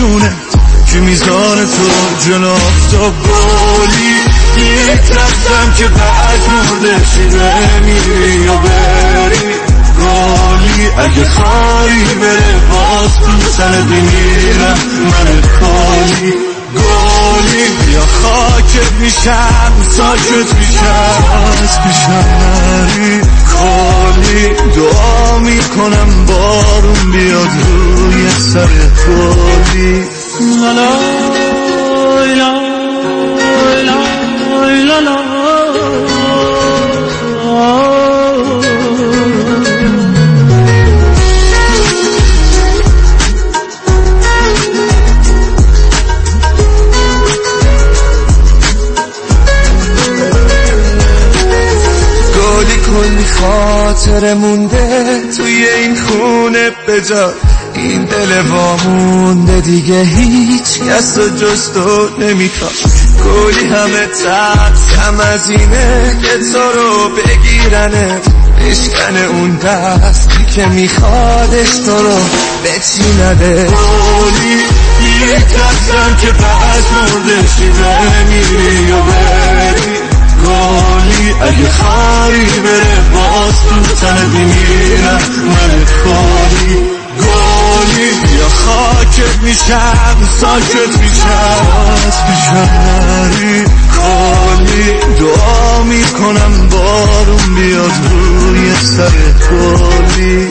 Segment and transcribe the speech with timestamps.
[0.00, 0.32] جونه
[0.92, 2.54] که میزان تو جلو
[2.92, 4.16] تا گلی
[4.56, 9.54] یک رفتم که بعد مرده شیره میری یا بری.
[10.98, 14.78] اگه خاری بره باز تو سر میرم.
[15.04, 21.24] من کالی گلی یا خاکت میشم ساکت میشم
[21.62, 28.68] از پیشم نری خالی دعا می‌کنم بارون بیاد روی سر
[29.08, 30.04] گلی
[30.60, 30.90] لا لا
[32.34, 32.54] لا
[33.84, 34.02] لا
[35.00, 35.29] کلی
[53.40, 57.32] خاطر مونده توی این خونه بجا
[57.74, 62.72] این دل وامونده دیگه هیچ کس و جز تو نمی‌خواد.
[63.24, 68.20] کلی همه ترسم از اینه که تو رو بگیرنه.
[68.60, 72.18] بشکن اون دستی که میخوادش تو رو
[72.64, 74.54] بچینده کلی
[75.32, 75.46] یک
[76.20, 80.09] که بعد مرده شیده میری بری.
[80.44, 86.76] گالی اگه خاری بره باز تو تن میمیرم من خالی
[87.20, 91.66] گالی یا خاکت میشم ساکت میشم.
[92.06, 99.12] از پیشم نری خالی دعا می‌کنم بارون بیاد روی سر
[99.50, 100.50] گالی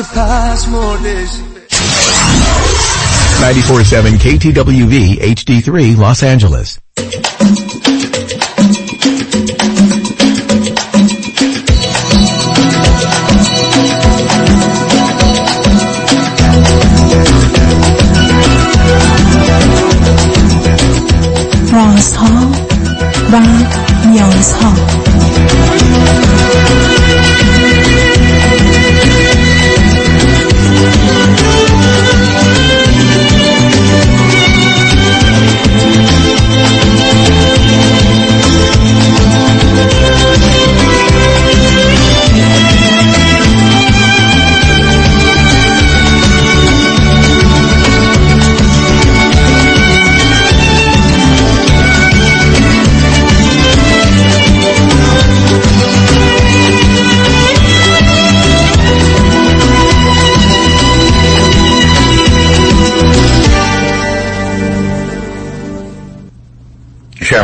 [0.00, 1.28] میترسم که پس مردش
[3.40, 6.89] 947 KTWV HD3 Los Angeles.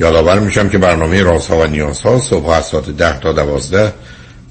[0.00, 3.92] یادآور میشم که برنامه رازها و نیازها صبح از ساعت ده تا دوازده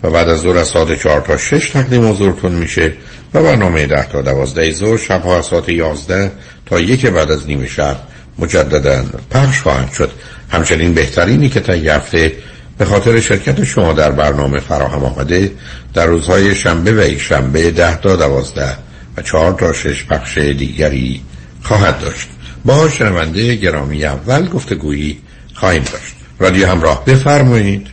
[0.03, 2.93] و بعد از ظهر از ساعت چهار تا شش تقدیم حضورتون میشه
[3.33, 6.31] و برنامه ده تا دوازده ظهر شب از ساعت یازده
[6.65, 7.97] تا یک بعد از نیمه شب
[8.39, 10.11] مجددا پخش خواهند شد.
[10.49, 12.33] همچنین بهترینی که تا هفته
[12.77, 15.51] به خاطر شرکت شما در برنامه فراهم آمده
[15.93, 18.77] در روزهای شنبه و یک شنبه ده تا دوازده
[19.17, 21.21] و چهار تا شش پخش دیگری
[21.63, 22.27] خواهد داشت.
[22.66, 25.17] با شنونده گرامی اول گفتگویی
[25.59, 26.16] خواهیم داشت.
[26.40, 27.06] رادیو همراه.
[27.06, 27.88] بفرمایید.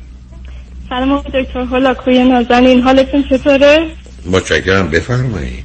[0.89, 1.61] سلام دکتر.
[1.61, 2.83] هولاکوی نازنین.
[2.83, 3.87] حالتون چطوره؟
[4.31, 4.91] متشکرم.
[4.91, 5.65] بفرمایید.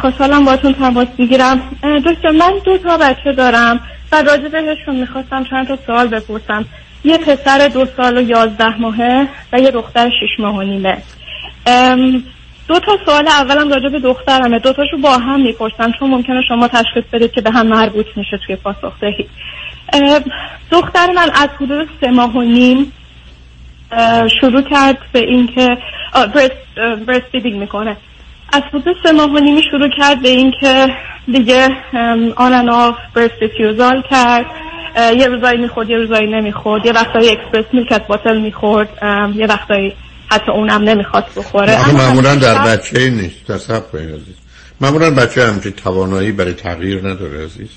[0.00, 1.62] خوشحالم باتون تماس می‌گیرم.
[2.06, 3.80] دکتر من دو تا بچه دارم
[4.12, 6.64] و راجع بهشون می‌خواستم چند تا سوال بپرسم.
[7.04, 10.96] یه پسر دو سال و یازده ماهه و یه دختر شش ماه و نیمه.
[12.68, 14.58] دو تا سوال اولم راجع به دخترمه.
[14.58, 18.38] دو تاشو با هم می‌پرسم چون ممکنه شما تشخیص بدید که به هم مربوط میشه
[18.46, 19.26] توی پاسخ دهی.
[20.70, 22.92] دختر من از حدود سه ماه و نیم
[24.40, 25.68] شروع کرد به اینکه
[27.06, 27.96] breastfeeding می‌کنه.
[28.52, 30.86] از حدود سه ماه و نیمی شروع کرد به اینکه
[31.32, 31.68] دیگه
[32.36, 34.46] on and off breast refusal کرد.
[35.18, 36.86] یه روزایی می‌خورد یه روزایی نمی‌خورد.
[36.86, 38.88] یه وقتایی express milk از bottle می‌خورد
[39.34, 39.92] یه وقتایی
[40.30, 41.78] حتی اونم نمی‌خواست بخوره.
[41.78, 43.52] آخه اما معمولا در بچه نیست.
[43.52, 44.36] تصب کنید
[44.80, 47.70] معمولا بچه همچین توانایی برای تغییر نداره عزیز.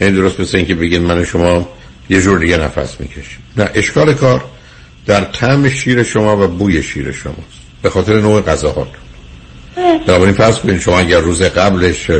[0.00, 1.68] یعنی درست مثل اینکه بگین من و شما
[2.10, 3.38] یه جور دیگه نفس می‌کشیم.
[3.56, 4.44] نه اشکال کار
[5.06, 7.64] در طعم شیر شما و بوی شیر شماست.
[7.82, 8.88] به خاطر نوع غذاهات
[10.06, 12.10] بنابراین فرض کنید شما اگر روز قبلش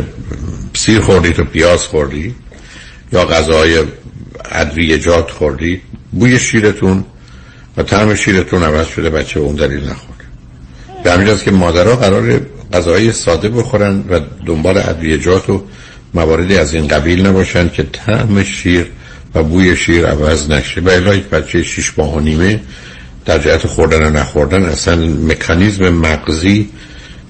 [0.74, 2.34] سیر خوردید و پیاز خوردید
[3.12, 3.82] یا غذاهای
[4.50, 5.82] ادویجات خوردید
[6.12, 7.04] بوی شیرتون
[7.76, 10.24] و طعم شیرتون عوض شده بچه به اون دلیل نخورده
[11.04, 12.40] به همین که مادرها قرار
[12.72, 15.62] غذای ساده بخورن و دنبال ادویجات و
[16.14, 18.86] مواردی از این قبیل نباشن که طعم شیر
[19.34, 20.80] و بوی شیر عوض نشه.
[20.80, 22.60] و الا یک بچه شیش ماه و نیمه
[23.24, 26.68] در جهت خوردن و نخوردن اصلا مکانیزم مغزی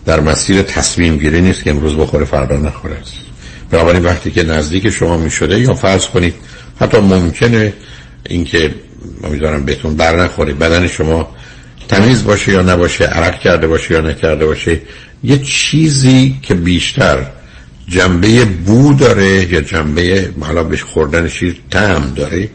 [0.06, 2.94] در مسیر تصمیم گیری نیست که امروز بخوره فردا نخوره.
[2.94, 3.12] است
[3.70, 6.34] بنابراین وقتی که نزدیک شما می شده یا فرض کنید
[6.80, 7.72] حتی ممکنه
[8.28, 8.74] اینکه
[9.24, 11.28] امیدوارم بهتون بر نخوره بدن شما
[11.88, 14.80] تمیز باشه یا نباشه عرق کرده باشه یا نکرده باشه
[15.24, 17.26] یه چیزی که بیشتر
[17.88, 22.50] جنبه بو داره یا جنبه حالا بهش خوردن شیر طعم داره؟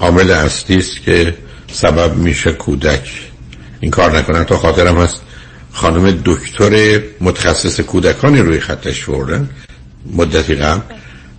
[0.00, 1.34] عامل اصلی است که
[1.72, 3.30] سبب میشه کودک
[3.80, 5.20] این کار نکنن تا خاطرم هست
[5.72, 9.48] خانم دکتر متخصص کودکانی روی خطش بردن
[10.12, 10.80] مدتی قبل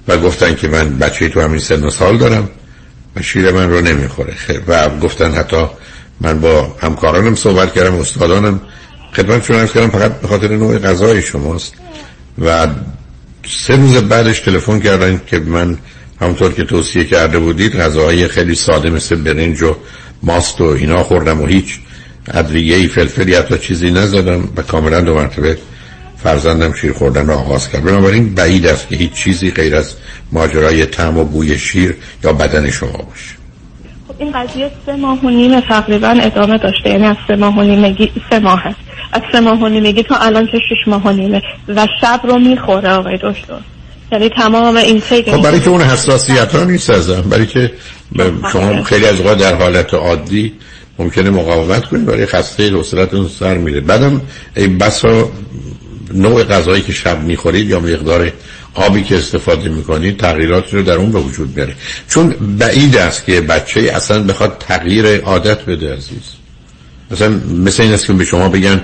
[0.08, 2.50] و گفتن که من بچه تو همین سن و سال دارم
[3.16, 4.34] و شیر من رو نمی‌خوره.
[4.68, 5.66] و گفتن حتی
[6.22, 8.62] من با همکارانم صحبت کردم استادانم.
[9.16, 11.74] خدمتشون عرض کردم فقط به خاطر نوع غذای شماست.
[12.40, 12.68] و
[13.50, 15.78] سه روز بعدش تلفن کردن که من
[16.22, 19.76] همونطور که توصیه کرده بودید غذاهای خیلی ساده مثل برنج و
[20.24, 21.80] ماست و اینا خوردم و هیچ
[22.28, 25.58] ادویه فلفلی حتی چیزی نزدم و کاملا دو مرتبه
[26.24, 27.84] فرزندم شیر خوردن را آغاز کرد.
[27.84, 29.94] بنابراین بعید است که هیچ چیزی غیر از
[30.32, 33.35] ماجرای طعم و بوی شیر یا بدن شما باشه.
[34.20, 36.90] این قضیه سه ماه و نیم تقریبا ادامه داشته.
[36.90, 38.78] یعنی از سه ماه و نیمگی سه ماه هست
[39.14, 41.42] از سه ماه و نیمگی تا الان که شش ماه و نیمه.
[41.68, 43.60] و شب رو می‌خوره آقای دکتر.
[44.12, 47.22] یعنی تمام این تیک خب برای که اون حساسیت ها نیست ازم.
[47.22, 47.72] برای که
[48.18, 50.54] ب- شما خیلی از اوقات در حالت عادی
[51.00, 53.82] ممکنه مقاومت کنید برای خسته حوصلتون سر میره.
[53.82, 54.22] بعدم
[54.56, 55.30] ای بسا
[56.16, 58.32] نوع غذایی که شب می‌خورید یا مقدار
[58.74, 61.76] آبی که استفاده می‌کنید تغییراتی رو در اون به وجود بیاره
[62.10, 62.30] چون
[62.60, 66.22] بعید است که بچه اصلا بخواد تغییر عادت بده عزیز.
[67.12, 67.30] مثلا
[67.64, 68.82] مثل این است که به شما بگن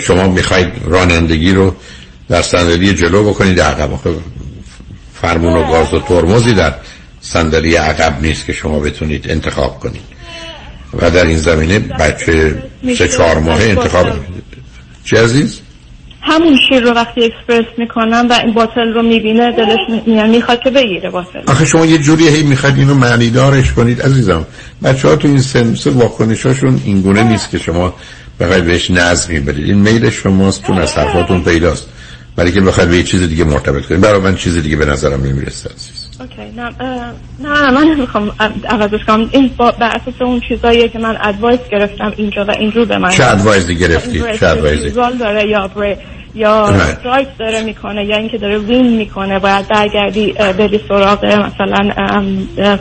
[0.00, 1.74] شما می‌خواید رانندگی رو
[2.28, 3.90] در صندلی جلو بکنید عقب.
[5.14, 6.74] فرمون و گاز و ترمزی در
[7.20, 10.14] صندلی عقب نیست که شما بتونید انتخاب کنید.
[10.98, 12.62] و در این زمینه بچه
[12.98, 14.06] سه چهار ماه انتخاب
[15.04, 15.60] چی عزیز؟
[16.26, 20.70] همون شیر رو وقتی اکسپرس می‌کنم و این باتل رو می‌بینه دلش می- می‌خواد که
[20.70, 21.40] بگیره باتل.
[21.46, 24.46] آخه شما یه جوری هی می‌خواید اینو معنی دارش کنید عزیزم.
[24.84, 27.94] بچه ها تو این سن سه واکنشاشون این گونه نیست که شما
[28.40, 29.64] بخواید بهش نظمی بدید.
[29.66, 31.88] این میل شماست چون از حرفاتون پیداست.
[32.36, 34.00] برای که بخواید به یه چیز دیگه مرتبط کنید.
[34.00, 36.56] برای من چیز دیگه به نظرم نمی‌رسه عزیز اوکی.
[36.56, 36.70] نه
[37.40, 38.32] نه من نمی‌خوام
[38.68, 39.28] عوضش کنم.
[39.32, 43.26] این با اساس اون چیزاییه که من ادوایس گرفتم اینجا و اینجور به من چه
[43.26, 45.70] ادوایزی گرفتید چه ادوایزی رال داره یا
[46.34, 46.70] یا.
[46.70, 51.92] درایت داره می‌کنه یا اینکه داره وین می‌کنه باید برگردی بری سراغ مثلا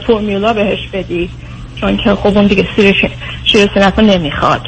[0.07, 1.29] فرمولا بهش بدی.
[1.81, 3.11] چون که خب اون دیگه سیر
[3.45, 4.61] شیر سنت رو نمی‌خواد.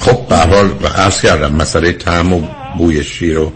[0.00, 2.40] خب به حال عرض کردم مسئله طعم و
[2.78, 3.52] بوی شیر و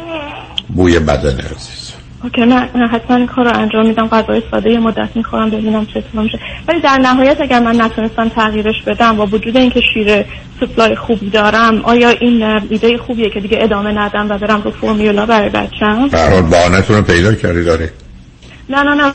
[0.69, 1.82] بوی بدن عزیز.
[2.25, 5.87] اوکی من من حتما این کار رو انجام میدم غذای ساده یه مدت می‌خورم ببینم
[5.87, 6.39] چه اتفاقی میشه
[6.69, 10.25] ولی در نهایت اگر من نتونستم تغییرش بدم با وجود اینکه شیر
[10.61, 15.27] سپلای خوبی دارم آیا این ایده خوبیه که دیگه ادامه ندم و برم رو فرمولا
[15.27, 17.91] برای بچم به هر حال بهانه‌تون رو پیدا کردی داره
[18.69, 19.13] نه نه نه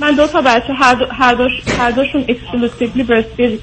[0.00, 3.02] من دو تا بچه هر, دو هر, دوش هر دوشون اکسکلوسیولی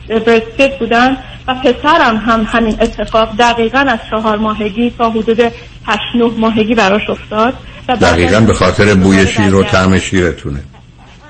[0.09, 5.39] برستفید بودن و پسرم هم همین اتفاق دقیقا از چهار ماهگی تا حدود
[5.85, 7.53] هشت نه ماهگی براش افتاد.
[7.89, 10.59] دقیقا به خاطر بوی شیر و طعم شیرتونه.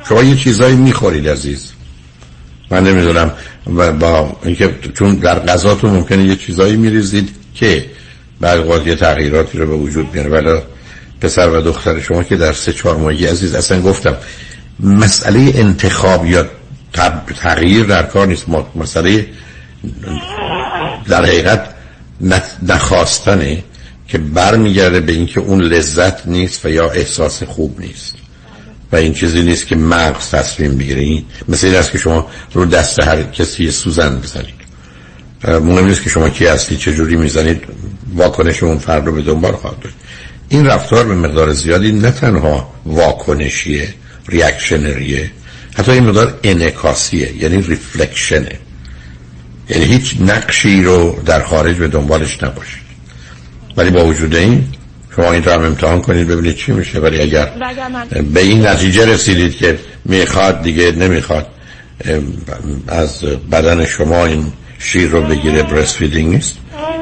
[0.09, 1.71] شما یه چیزایی می‌خورید عزیز.
[2.71, 3.31] من نمی‌دونم
[3.75, 7.85] و با اینکه چون در غذاتون ممکنه یه چیزایی میریزید که
[8.41, 10.59] بعد یه تغییراتی رو به وجود میاره ولی
[11.21, 14.17] پسر و دختر شما که در سه چهار ماهگی عزیز اصلا گفتم
[14.79, 16.45] مسئله انتخاب یا
[17.41, 18.45] تغییر در کار نیست.
[18.75, 19.27] مسئله
[21.07, 21.69] در حقیقت
[22.23, 23.63] نخ- نخواستنه.
[24.11, 28.15] که برمیگرده به اینکه اون لذت نیست و یا احساس خوب نیست.
[28.91, 31.01] و این چیزی نیست که مغز تصمیم بگیره.
[31.01, 34.61] این مثل این است که شما رو دست هر کسی سوزن بزنید.
[35.43, 37.63] مهم نیست که شما کی هستی چه جوری می‌زنید.
[38.15, 39.95] واکنش اون فرد رو به دنبال خواهد داشت.
[40.49, 43.93] این رفتار به مقدار زیادی نه تنها واکنشیه
[44.27, 45.31] ریاکشنریه
[45.73, 48.59] حتی این مقدار انکاسیه یعنی ریفلکشنه.
[49.69, 52.90] یعنی هیچ نقشی رو در خارج به دنبالش نباشید.
[53.77, 54.63] ولی با وجود این
[55.15, 56.99] شما این رو هم امتحان کنید ببینید چی میشه.
[56.99, 57.51] ولی اگر
[58.33, 61.47] به این نتیجه رسیدید که می‌خواد دیگه نمی‌خواد
[62.87, 64.45] از بدن شما این
[64.79, 66.57] شیر رو بگیره breastfeeding نیست.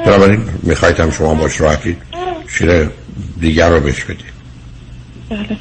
[0.05, 1.97] بنابراین می‌خواید هم شما باش راحتید
[2.47, 2.89] شیر
[3.39, 4.39] دیگر رو بش بدید.
[5.29, 5.57] بله.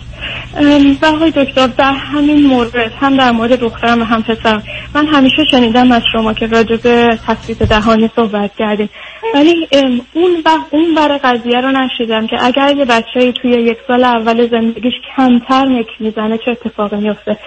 [1.02, 4.62] و آقای دکتر در همین مورد هم در مورد دخترم و هم پسرم
[4.94, 8.88] من همیشه شنیدم از شما که راجع به تثبیت دهانی صحبت کردیم
[9.34, 9.68] ولی
[10.12, 14.48] اون و اون ور قضیه رو نشنیدم که اگر یه بچه توی یک سال اول
[14.50, 17.38] زندگیش کمتر مک می‌زنه چه اتفاقی میفته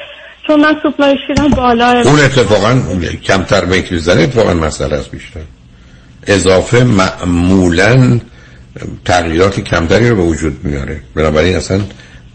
[0.47, 2.81] چون من supply شیرم بالا اون اتفاقا
[3.23, 5.39] کمتر مک می‌زنه اتفاقا مسئله است بیشتر.
[6.27, 8.19] اضافه معمولا
[9.05, 11.01] تغییرات کمتری رو به وجود میاره.
[11.15, 11.81] بنابراین اصلا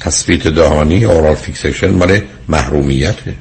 [0.01, 3.35] تثبیت دهانی oral fixation مال محرومیته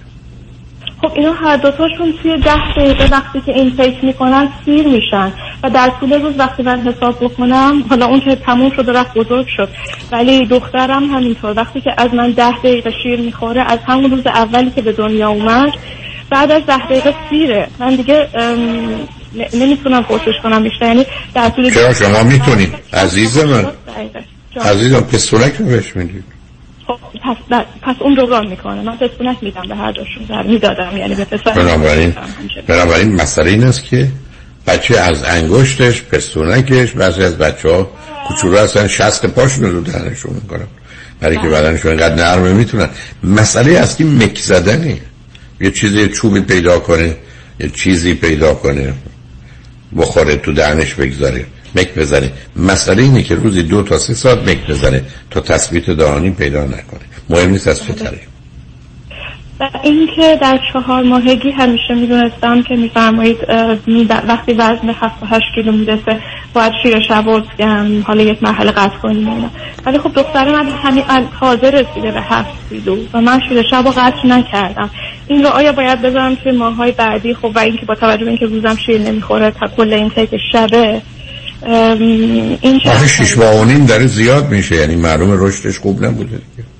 [1.01, 5.31] خب اینا هر دوتاشون توی ده دقیقه وقتی که این فکر می‌کنن سیر میشن.
[5.63, 9.47] و در طول روز وقتی من حساب بکنم حالا اون که تموم شد رفت بزرگ
[9.57, 9.69] شد.
[10.11, 14.71] ولی دخترم همینطور وقتی که از من ده دقیقه شیر می‌خوره از همون روز اولی
[14.71, 15.73] که به دنیا اومد
[16.29, 17.67] بعد از ده دقیقه سیره.
[17.79, 18.27] من دیگه
[19.53, 20.85] نمی‌تونم پرسش کنم بیشتر.
[20.85, 23.65] یعنی در طول چرا؟ شما می‌تونید عزیز من.
[24.65, 26.23] عزیزم پستونک رو بهش می‌دید
[26.87, 28.81] خب پس, پس اون جبران می‌کنه.
[28.81, 29.93] من پستونک میدم به هر
[30.29, 30.97] در می‌دادم.
[30.97, 32.15] یعنی به پسر بنابراین
[32.67, 34.07] بنابراین مسئله این است که
[34.67, 37.91] بچه از انگشتش پستونکش بعضی از بچه ها
[38.27, 40.67] کوچولو هستن شست پاشون رو دهنشون می‌کنن.
[41.19, 41.51] برای که بله.
[41.51, 42.89] بدنشون اینقدر نرمه می‌تونن
[43.23, 44.97] مسئله اصلی مک زدنه.
[45.61, 47.15] یه چیزی چوبی پیدا کنه
[47.59, 48.93] یه چیزی پیدا کنه
[49.97, 51.45] بخوره تو دهنش بگذاره
[51.75, 52.31] مک بزنه.
[52.55, 56.99] مسئله اینه که روزی دو تا سه ساعت مک بزنه تا تثبیت دهانی پیدا نکنه.
[57.29, 58.34] مهم نیست از چه طریق
[59.59, 63.37] و اینکه در چهار ماهگی همیشه می‌دونستم که میفرمایید
[64.27, 65.15] وقتی وزن 7
[65.55, 66.19] کیلو می‌رسه
[66.53, 67.25] باید شیر شب
[68.03, 69.49] حالا یک مرحله قطع کنیم اینا.
[69.85, 71.03] ولی خب دختر من همین
[71.39, 74.89] تازه رسیده به 7 کیلو و من شیر شب رو قطع نکردم.
[75.27, 78.45] این رو آیا باید بذارم توی ماهای بعدی؟ خب و اینکه با توجه به اینکه
[78.45, 81.01] روزم شیر نمی‌خوره تا کل این تک شبه
[82.61, 86.29] این شیش ماه داره زیاد میشه یعنی معلوم رشدش خوب نبوده.
[86.29, 86.74] دیگه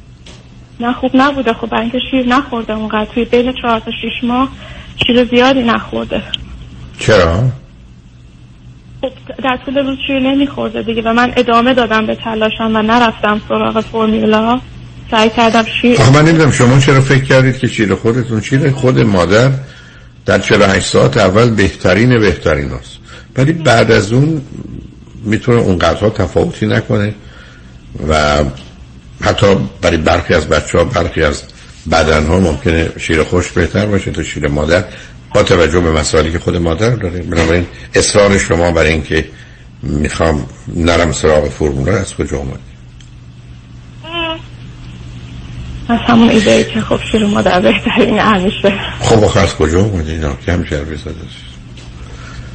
[0.80, 1.54] نه خوب نبوده.
[1.54, 4.50] خب اینکه شیر نخورده اونقدر توی بین چهار تا شیش ماه
[5.08, 6.22] شیر زیادی نخورده.
[7.00, 7.44] چرا؟
[9.02, 9.12] خب
[9.44, 13.80] در طول روز شیر نمیخورده دیگه و من ادامه دادم به تلاشم و نرفتم سراغ
[13.80, 14.62] فرمیلا
[15.12, 19.00] سعی کردم شیر آخه من نمی‌دونم شما چرا فکر کردید که شیر خودتون شیر خود
[19.00, 19.52] مادر
[20.26, 22.98] در 48 ساعت اول بهترین بهترین است
[23.38, 24.42] ولی بعد از اون
[25.24, 27.14] می‌تونه اون قطعا تفاوتی نکنه
[28.08, 28.44] و
[29.22, 31.44] حتی برای برخی از بچه ها برخی از
[31.92, 34.84] بدن ها ممکنه شیر خوش بهتر باشه تا شیر مادر.
[35.34, 37.20] با توجه به مسائلی که خود مادر داره.
[37.20, 39.26] بنابراین اصرار شما برای اینکه
[39.84, 40.46] می‌خوام
[40.76, 42.60] نرم سراغ فرموله از کجا اومد؟
[45.90, 51.14] از همون ایده که خب شیر مادر بهترین همیشه خب از کجا اومد اینا؟ زده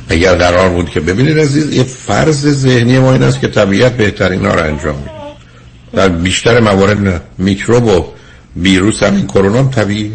[0.08, 4.46] اگر قرار بود که ببینید عزیز یه فرض ذهنی ما این است که طبیعت بهترین
[4.46, 5.19] ها رو انجام میده.
[5.92, 8.06] در بیشتر موارد میکروب و
[8.56, 10.12] ویروس همین کرونا هم طبیعی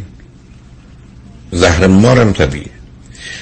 [1.51, 2.69] زهر مار هم طبیعی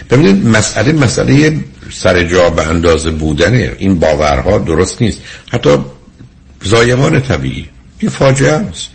[0.10, 1.60] ببینید مسئله مسئله
[1.92, 3.76] سر جا به اندازه بودنه.
[3.78, 5.20] این باورها درست نیست.
[5.52, 5.78] حتی
[6.64, 7.70] زایمان طبیعی.
[8.02, 8.90] یه فاجعه است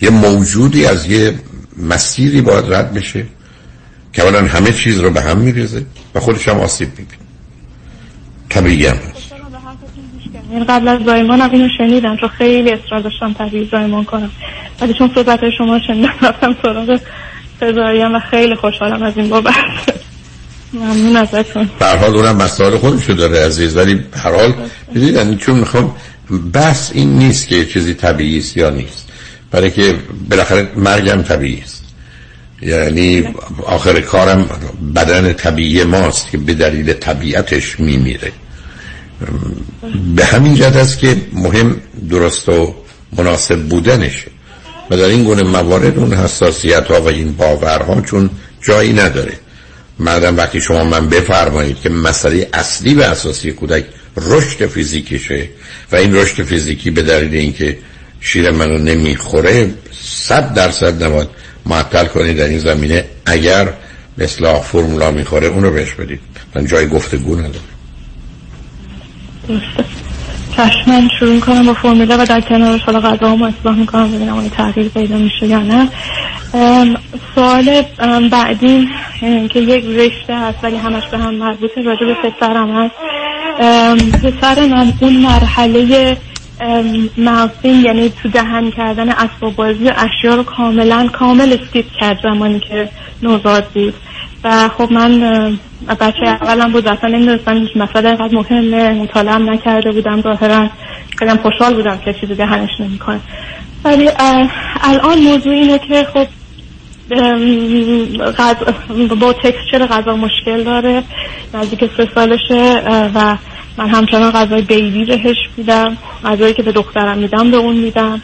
[0.00, 1.34] یه موجودی از یه
[1.76, 3.26] مسیری باید رد بشه
[4.12, 5.84] که همه چیز رو به هم میریزه
[6.14, 7.22] و خودش هم آسیب می‌بینه.
[8.48, 8.98] طبیعی هم.
[10.52, 14.30] این قبل از زایمانم اینو شنیدم چون خیلی اصرار داشتم طبیعی زایمان کنم.
[14.80, 17.00] ولی چون صحبت شما شنیدم رفتم سراغ
[17.60, 19.54] سزاریم و خیلی خوشحالم از این بابت.
[20.72, 21.70] ممنون ازتون.
[21.78, 24.54] به حال اونم مسائل خودشو داره عزیز ولی هر حال
[24.94, 25.94] یعنی چون می‌خوام
[26.54, 29.08] بس این نیست که چیزی طبیعی است یا نیست.
[29.50, 29.94] برای که
[30.30, 31.84] بالاخره مرگم طبیعی است.
[32.62, 33.28] یعنی
[33.66, 34.48] آخر کارم
[34.94, 38.32] بدن طبیعی ماست که به دلیل طبیعتش میمیره.
[40.16, 42.74] به همین جد است که مهم درست و
[43.16, 44.30] مناسب بودنشه
[44.90, 48.30] و در این گونه موارد اون حساسیت ها و این باورها چون
[48.62, 49.32] جایی نداره.
[49.98, 53.84] مردم وقتی شما من بفرمایید که مسئله اصلی و اساسی کودک
[54.16, 55.48] رشد فیزیکیشه
[55.92, 57.78] و این رشد فیزیکی به دلیل اینکه
[58.20, 61.28] شیر منو نمی‌خوره صد درصد نباید
[61.66, 63.04] معطل کنید در این زمینه.
[63.26, 63.72] اگر
[64.18, 66.20] مثل فرمولا می‌خوره اونو بهش بدید.
[66.54, 67.71] من جای گفتگو نداره
[70.56, 74.48] چشم شروع کنم با فرمولا و در کنارش حالا غذا هم اصلاح می‌کنم ببینم اون
[74.48, 75.88] تغییر پیدا میشه یا نه.
[77.34, 77.82] سوال
[78.30, 78.88] بعدی
[79.20, 82.94] که یک رشته هست ولی همش به هم مربوطه راجع به پسرم هست.
[84.22, 86.16] پسر من اون مرحله
[87.16, 92.88] ماوسین یعنی تو دهن کردن اسباب بازی اشیا رو کاملا کامل اسکیپ کرد زمانی که
[93.22, 93.94] نوزاد بود.
[94.44, 100.68] و خب من بچه اولم بود اصلا نمی‌دونستم مسئله اینقدر مهمه مطالعه نکرده بودم ظاهرا.
[101.18, 103.20] خیلی خوشحال بودم که چیزی دهنش نمی‌کنه.
[103.84, 104.08] ولی
[104.82, 106.26] الان موضوع اینه که خب
[109.20, 111.02] با تکسچر غذا مشکل داره
[111.54, 112.82] نزدیک سه سالشه
[113.14, 113.36] و
[113.76, 118.22] من همچنان غذای بیبی بهش میدم غذایی که به دخترم میدم به اون میدم.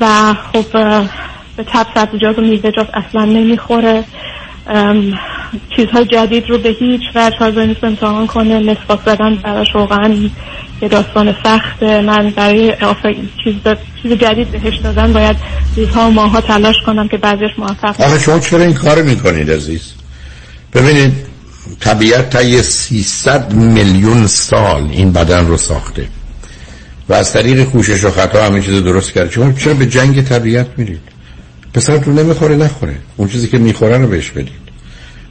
[0.00, 0.72] و خب
[1.56, 4.04] به تب سبزیجات و میوه‌جات اصلا نمی‌خوره.
[5.76, 8.58] چیزهای جدید رو به هیچ وجه حاضر نیست امتحان کنه.
[8.58, 10.14] مسواک زدن براش واقعا
[10.82, 12.00] یه داستان سخته.
[12.00, 12.74] من برای
[13.44, 13.54] چیز,
[14.02, 15.36] چیز جدید بهش دادن باید
[15.76, 19.92] روزها و ماها تلاش کنم که بعضیش موفق آخه شما چرا این کار می‌کنید عزیز؟
[20.74, 21.12] ببینید
[21.80, 26.06] طبیعت تا 300 میلیون سال این بدن رو ساخته.
[27.08, 30.66] و از طریق کوشش و خطا همه چیز درست کرد شما چرا به جنگ طبیعت
[30.76, 31.00] میرید؟
[31.74, 32.96] پسرتون نمی‌خوره نخوره.
[33.16, 34.59] اون چیزی که می‌خوره رو بهش بدید.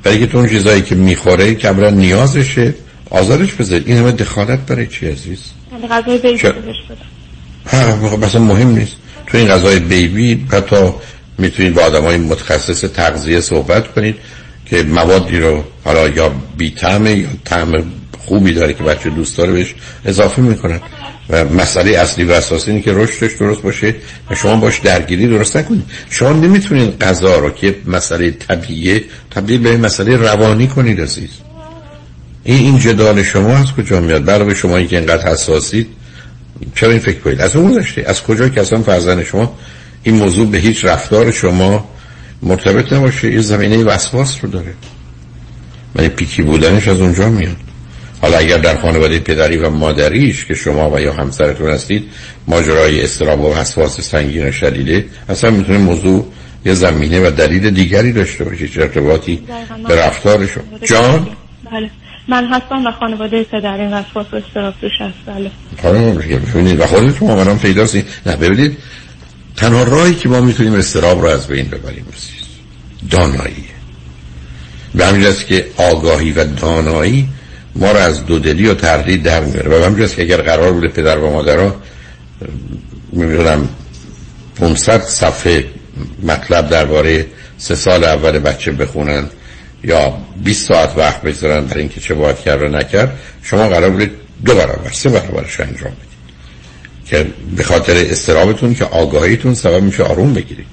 [0.03, 2.73] برای که تو اون چیزایی که می‌خوره که امرا نیازشه.
[3.09, 5.39] آزارش بذارید این همه دخالت برای چی عزیز؟
[5.71, 6.47] یعنی غذای بیبی
[7.71, 8.95] ها مثلا مهم نیست.
[9.27, 10.75] تو این غذای بیبی حتی
[11.37, 14.15] می‌تونید با آدم های متخصص تغذیه صحبت کنید
[14.65, 19.75] که موادی رو حالا یا بی یا طعم خوبی داره که بچه دوست داره بهش
[20.05, 20.79] اضافه می‌کنن.
[21.29, 23.95] و مسئله اصلی و اساسی اینه که رشدش درست باشه
[24.29, 25.83] و شما باش درگیری درست نکنید.
[26.09, 31.29] شما نمی‌تونید غذا رو که مسئله طبیعیه تبدیل به مسئله روانی کنید عزیز.
[32.43, 35.87] این این جدال شما از کجا میاد؟ برای شما که اینقدر حساسید
[36.75, 39.57] چرا این فکر کنید؟ از اون گذاشته از کجا که اصلا فرزن شما
[40.03, 41.89] این موضوع به هیچ رفتار شما
[42.43, 44.73] مرتبط نباشه؟ یه زمینه وسواس رو داره.
[45.95, 47.68] ولی پیکی بودنش از اونجا میاد.
[48.21, 52.03] حالا اگر در خانواده پدری و مادریش که شما و یا همسرتون هستید
[52.47, 56.27] ماجرای استراب و وسواس سنگین و شدیده اصلا می‌تونه موضوع
[56.65, 59.43] یه زمینه و دلیل دیگری داشته باشه چه ارتباطی
[59.87, 60.63] به رفتارشون.
[60.83, 61.27] جان؟
[61.71, 61.89] بله.
[62.27, 65.17] من هستم و خانواده پدری وسواس و استراب دوش هست.
[65.25, 65.51] بله.
[65.83, 68.77] آره و خودتون آمدان پیداست نه ببینید
[69.55, 72.05] تنها راهی که ما می‌تونیم استراب رو از بین ببریم
[73.11, 73.65] دانایی.
[74.95, 77.29] به همین که آگاهی و دانایی
[77.75, 79.79] ما رو از دودلی و تردید در میاره.
[79.79, 81.75] و همینجاست که اگر قرار بوده پدر و مادرها
[83.11, 83.69] می‌دونم
[84.55, 85.65] 500 صفحه
[86.23, 87.25] مطلب درباره
[87.57, 89.25] سه سال اول بچه بخونن
[89.83, 94.11] یا 20 ساعت وقت بذارن در اینکه چه باید کرد و نکرد شما قرار بوده
[94.45, 96.09] دو برابر سه برابرش انجام بدید.
[97.05, 100.65] که به خاطر استرابتون که آگاهیتون سبب میشه آروم بگیرید.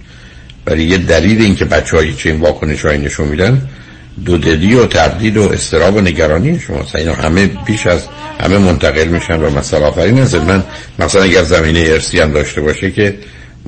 [0.66, 3.68] ولی یه دلیل اینکه بچه هایی چه این واکنش هایی نشون میدن
[4.24, 6.87] دودلی و تردید و استراب و نگرانی شما.
[6.94, 8.02] اینا همه بیش از
[8.40, 10.20] همه منتقل میشن و مسئله آفرین.
[10.20, 10.64] از من
[10.98, 13.18] مثلا اگر زمینه ارسی هم داشته باشه که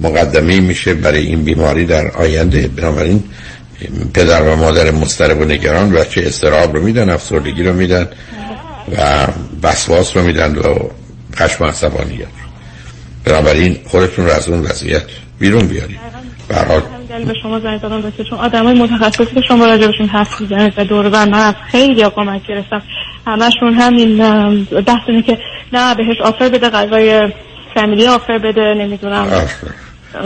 [0.00, 2.68] مقدمه میشه برای این بیماری در آینده.
[2.68, 3.24] بنابراین
[4.14, 8.08] پدر و مادر مسترب و نگران بچه استراب رو میدن افسردگی رو میدن
[8.96, 9.26] و
[9.62, 10.74] وسواس رو میدن و
[11.36, 12.26] خشم عصبانیت
[13.24, 15.02] بنابراین خودتون رو از اون وضعیت
[15.38, 15.98] بیرون بیارید.
[17.08, 20.84] برحال به شما زنگ دادم چون آدم های متخصصی که شما راجبشون حرف می‌زنید و
[20.84, 22.82] دور و من از خیلی کمک گرفتم.
[23.26, 24.18] همشون همین
[24.86, 25.38] بحث اینه که
[25.72, 27.32] نه بهش آفر بده غذای
[27.74, 29.26] فامیلی آفر بده نمی‌دونم.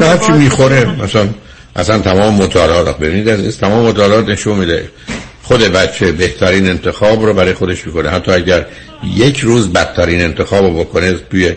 [0.01, 1.29] نه چی می‌خوره؟ مثلا
[1.77, 4.89] اصلا تمام مطالعات ببینید از تمام مطالعات نشون میده.
[5.43, 8.11] خود بچه بهترین انتخاب رو برای خودش می‌کنه.
[8.11, 8.67] حتی اگر
[9.17, 11.55] یک روز بدترین انتخاب رو بکنه توی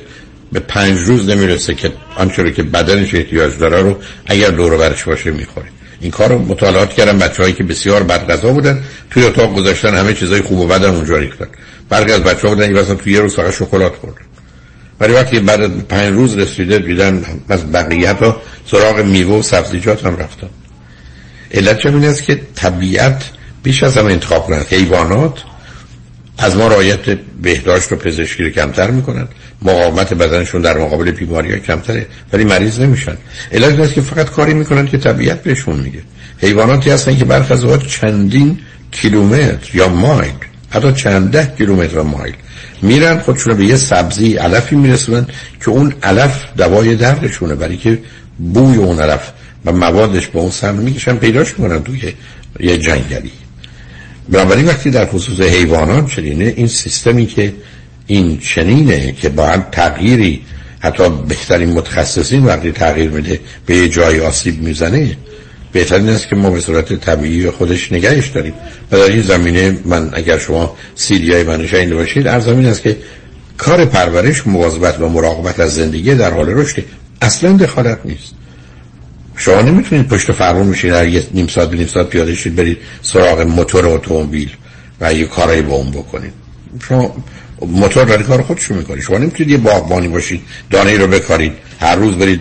[0.55, 5.31] به پنج روز نمی‌رسه که آنچه که بدنش احتیاج داره رو اگر دور برش باشه
[5.31, 5.65] می‌خوره.
[6.01, 9.95] این کار رو مطالعات کردم بچه هایی که بسیار بد غذا بودن توی اتاق گذاشتن
[9.95, 11.47] همه چیزای خوب و بدن اونجا ریختن
[11.89, 14.21] برخی از بچه ها بودن این توی یه روز فقط شکلات خوردن.
[14.99, 20.17] ولی وقتی بعد پنج روز رسیده دیدن از بقیه تا سراغ میوه و سبزیجات هم
[20.17, 20.49] رفتن.
[21.51, 23.23] علت چه است که طبیعت
[23.63, 25.43] بیش از همه انتخاب کنند حیوانات
[26.37, 27.09] از ما رایت
[27.41, 29.27] بهداشت و پزشکی رو کمتر می‌کنن
[29.61, 33.17] مقاومت بدنشون در مقابل بیماری ها کمتره ولی مریض نمیشن.
[33.51, 35.99] علت است که فقط کاری می‌کنن که طبیعت بهشون میگه.
[36.41, 38.59] حیواناتی هستن که برخ از چندین
[38.91, 40.33] کیلومتر یا مایل
[40.69, 42.33] حتی چند ده کیلومتر مایل
[42.81, 45.27] میرن خودشون به یه سبزی علفی میرسونن
[45.65, 47.99] که اون علف دوای دردشونه برای که
[48.37, 49.31] بوی اون علف
[49.65, 52.13] و موادش به اون سمت می‌کشن پیداش می‌کنن توی
[52.59, 53.31] یه جنگلی.
[54.29, 57.53] بنابراین وقتی در خصوص حیوانات چنینه این سیستمی که
[58.07, 60.41] این چنینه که باید تغییری
[60.79, 65.17] حتی بهترین متخصصین وقتی تغییر میده به یه جای آسیب می‌زنه.
[65.71, 68.53] بهترین است که ما به صورت طبیعی خودش نگهش داریم.
[68.91, 72.81] و در این زمینه من اگر شما سیدی های من شنیده باشید از زمین است
[72.81, 72.97] که
[73.57, 76.83] کار پرورش مواظبت و مراقبت از زندگی در حال رشد
[77.21, 78.33] اصلا دخالت نیست.
[79.37, 83.41] شما نمی‌تونید پشت فرمون بشین هر یه نیم ساعت نیم ساعت پیاده شید برید سراغ
[83.41, 84.49] موتور اتومبیل
[85.01, 86.33] و یه کارایی با اون بکنید.
[86.87, 87.15] شما
[87.61, 92.15] موتور داره کار خودشو می‌کنه شما نمی‌تونید یه باغبانی باشید دانه رو بکارید هر روز
[92.15, 92.39] برید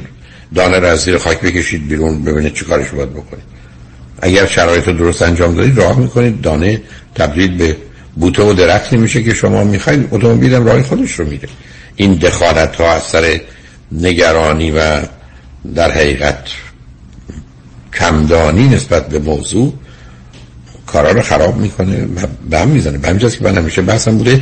[0.54, 3.44] دانه رو از زیر خاک بکشید بیرون ببینید چه کارش باید بکنید.
[4.22, 6.40] اگر شرایط رو درست انجام دادید راه می‌کنید.
[6.40, 6.82] دانه
[7.14, 7.76] تبدیل به
[8.16, 11.48] بوته و درختی میشه که شما می‌خواید اتومبیل هم راه خودش رو میره
[11.96, 13.40] این دخالت ها از سر
[13.92, 15.00] نگرانی و
[15.74, 16.38] در حقیقت
[17.98, 19.74] کمدانی نسبت به موضوع
[20.86, 22.98] کارا رو خراب می‌کنه و به هم می‌زنه.
[22.98, 24.40] به که من همیشه بحثم بوده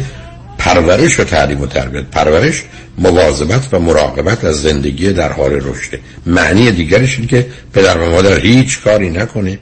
[0.62, 2.04] پرورش و تعلیم و تربیت.
[2.04, 2.64] پرورش
[2.98, 8.38] مواظبت و مراقبت از زندگی در حال رشده معنی دیگرش این که پدر و مادر
[8.38, 9.58] هیچ کاری نکنه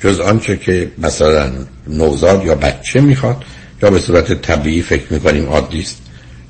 [0.00, 1.52] جز آنچه که مثلا
[1.86, 3.44] نوزاد یا بچه می‌خواد.
[3.82, 5.96] یا به صورت طبیعی فکر می‌کنیم عادی است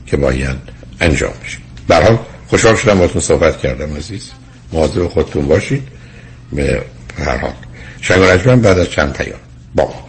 [0.07, 0.57] که باید
[1.01, 1.59] انجام بشه.
[1.89, 4.31] در حال خوشحال شدم باتون صحبت کردم عزیز.
[4.73, 5.83] مواظب خودتون باشید.
[6.53, 6.83] به
[7.19, 7.53] هر حال.
[8.01, 9.39] شنگ بعد از چند پیام
[9.75, 10.09] با ما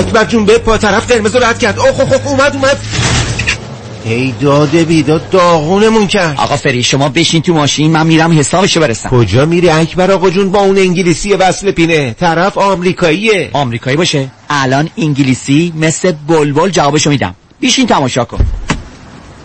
[0.00, 1.78] اکبر جون به پا طرف قرمز رد کرد.
[1.78, 2.76] اوه اوه اومد اومد.
[4.04, 6.34] ای داده بیداد داغونمون کرد.
[6.38, 9.08] آقا فری شما بشین تو ماشین من میرم حسابشو برسم.
[9.08, 12.14] کجا میری اکبر آقا جون؟ با اون انگلیسی وصل پینه.
[12.20, 13.50] طرف آمریکاییه.
[13.52, 14.28] آمریکایی باشه.
[14.50, 17.34] الان انگلیسی مثل بلبل جوابشو میدم.
[17.60, 18.46] بیشین تماشا کن.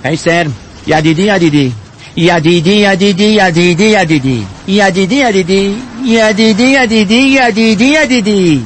[0.06, 0.56] هی سرم
[0.88, 1.74] یدیدی یدیدی.
[2.16, 4.48] یدیدی یدیدی یدیدی یدیدی.
[4.68, 5.76] یدیدی یدیدی.
[6.06, 8.66] یدیدی یدیدی یدیدی یدیدی.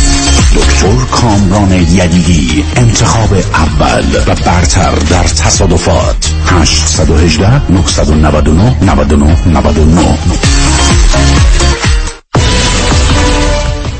[0.55, 6.31] دکتر کامران یدیدی انتخاب اول و برتر در تصادفات.
[6.45, 10.17] 818 999 99 99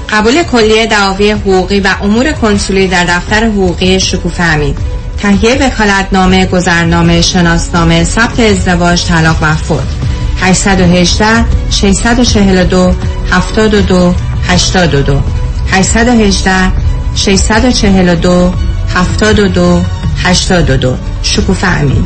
[0.09, 4.77] قبول کلیه دعاوی حقوقی و امور کنسولی در دفتر حقوقی شکوفه امید
[5.21, 9.87] تهیه وکالتنامه گذرنامه شناسنامه ثبت ازدواج طلاق و فوت.
[10.41, 12.93] 818 642
[13.31, 14.15] 72
[14.47, 15.21] 82
[15.71, 16.71] 818
[17.15, 18.53] 642
[18.95, 19.81] 72
[20.23, 22.05] 82 شکوفه امید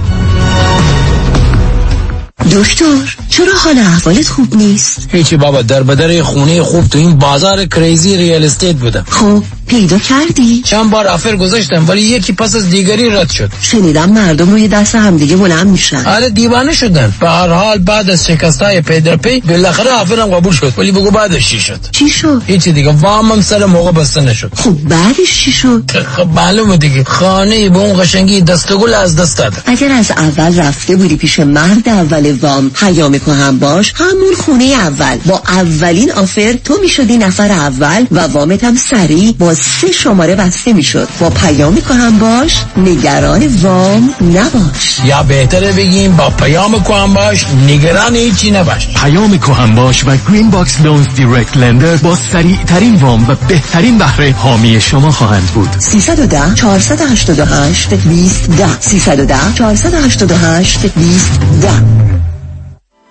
[2.51, 7.65] دکتر چرا حال احوالت خوب نیست؟ هیچی بابا در بدر خونه خوب تو این بازار
[7.65, 9.06] crazy real estate بودم.
[9.10, 13.49] خب پیدا کردی؟ چند بار offer گذاشتم ولی یکی پس از دیگری رد شد.
[13.62, 16.06] شنیدم مردم روی دست همدیگه بلند میشن.
[16.06, 17.13] آره دیوانه شدن.
[17.19, 20.91] به هر حال بعد از شکستای پی در پی بالاخره offer م قبول شد ولی
[20.91, 24.51] بگو بعدش چی شد؟ چی شد؟ هیچی دیگه وامم سر موقع بسته نشد.
[24.56, 25.84] خب بعدش چی شد؟
[26.15, 27.04] خب معلومه دیگه.
[27.04, 31.39] خانه به اون قشنگی دسته گل از دست داد اگر از اول رفته بودی پیش
[31.39, 35.17] مرد اول وام پیام هم باش همون خونه اول.
[35.25, 40.74] با اولین offer تو می‌شدی نفر اول و وامت هم سریع با سه شماره بسته
[40.74, 41.10] می‌شد.
[41.20, 45.00] با پیام هم باش نگران وام نباش.
[45.06, 48.88] یا بهتره بگیم با پیام هم باش نگران هیچی نباش.
[48.88, 53.98] پیام هم باش و Green Box Loans direct lender با سریع ترین وام و بهترین
[53.98, 55.70] بهره حامی شما خواهند بود.
[55.80, 61.70] 310 488 20 10 310 488 20 10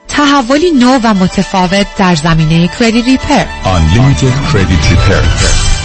[0.09, 5.84] تحولی نو و متفاوت در زمینه کردیت ریپر Unlimited Credit Repair.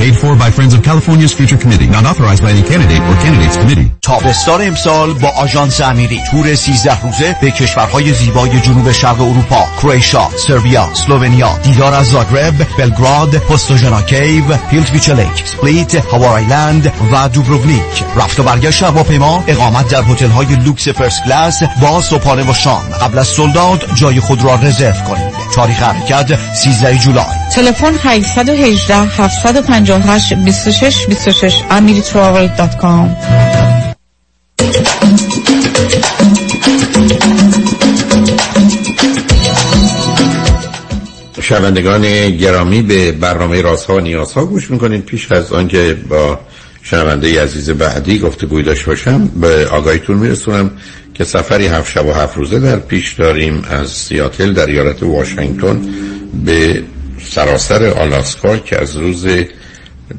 [0.00, 1.86] Paid for by Friends of California's Future Committee.
[1.86, 3.90] Not authorized by any candidate or candidates committee.
[4.02, 10.28] تابستان امسال با آژانس امیری تور 13 روزه به کشورهای زیبای جنوب شرق اروپا کرواتیا
[10.46, 17.28] سربیا اسلوونیا دیدار از زاگرب بلگراد پوستوینا Cave هیلت Beach Lake سپلیت هاوار Island و
[17.28, 22.54] دوبروونیک رفت و برگشت هواپیما اقامت در هتل های لوکس first class با صبحانه و
[22.54, 27.92] شام قبل از sold out جای خود را رزرو کنید تاریخ حرکت 13 جولای تلفن
[28.02, 28.94] 818
[29.98, 33.08] 758 26 26 amiritravel.com
[41.42, 45.04] شنوندگان گرامی به برنامه رازها و نیازها گوش می‌کنید.
[45.04, 46.38] پیش از آنکه با
[46.82, 50.70] شنونده عزیز بعدی گفته داشته باشم به آگاهیتون میرسونم
[51.14, 55.80] که سفری هفت شب و هفت روزه در پیش داریم از سیاتل در ایالت واشنگتن
[56.44, 56.82] به
[57.30, 59.26] سراسر آلاسکا که از روز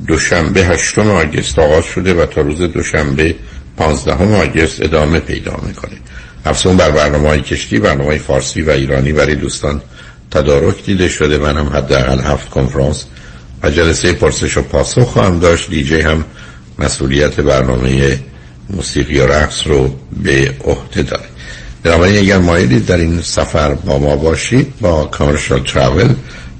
[0.08, 3.36] دوشنبه هشتم آگست آغاز شده و تا روز دوشنبه
[3.78, 5.98] پانزدهم آگست ادامه پیدا می‌کنه.
[6.46, 9.82] افزون بر برنامه های کشتی برنامه های فارسی و ایرانی برای دوستان
[10.32, 11.48] تدارک دیده شده.
[11.48, 13.06] هم حداقل هفت کنفرانس
[13.64, 15.70] و جلسه پرسش و پاسخ خواهم داشت.
[15.70, 16.26] دیجی هم
[16.80, 18.20] مسئولیت برنامه
[18.70, 21.24] موسیقی و رقص رو به عهده داره.
[21.84, 26.10] بنابراین اگر مایلید در این سفر با ما باشید با کامرشال تراول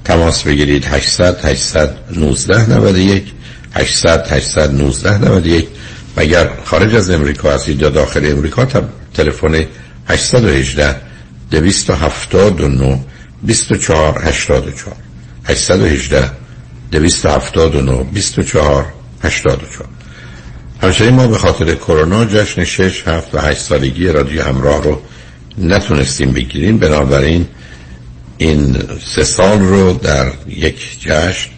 [0.04, 0.84] تماس بگیرید.
[0.84, 3.32] 800 819 91
[3.74, 5.68] 800 819 91
[6.16, 8.66] و اگر خارج از امریکا هستید یا داخل امریکا؟
[9.14, 9.64] تلفن
[10.08, 10.96] 818
[11.50, 12.98] 279
[13.42, 14.96] 24 84
[15.44, 16.30] 818
[16.92, 18.86] 279 24
[19.22, 19.88] 84
[20.82, 25.02] همچنین ما به خاطر کرونا جشن 6 7 و 8 سالگی رادیو همراه رو
[25.58, 26.78] نتونستیم بگیریم.
[26.78, 27.46] بنابراین
[28.42, 28.76] این
[29.14, 31.50] سه سال رو در یک جشن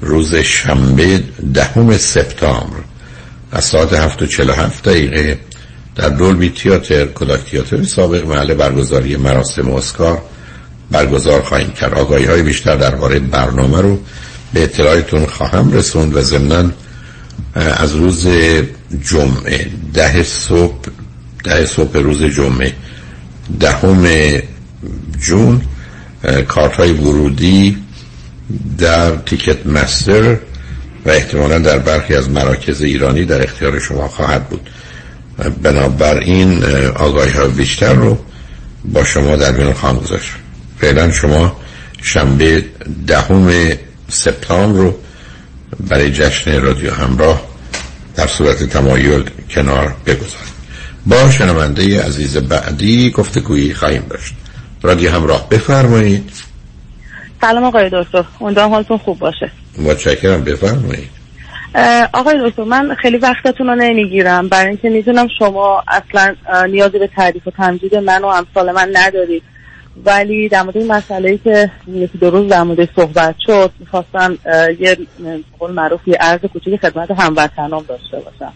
[0.00, 1.22] روز شنبه
[1.54, 2.76] دهم سپتامبر
[3.52, 5.38] از ساعت هفت و چل هفت دقیقه
[5.96, 10.22] در دولبی تیاتر کداک تیاتر سابق محل برگزاری مراسم اسکار
[10.90, 11.94] برگزار خواهیم کرد.
[11.94, 13.98] آگاهی های بیشتر درباره برنامه رو
[14.52, 16.70] به اطلاعتون خواهم رسوند و ضمنا
[17.54, 18.26] از روز
[19.04, 20.88] جمعه ده صبح
[21.44, 22.72] ده صبح روز جمعه
[23.60, 24.06] دهم
[25.20, 25.60] جون
[26.48, 27.76] کارت های ورودی
[28.78, 30.38] در تیکت مستر
[31.06, 34.70] و احتمالا در برخی از مراکز ایرانی در اختیار شما خواهد بود.
[35.62, 36.64] بنابراین
[36.96, 38.18] آگاهی ها بیشتر رو
[38.84, 40.30] با شما در میان خواهم گذاشت.
[40.80, 41.56] فعلا شما
[42.02, 42.64] شنبه
[43.06, 43.52] دهم
[44.08, 44.94] سپتامبر رو
[45.88, 47.42] برای جشن رادیو همراه
[48.16, 50.52] در صورت تمایل کنار بگذارید.
[51.06, 54.34] با شنونده عزیز بعدی گفتگویی خواهیم داشت.
[54.82, 55.48] رادیو همراه.
[55.48, 56.30] بفرمایید.
[57.40, 58.24] سلام آقای دکتر.
[58.40, 59.50] امیدوارم حالتون خوب باشه.
[59.78, 60.44] متشکرم.
[60.44, 61.10] بفرمایید.
[62.12, 64.48] آقای دکتر من خیلی وقتتون رو نمی‌گیرم.
[64.48, 66.34] برای اینکه می‌دونم شما اصلا
[66.66, 69.42] نیازی به تعریف و تمجید من و امثال من ندارید.
[70.04, 74.38] ولی در مورد این مسئله ای که یکی دو روز در مورد صحبت شد می‌خواستم
[74.80, 74.98] یه
[75.58, 78.52] قول معروف یه عرض کوچیک خدمت هموطنام داشته باشم.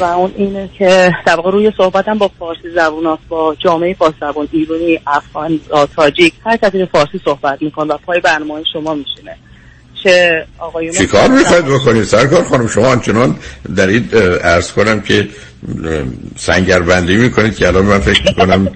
[0.00, 4.48] و اون اینه که در واقع روی صحبتم با فارسی زبونات با جامعه فارسی زبون
[4.52, 5.60] ایرانی افغان
[5.96, 9.36] تاجیک هر کسی فارسی صحبت می‌کنه و پای برنامه شما میشینه.
[10.04, 13.36] چه آقایون چی کار می‌خواید بکنید؟ سرکار خانم شما آنچنان
[13.76, 15.28] دارید ارز کنم که
[16.36, 18.68] سنگر بندی می‌کنید که الان من فکر می‌کنم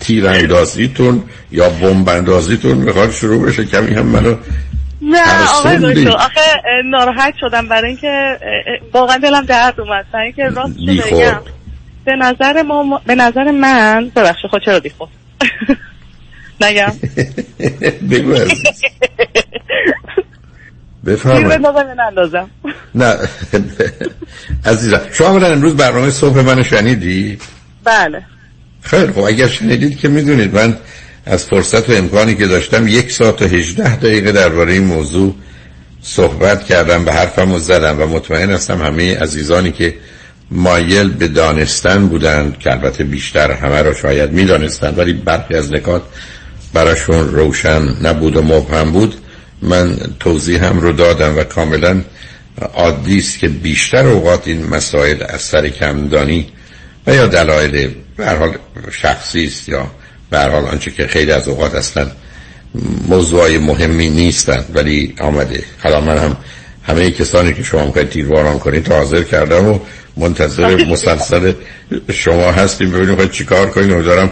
[0.00, 3.64] تیر اندازیتون یا بمب اندازیتون می‌خواد شروع بشه.
[3.64, 4.34] کمی هم منو
[5.02, 6.10] نه آقای دکتر.
[6.10, 6.40] آخه
[6.84, 8.38] ناراحت شدم برای اینکه
[8.92, 10.04] واقعا دلم درد اومد.
[10.12, 11.40] برای اینکه راست بگم.
[12.04, 15.08] به نظر ما به نظر من ببخشید خود چرا بیخود
[16.60, 16.92] نگم.
[18.10, 18.34] بگو
[21.06, 21.46] بفرمایید.
[22.94, 23.16] نه.
[24.66, 27.38] عزیزم شما اولا امروز برنامه صبح منو شنیدی؟
[27.84, 28.22] بله.
[28.82, 30.54] خیلی خب اگر شنیدید که می‌دونید.
[30.54, 30.76] من
[31.30, 35.34] از فرصت و امکانی که داشتم یک ساعت و هجده دقیقه درباره این موضوع
[36.02, 39.94] صحبت کردم به حرفم و زدم و مطمئن هستم همه عزیزانی که
[40.50, 46.02] مایل به دانستن بودند که البته بیشتر همه را شاید می‌دانستند ولی برخی از نکات
[46.72, 49.14] براشون روشن نبود و مبهم بود.
[49.62, 52.02] من توضیح هم رو دادم و کاملا
[52.74, 56.48] عادی است که بیشتر اوقات این مسائل از سر کمدانی
[57.06, 58.54] و یا دلایل به حال
[58.92, 59.90] شخصی است یا
[60.30, 62.06] به حال آنچه که خیلی از اوقات اصلا
[63.08, 65.64] موضوعی مهمی نیستند ولی آمده.
[65.82, 66.36] حالا من هم
[66.82, 69.78] همه کسانی که شما می‌خواید تیرواران کنید حاضر کردم و
[70.16, 71.52] منتظر مسلسل
[72.12, 74.30] شما هستیم ببینیم خواهد چیکار کنید امیدوارم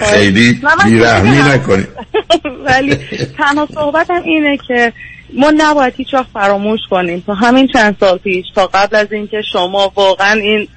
[0.00, 1.88] خیلی بیرحمی نکنید
[2.66, 2.98] ولی
[3.38, 4.92] تنها صحبتم اینه که
[5.32, 7.22] ما نباید هیچ وقت فراموش کنیم.
[7.26, 10.68] تا همین چند سال پیش تا قبل از اینکه شما واقعا این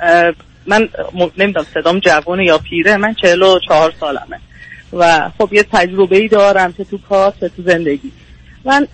[0.69, 0.89] من
[1.37, 4.39] نمی‌دونم صدام جوانه یا پیره من چهل و چهار سالمه.
[4.93, 8.11] و خب یه تجربه ای دارم چه تو کار چه تو زندگی.
[8.65, 8.87] من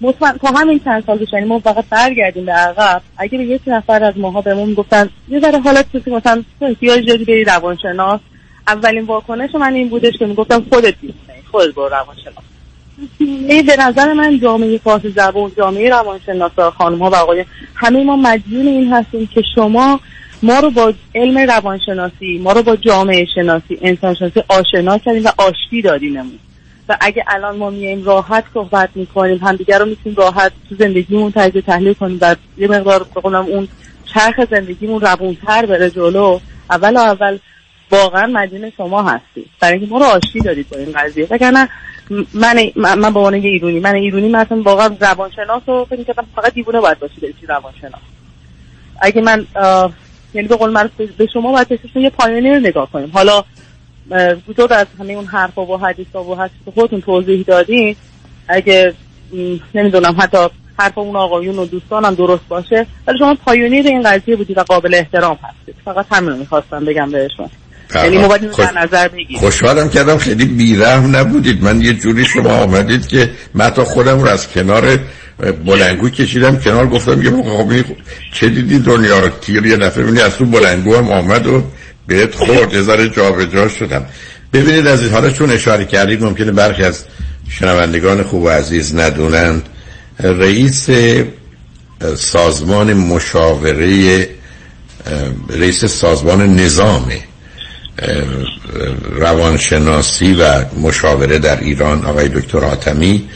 [0.00, 3.60] مطمئن تا همین چند سال پیش یعنی ما فقط برگردیم به عقب اگه به یک
[3.66, 8.20] نفر از ماها بهمون گفتن یه ذره حالت کسی مثلا احتیاج داری بری روانشناس.
[8.68, 12.44] اولین واکنش من این بودش که می‌گفتم خودت نیستی خودت برو روانشناس.
[13.18, 18.16] این به نظر من جامعه فارس زبان جامعه روانشناسا خانم ها و آقایان همه ما
[18.16, 20.00] مدیون این هستیم که شما
[20.42, 25.28] ما رو با علم روانشناسی ما رو با جامعه شناسی انسان شناسی آشنا کردیم و
[25.38, 26.38] آشتی دادینمون
[26.88, 31.62] و اگه الان ما میایم راحت صحبت می‌کنیم همدیگر رو می‌تونیم راحت تو زندگیمون تجزیه
[31.62, 33.68] تحلیل کنیم و یه مقدار بقولم اون
[34.14, 36.38] چرخ زندگیمون روونتر بره جلو.
[36.70, 37.38] اول و اول
[37.90, 41.26] واقعا مدیون شما هستی برای اینکه ما رو آشتی دادید با این قضیه.
[41.30, 41.68] وگرنه
[42.34, 46.80] من من به عنوان یه ایرونی من ایرونی مثلا واقعا روانشناس رو فکر فقط دیوونه
[46.80, 48.00] باید باشی بری روانشناس.
[49.00, 49.46] اگه من
[50.34, 53.10] یعنی به قول معروف به شما باید بهشون یه پایونیر نگاه کنیم.
[53.14, 53.44] حالا
[54.58, 57.96] جدا از همه اون حرفا و حدیثا و هست که خودتون توضیح دادین
[58.48, 58.94] اگه
[59.74, 60.38] نمی‌دونم حتی
[60.78, 64.94] حرف اون آقایون و دوستانم درست باشه ولی شما پایونیر این قضیه بودی و قابل
[64.94, 65.74] احترام هستید.
[65.84, 67.50] فقط همین رو می‌خواستم بگم بهشون.
[67.94, 71.64] یعنی اینو خوش- نظر بگیریم خوشحالم کردم خیلی بیرحم نبودید.
[71.64, 74.98] من یه جوری شما آمدید که من حتی خودم رو از کنار
[75.40, 77.84] بلنگو کشیدم کنار گفتم یه مقابلی
[78.32, 80.02] چه دیدی دنیا رو؟ تیر یه نفر.
[80.02, 81.64] بینی از تو بلنگو هم آمد و
[82.06, 82.74] بهت خورد.
[82.74, 84.06] یه ذره جا به جا شدم.
[84.52, 87.04] ببینید از این حالا چون اشاره کردید ممکنه برخی از
[87.48, 89.68] شنوندگان خوب و عزیز ندونند.
[90.20, 90.88] رئیس
[92.16, 94.28] سازمان مشاوره
[95.50, 97.20] رئیس سازمان نظامه
[99.10, 103.28] روانشناسی و مشاوره در ایران آقای دکتر آتمی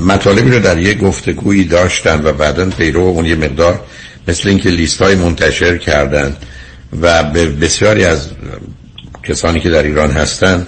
[0.00, 3.80] مطالبی رو در یک گفتگویی داشتن و بعدا پیرو اون یه مقدار
[4.28, 6.36] مثل اینکه لیست های منتشر کردن
[7.02, 8.28] و به بسیاری از
[9.22, 10.66] کسانی که در ایران هستند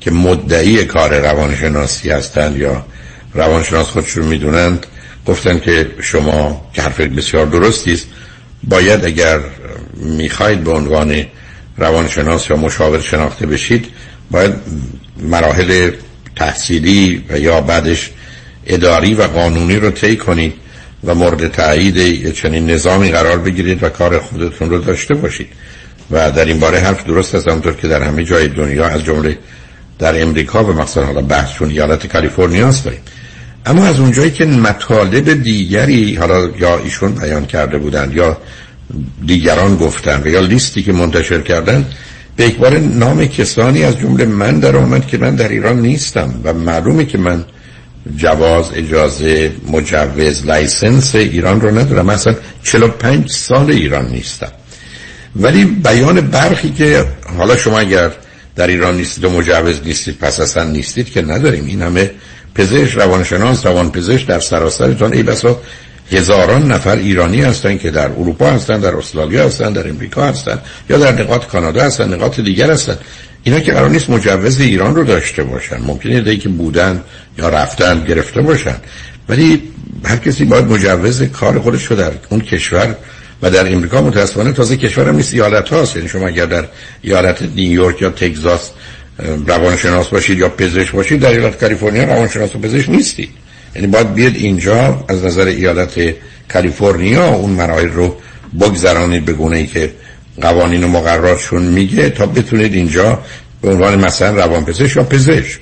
[0.00, 2.86] که مدعی کار روانشناسی هستند یا
[3.34, 4.86] روانشناس خودشون می‌دونند
[5.26, 8.06] گفتن که شما که حرف بسیار درستی است
[8.64, 9.40] باید اگر
[9.96, 11.26] می‌خواید به عنوان
[11.76, 13.86] روانشناس یا مشاور شناخته بشید
[14.30, 14.52] باید
[15.20, 15.90] مراحل
[16.36, 18.10] تحصیلی و یا بعدش
[18.68, 20.54] اداری و قانونی رو طی کنید
[21.04, 25.48] و مورد تایید چنین نظامی قرار بگیرید و کار خودتون رو داشته باشید.
[26.10, 29.38] و در این باره حرف درست است همونطور که در همه جای دنیا از جمله
[29.98, 33.00] در امریکا و مثلا حالا بحث چون ایالت کالیفرنیا است داریم.
[33.66, 38.36] اما از اونجایی که مطالب دیگری حالا یا ایشون بیان کرده بودند یا
[39.26, 41.86] دیگران گفتن و یا لیستی که منتشر کردن
[42.36, 46.52] به یکبار نام کسانی از جمله من در آمد که من در ایران نیستم و
[46.52, 47.44] معلومه که من
[48.16, 52.06] جواز اجازه مجوز license ایران رو ندارم.
[52.06, 54.52] من اصلا 45 سال ایران نیستم.
[55.36, 57.04] ولی بیان برخی که
[57.36, 58.10] حالا شما اگر
[58.56, 61.66] در ایران نیستید و مجوز نیستید پس اصلا نیستید که نداریم.
[61.66, 62.10] این همه
[62.54, 65.60] پزشک روانشناس روانپزشک در سراسرتان ای بسا
[66.12, 70.98] هزاران نفر ایرانی هستند که در اروپا هستند در استرالیا هستند در امریکا هستند یا
[70.98, 72.98] در نقاط کانادا هستند نقاط دیگر هستند
[73.42, 75.76] اینا که قرار نیست مجوز ایران رو داشته باشن.
[75.80, 77.02] ممکنه دی که بودن
[77.38, 78.76] یا رفتن گرفته باشن.
[79.28, 79.62] ولی
[80.04, 82.96] هر کسی باید مجوز کار خودش رو در اون کشور
[83.42, 85.96] و در امریکا متاسفانه تازه کشور هم نیست ایالت هاست.
[85.96, 86.64] یعنی شما اگر در
[87.02, 88.70] ایالت نیویورک یا تگزاس
[89.46, 93.30] روانشناس باشید یا پزشک باشید در ایالت کالیفرنیا روانشناس و پزشک نیستید
[93.74, 96.14] یعنی باید بیاد اینجا از نظر ایالت
[96.52, 98.16] کالیفرنیا اون مراحل رو
[98.60, 99.92] بگذرانید به گونه ای که
[100.40, 103.18] قوانین و مقرراتشون میگه تا بتونید اینجا
[103.62, 105.60] به عنوان مثلا روانپزشک یا پزشک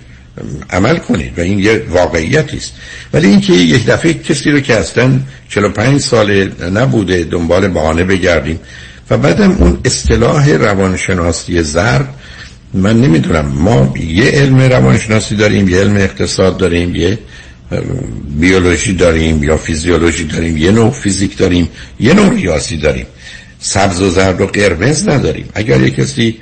[0.70, 2.72] عمل کنید و این یه واقعیتی است.
[3.12, 8.61] ولی اینکه یک دفعه کسی رو که اصلا 45 سال نبوده دنبال بهانه بگردیم
[9.11, 12.09] و بعدم اون اصطلاح روانشناسی زرد
[12.74, 17.18] من نمی‌دونم ما یه علم روانشناسی داریم یه علم اقتصاد داریم یه
[18.41, 21.68] بیولوژی داریم یا فیزیولوژی داریم یه نوع فیزیک داریم
[22.01, 23.07] یه نوع ریاضی داریم.
[23.67, 25.49] سبز و زرد و قرمز نداریم.
[25.55, 26.39] اگر یه کسی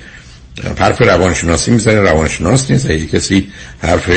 [0.79, 2.91] حرف روانشناسی می‌زنه روانشناس نیست.
[2.91, 3.49] اگه کسی
[3.83, 4.11] حرف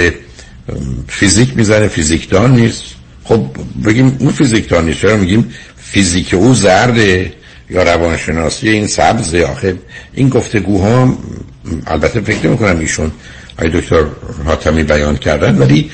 [1.07, 2.83] فیزیک می‌زنه فیزیکدان نیست.
[3.23, 3.45] خب
[3.85, 4.99] بگیم اون فیزیک نیست.
[4.99, 7.33] چرا میگیم فیزیک او زرده
[7.69, 9.75] یا روانشناسی این سبزه؟ آخه
[10.13, 11.17] این گفتگوها
[11.87, 13.11] البته فکر می‌کنم ایشون
[13.57, 14.03] آقای دکتر
[14.45, 15.91] حاتمی بیان کردن ولی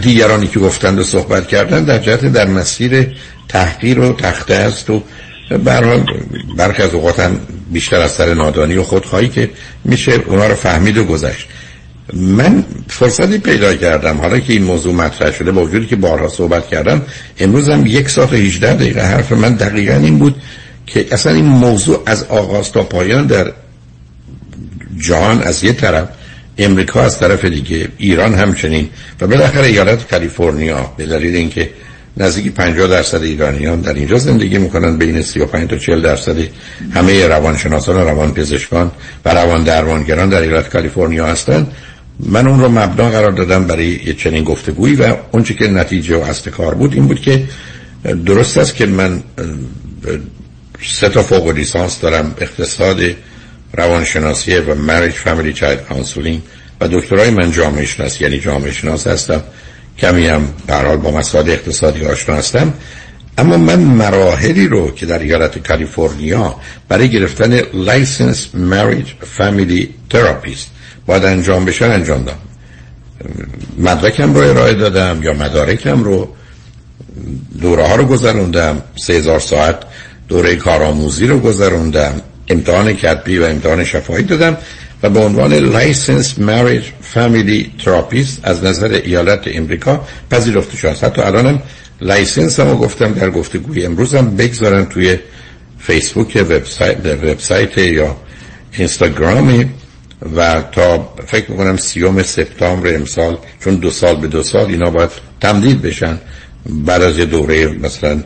[0.00, 3.16] دیگرانی که گفتند و صحبت کردن در جهت در مسیر
[3.48, 5.02] تحقیر و تخته است و
[5.50, 6.06] برحال
[6.56, 7.30] برخی از اوقات
[7.72, 9.50] بیشتر از سر نادانی و خودخواهی که
[9.84, 11.48] میشه اونا رو فهمید و گذشت.
[12.12, 14.16] من فرصتی پیدا کردم.
[14.16, 17.02] حالا که این موضوع مطرح شده با وجودی که بارها صحبت کردم
[17.38, 20.34] امروز هم یک ساعت و 18 دقیقه حرف من دقیقا این بود
[20.86, 23.52] که اصلا این موضوع از آغاز تا پایان در
[24.98, 26.08] جهان از یه طرف
[26.58, 28.88] امریکا از طرف دیگه ایران همچنین
[29.20, 31.70] و بالاخره ایالت کالیفرنیا به دلیل اینکه
[32.16, 36.36] نزدیک 50 درصد ایرانیان در اینجا زندگی می‌کنن بین 35 تا 40 درصد
[36.94, 38.90] همه روانشناسان و روانپزشکان
[39.24, 41.72] و روان درمانگران در ایالت کالیفرنیا هستند.
[42.20, 46.20] من اون رو مبنا قرار دادم برای یه چنین گفتگویی و اون که نتیجه و
[46.20, 47.44] اصل کار بود این بود که
[48.26, 49.22] درست است که من
[50.82, 53.00] سه تا فوق لیسانس دارم اقتصاد
[53.72, 56.42] روانشناسی و Marriage Family Child Counseling
[56.80, 59.42] و دکترای من جامعه شناسی یعنی جامعه شناس هستم.
[59.98, 62.72] کمی هم بهرحال با مسائل اقتصادی آشنا هستم.
[63.38, 66.54] اما من مراحلی رو که در ایالت کالیفرنیا
[66.88, 70.70] برای گرفتن license marriage family therapist
[71.06, 72.38] باید انجام بشن انجام دادم.
[73.78, 76.28] مدرکم رو ارائه دادم یا مدارکم رو.
[77.60, 78.82] دوره ها رو گذروندم.
[78.96, 79.76] سه هزار ساعت
[80.28, 82.20] دوره کارآموزی رو گذروندم.
[82.48, 84.56] امتحان کتبی و امتحان شفاهی دادم.
[85.02, 91.62] و به عنوان license marriage family therapist از نظر ایالت امریکا پذیرفته شده حتی الانم
[92.00, 95.18] license هم گفتم در گفتگوی امروز هم بگذارن توی
[95.78, 98.16] فیسبوک وبسایت, وبسایت یا
[98.72, 99.66] اینستاگرامی
[100.36, 105.10] و تا فکر می‌کنم سی‌ام سپتامبر امسال چون دو سال به دو سال اینا باید
[105.40, 106.18] تمدید بشن
[106.66, 108.22] بعد از دوره مثلا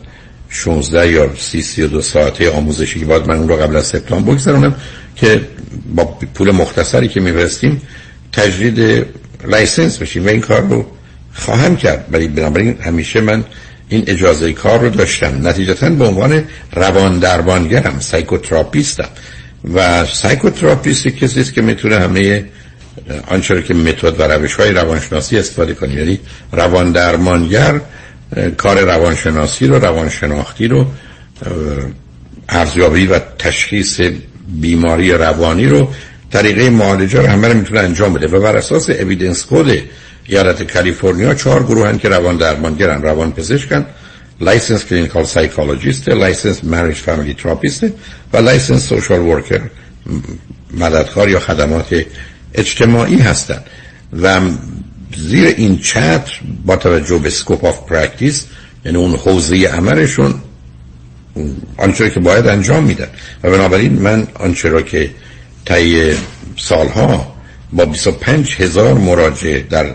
[0.49, 4.75] 16 یا 30 32 ساعته آموزشی که باید من اون رو قبل از سپتامبر بگذارونم
[5.21, 5.41] که
[5.95, 7.81] با پول مختصری که میفرستیم
[8.31, 9.05] تجدید
[9.45, 10.25] license بشیم.
[10.25, 10.85] و این کار رو
[11.33, 12.05] خواهم کرد.
[12.11, 13.43] ولی بنابراین همیشه من
[13.89, 15.47] این اجازه کار رو داشتم.
[15.47, 16.43] نتیجتا به عنوان
[16.73, 19.09] روان درمانگرم psychotherapist م.
[19.73, 22.45] و psychotherapist کسی است که می‌تونه همه
[23.27, 25.93] آنچه که متد و روش های روانشناسی استفاده کنه.
[25.93, 26.19] یعنی
[26.51, 27.81] روان درمانگر
[28.57, 30.85] کار روانشناسی رو روانشناختی رو
[32.49, 34.01] ارزیابی و تشخیص
[34.51, 35.89] بیماری روانی رو
[36.31, 38.27] طریقه معالجه رو همه رو می‌تونه انجام بده.
[38.27, 39.81] و بر اساس Evidence Code
[40.27, 43.85] ایالت کالیفرنیا چهار گروه هن که روان درمانگرن روان پزشکن
[44.41, 47.83] licensed clinical psychologist licensed marriage family therapist
[48.33, 49.61] و licensed social worker
[50.73, 52.05] مددکار یا خدمات
[52.53, 53.63] اجتماعی هستند
[54.21, 54.39] و
[55.17, 58.45] زیر این چتر با توجه به scope of practice
[58.85, 60.33] یعنی اون حوزه عملشون
[61.77, 63.07] آنچه که باید انجام میدن.
[63.43, 65.09] و بنابراین من آنچه را که
[65.65, 66.13] طی
[66.57, 67.35] سالها
[67.73, 69.85] با 25 هزار مراجعه در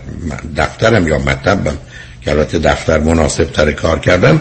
[0.56, 1.78] دفترم یا مطبم
[2.22, 4.40] که البته دفتر مناسب تر کار کردم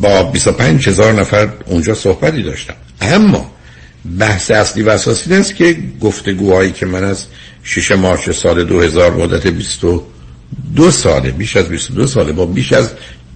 [0.00, 2.74] با 25 هزار نفر اونجا صحبتی داشتم.
[3.00, 3.50] اما
[4.18, 7.26] بحث اصلی و اساسی است که گفتگوهایی که من از
[7.62, 12.90] 6 مارچ سال 2000 مدت 22 ساله بیش از 22 ساله با بیش از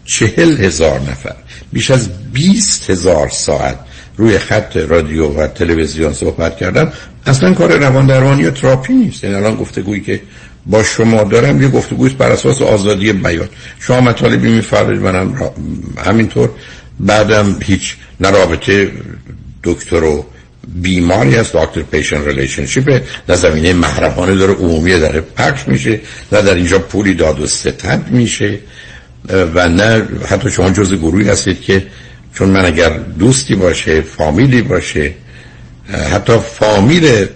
[0.06, 1.36] چهل هزار نفر
[1.72, 3.78] بیش از 20 هزار ساعت
[4.16, 6.92] روی خط رادیو و تلویزیون صحبت کردم.
[7.26, 9.24] اصلا کار روان درمانی و تراپی نیست.
[9.24, 10.20] این یعنی الان گفتگویی که
[10.66, 13.48] با شما دارم یه گفتگویی بر اساس آزادی بیان.
[13.80, 15.50] شما مطالبی میفرمایید منم
[16.06, 16.50] همینطور.
[17.00, 18.92] بعدم هیچ رابطه
[19.64, 20.26] دکتر و
[20.74, 26.00] بیماری از doctor patient relationship در زمینه محرمانه داره عمومی داره پخش میشه.
[26.32, 28.58] نه در اینجا پولی داد و ستد میشه.
[29.54, 31.86] و نه حتی شما جز گروهی هستید که
[32.34, 35.14] چون من اگر دوستی باشه فامیلی باشه
[36.12, 37.26] حتی فامیل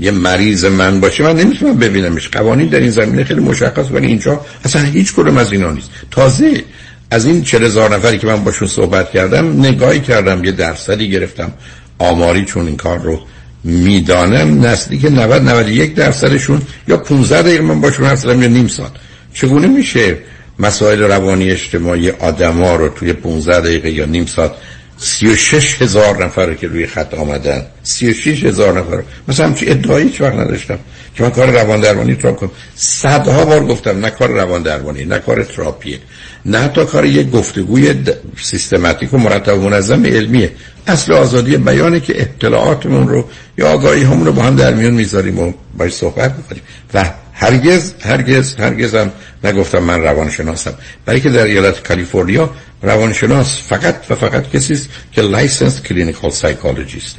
[0.00, 2.28] یه مریض من باشه من نمی‌تونم ببینمش.
[2.28, 5.90] قوانین در این زمینه خیلی مشخص ولی اینجا اصلا هیچ کدوم از اینا نیست.
[6.10, 6.64] تازه
[7.10, 11.52] از این چل هزار نفری که من باشون صحبت کردم نگاهی کردم یه درصدی گرفتم.
[11.98, 13.20] آماری چون این کار رو
[13.64, 18.92] می‌دانم نسلی که 90 91 درصدشون یا 15 دقیقه من باشون حرف نیم ساعت.
[19.34, 20.18] چگونه میشه؟
[20.58, 24.52] مسائل روانی اجتماعی آدما رو توی 15 دقیقه یا نیم ساعت
[24.98, 29.02] 36 هزار نفر که روی خط آمدن 36 هزار نفر.
[29.28, 30.78] مثلا همچی ادعایی هیچ وقت نداشتم
[31.14, 32.50] که من کار روان درمانی تراپ کنم.
[32.74, 35.98] صدها بار گفتم نه کار روان درمانی نه کار تراپیه
[36.46, 37.94] نه حتی کار یک گفتگوی
[38.42, 40.52] سیستماتیک و مرتب و منظم علمیه.
[40.86, 43.24] اصل آزادی بیانه که اطلاعاتمون رو
[43.58, 46.62] یا آگاهی‌هامون رو با هم در میون می‌ذاریم و باید صحبت می‌کنیم.
[46.94, 49.12] و هرگز هرگز هرگزم
[49.44, 50.74] نگفتم من روانشناسم.
[51.04, 52.50] برای که در ایالت کالیفرنیا
[52.82, 57.16] روانشناس فقط و فقط کسی است که licensed clinical psychologist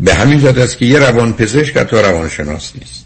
[0.00, 3.04] به همین جهت است که یه روان پزشک حتی روانشناس نیست.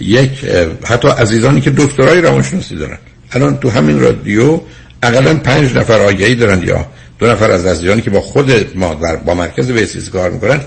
[0.00, 0.44] یک
[0.84, 2.98] حتی عزیزانی که دکترای روانشناسی دارن.
[3.32, 4.60] الان تو همین رادیو
[5.02, 6.86] اقلا پنج نفر آگهی دارن یا
[7.18, 8.94] دو نفر از عزیزانی که با خود ما
[9.26, 10.60] با مرکز بیسیس کار می‌کنن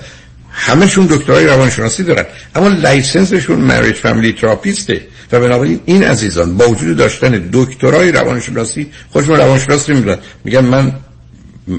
[0.54, 2.24] همشون دکترای روانشناسی دارن.
[2.54, 5.00] اما license شون marriage family therapist ه
[5.32, 10.92] و بنابراین این عزیزان با وجود داشتن دکترای روانشناسی خودشون روانشناس نمی‌دونن میگن من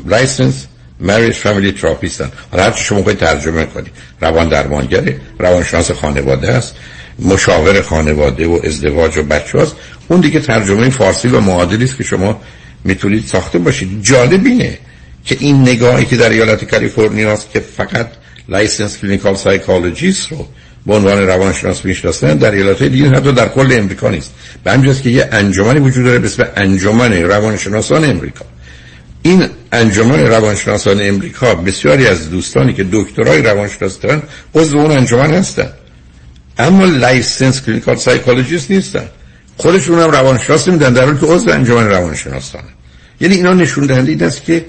[0.06, 0.66] licensed
[1.00, 3.88] marriage family therapist م حالا هر شما باید ترجمه کنی
[4.22, 6.76] روان درمانگره روانشناس خانواده است
[7.20, 9.76] مشاور خانواده و ازدواج و بچه هست.
[10.08, 12.42] اون دیگه ترجمه فارسی و معادلی است که شما
[12.84, 14.04] می‌تونید ساخته باشید.
[14.04, 14.78] جالب اینه
[15.26, 18.08] که این نگاهی که در ایالت کالیفرنیا است که فقط
[18.50, 20.48] licensed clinical psychologist رو
[20.86, 24.34] به عنوان روانشناس می‌شناسن در ایالات دیگه حتی در کل امریکا نیست.
[24.64, 28.46] به همجاست که یه انجمنی وجود داره به اسم انجمن روانشناسان امریکا.
[29.22, 34.22] این انجمن روانشناسان امریکا بسیاری از دوستانی که دکترای روانشناس دارن
[34.56, 35.70] عضو اون انجمن هستن.
[36.58, 39.06] اما licensed clinical psychologist نیستن.
[39.58, 42.64] خودشون هم روانشناس میدونن در حالی که عضو انجمن روانشناسان
[43.22, 44.66] یعنی اینا نشون دهنده این است که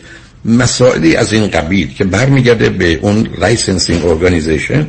[0.46, 4.86] مسائلی از این قبیل که برمیگرده به اون licensing organization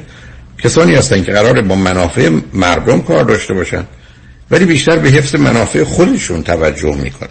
[0.63, 3.83] کسانی هستن که قراره با منافع مردم کار داشته باشن
[4.51, 7.29] ولی بیشتر به حفظ منافع خودشون توجه می‌کنن.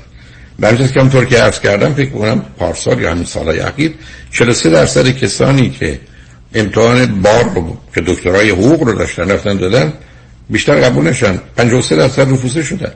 [0.58, 3.94] برای که همطور که عرض کردم فکر کنم پارسال یا همین سالهای اخیر
[4.30, 6.00] 43 درصد کسانی که
[6.54, 9.92] امتحان بار رو که دکترای حقوق رو داشتن رفتن دادن
[10.50, 11.40] بیشتر قبول نشن.
[11.56, 12.92] 53 درصد رفوزه شدن.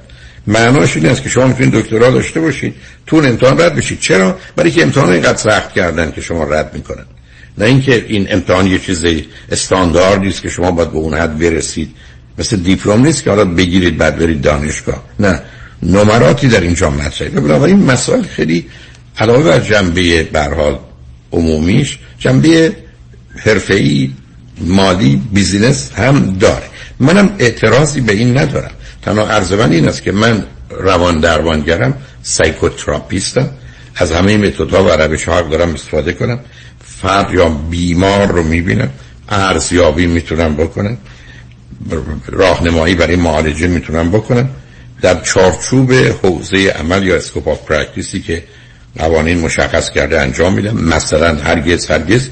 [0.47, 2.75] معناش این است که شما می‌تونید دکترا داشته باشید
[3.07, 4.01] تو امتحان رد بشید.
[4.01, 7.05] چرا؟ برای که امتحان اینقدر سخت کردن که شما رد می‌کنن.
[7.59, 9.05] نه اینکه این امتحان یه چیز
[9.53, 11.91] استانداردی است که شما باید به اون حد برسید.
[12.39, 15.05] مثل دیپلم نیست که حالا بگیرید بعد برید دانشگاه.
[15.21, 15.43] نه.
[15.83, 17.31] نمراتی در اینجا مطرحه.
[17.31, 18.67] بنابراین مسائل خیلی
[19.19, 20.79] علاوه بر جنبه برحال
[21.33, 22.77] عمومیش جنبه
[23.37, 24.11] حرفه‌ای
[24.61, 26.67] مالی business هم داره.
[27.01, 28.71] منم اعتراضی به این ندارم.
[29.03, 33.51] تنها عرض من این است که من روان درمانگرم psychotherapist م.
[33.97, 36.39] از همه متدها و روش ها دارم استفاده کنم.
[36.85, 38.91] فرد یا بیمار رو می‌بینم.
[39.29, 40.99] ارزیابی می‌تونم بکنم.
[42.27, 44.49] راهنمایی برای معالجه می‌تونم بکنم.
[45.03, 48.45] در چارچوب حوزه عمل یا scope of practice ی که
[48.99, 52.29] قوانین مشخص کرده انجام میدم مثلا هرگز هرگز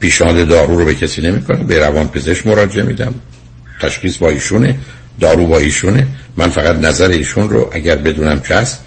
[0.00, 1.66] پیشنهاد دارو رو به کسی نمی‌کنم.
[1.66, 3.14] به روان پزشک مراجعه میدم.
[3.80, 4.78] تشخیص با ایشونه.
[5.20, 6.06] دارو با ایشونه.
[6.36, 8.84] من فقط نظر ایشون رو اگر بدونم چه هست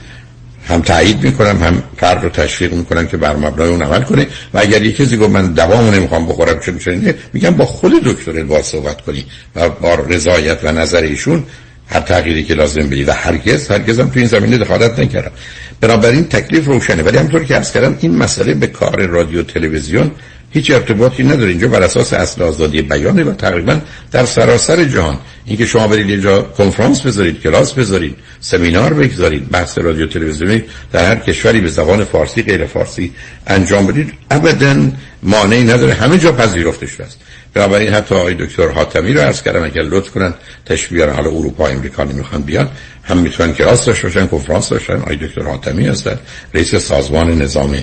[0.68, 4.28] هم تایید می‌کنم هم فرد رو تشویق می‌کنم که بر مبنای اون عمل کنه.
[4.54, 8.44] و اگر یه کسی گفت من دوامو نمی‌خوام بخورم چه میشه میگم با خود دکتر
[8.44, 9.26] با صحبت کنی
[9.56, 11.44] و با رضایت و نظر ایشون
[11.90, 15.32] هر تغییری که لازم بدی و هرگز هرگز هم تو این زمینه دخالت نکردم.
[15.82, 17.04] بنابراین تکلیف روشنه.
[17.04, 20.12] ولی همطور که عرض کردم این مسئله به کار رادیو تلویزیون
[20.52, 21.50] هیچ ارتباطی نداره.
[21.50, 23.80] اینجا بر اساس اصل آزادی بیانه و تقریبا
[24.12, 25.18] در سراسر جهان.
[25.46, 31.16] اینکه شما برید اینجا کنفرانس بذارید کلاس بذارید سمینار بگذارید بحث رادیو تلویزیونی در هر
[31.16, 33.12] کشوری به زبان فارسی غیر فارسی
[33.48, 34.92] انجام بدید ابدا
[35.24, 35.94] مانعی نداره.
[35.94, 37.20] همه جا پذیرفته شده است.
[37.54, 40.34] بنابراین حتی آقای دکتر حاتمی رو عرض کردم اگر لطف کنن
[40.66, 42.70] تشبیه حالا اروپا امریکا نمی‌خوان بیان
[43.04, 46.20] هم می‌تونن کلاس داشته باشن کنفرانس داشتن آقای دکتر حاتمی هستن
[46.54, 47.76] رئیس سازمان نظام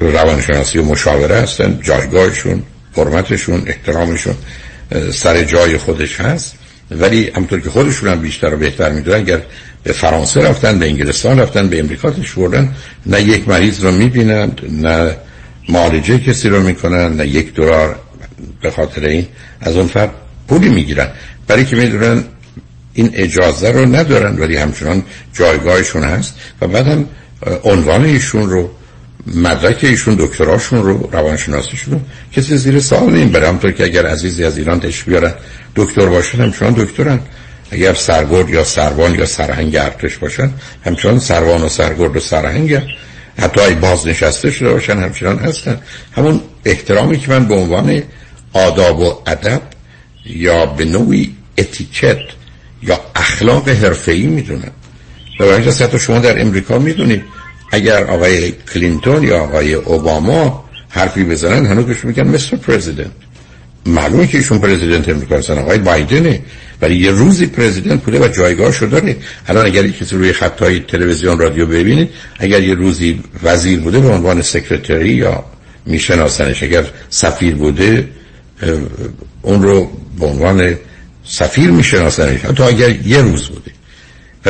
[0.00, 2.62] روانشناسی و مشاوره هستن جایگاهشون
[2.96, 4.34] حرمتشون احترامشون
[5.12, 6.54] سر جای خودش هست.
[6.90, 9.42] ولی همطور که خودشون هم بیشتر و بهتر می‌دونن اگر
[9.82, 12.74] به فرانسه رفتن به انگلستان رفتن به امریکا تشوردن
[13.06, 15.16] نه یک مریض رو می‌بینن نه
[15.68, 17.96] معالجه کسی رو می‌کنن نه یک دلار
[18.62, 19.26] به خاطر این
[19.60, 20.10] از اون فرد
[20.48, 21.08] پولی می‌گیرن.
[21.46, 22.24] برای که می‌دونن
[22.94, 27.06] این اجازه رو ندارن ولی همچنان جایگاهشون هست و بعدم
[27.64, 28.70] عنوان ایشون رو
[29.34, 32.00] مدرک ایشون دکتراشون رو روانشناسیشون رو.
[32.32, 35.34] کسی زیر سوال نیم بره همطور که اگر عزیزی از ایران تشریف بیارن
[35.76, 37.20] دکتر باشن همچنان دکترن.
[37.70, 40.50] اگر سرگرد یا سروان یا سرهنگ ارتش باشن
[40.84, 42.82] همچنان سروان و سرگرد و سرهنگ.
[43.38, 45.80] حتی ای بازنشسته شده باشن همچنان هستن.
[46.16, 48.02] همون احترامی که من به عنوان
[48.52, 49.62] آداب و ادب
[50.26, 52.18] یا به نوعی اتیکت
[52.82, 54.70] یا اخلاق حرفه‌ای می‌دونم.
[55.40, 57.22] و حتی شما در امریکا می‌دونید
[57.70, 63.10] اگر آقای کلینتون یا آقای اوباما حرفی بزنن هنوز بهش میگن مستر پرزیدنت
[63.86, 66.40] معلومه که ایشون پرزیدنت امریکا هستن آقای بایدنه.
[66.82, 69.16] ولی یه روزی پرزیدنت بوده و جایگاهشو داره.
[69.46, 72.08] الان اگر کسی روی خطای تلویزیون رادیو ببینید
[72.38, 75.44] اگر یه روزی وزیر بوده به عنوان سکرتری یا
[75.86, 78.08] میشناسنش اگر سفیر بوده
[79.42, 80.74] اون رو به عنوان
[81.24, 82.40] سفیر میشناسنش.
[82.40, 83.70] حتی اگر یه روز بوده.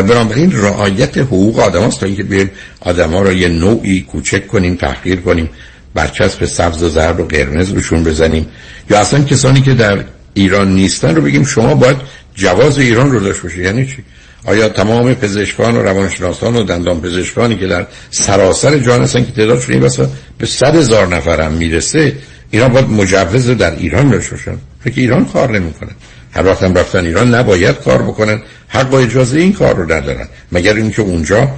[0.03, 5.21] بنابراین رعایت حقوق آدم تا اینکه بیایم آدم ها را یه نوعی کوچک کنیم تحقیر
[5.21, 5.51] کنیم
[5.95, 8.47] برچسب سبز و زرد و قرمز روشون بزنیم.
[8.91, 11.97] یا اصلا کسانی که در ایران نیستن رو بگیم شما باید
[12.35, 14.05] جواز ایران رو داشت باشید یعنی چی؟
[14.45, 19.75] آیا تمام پزشکان و روانشناسان و دندان پزشکانی که در سراسر جهان هستن که تعدادشون
[19.75, 22.13] ای بسا به صد هزار نفر می‌رسه
[22.51, 24.59] اینا باید مجوز در ایران داشته باشن.
[24.85, 25.93] فکر ایران کار نمی‌کنن
[26.39, 28.43] هر وقت هم رفتن ایران نباید کار بکنن.
[28.69, 30.29] حق و اجازه این کار رو ندارن.
[30.53, 31.49] مگر اینکه اونجا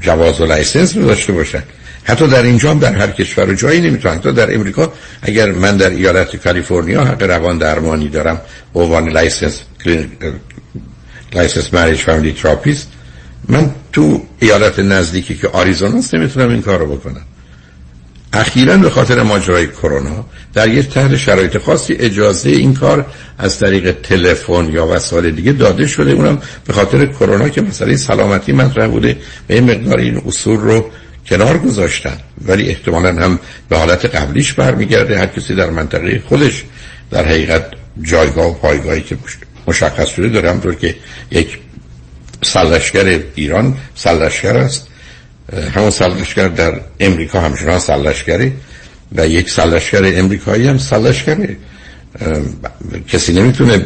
[0.00, 1.62] جواز و license داشته باشن.
[2.04, 4.14] حتی در اینجا هم در هر کشور و جایی نمی‌تونن.
[4.14, 4.92] حتی در امریکا
[5.22, 8.40] اگر من در ایالت کالیفرنیا حق روان درمانی دارم
[8.74, 9.62] به عنوان licensed
[11.32, 12.88] licensed marriage family therapist
[13.48, 17.22] من تو ایالت نزدیکی که آریزونا است نمی‌تونم این کار رو بکنم.
[18.32, 20.24] اخیرا به خاطر ماجرای کرونا
[20.54, 23.06] در یک تحت شرایط خاصی اجازه این کار
[23.38, 26.10] از طریق تلفن یا وسایل دیگه داده شده.
[26.10, 29.16] اونم به خاطر کرونا که مسئله سلامتی مطرح بوده
[29.46, 30.90] به این مقدار این اصول رو
[31.26, 32.16] کنار گذاشتن.
[32.46, 35.18] ولی احتمالا هم به حالت قبلیش برمیگرده.
[35.18, 36.64] هر کسی در منطقه خودش
[37.10, 37.66] در حقیقت
[38.02, 39.16] جایگاه و پایگاهی که
[39.66, 40.94] مشخص شده داره همطور که
[41.30, 41.58] یک
[42.42, 44.88] سلشگر ایران سلشگر است.
[45.74, 48.52] همون سلشگر در امریکا همچنان سلشگره
[49.16, 51.56] و یک سلشگر امریکایی هم سلشگره
[53.08, 53.82] کسی نمی‌تونه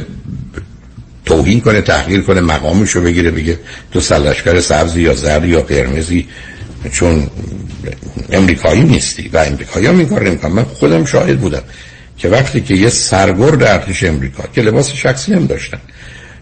[1.25, 3.59] توهین کنه تحقیر کنه مقامش رو بگیره بگه
[3.93, 6.27] تو سلشگر سبزی یا زرد یا قرمزی
[6.93, 7.31] چون
[8.31, 11.63] امریکایی نیستی و امریکایی هم این کار من خودم شاهد بودم
[12.19, 15.79] که وقتی که یه سرگرد ارتش امریکا که لباس شخصی هم داشتن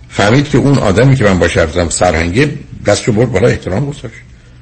[0.08, 2.50] فهمید که اون آدمی که من باش رفتم سرهنگه
[2.86, 4.14] دست رو برد بالا احترام گذاشت.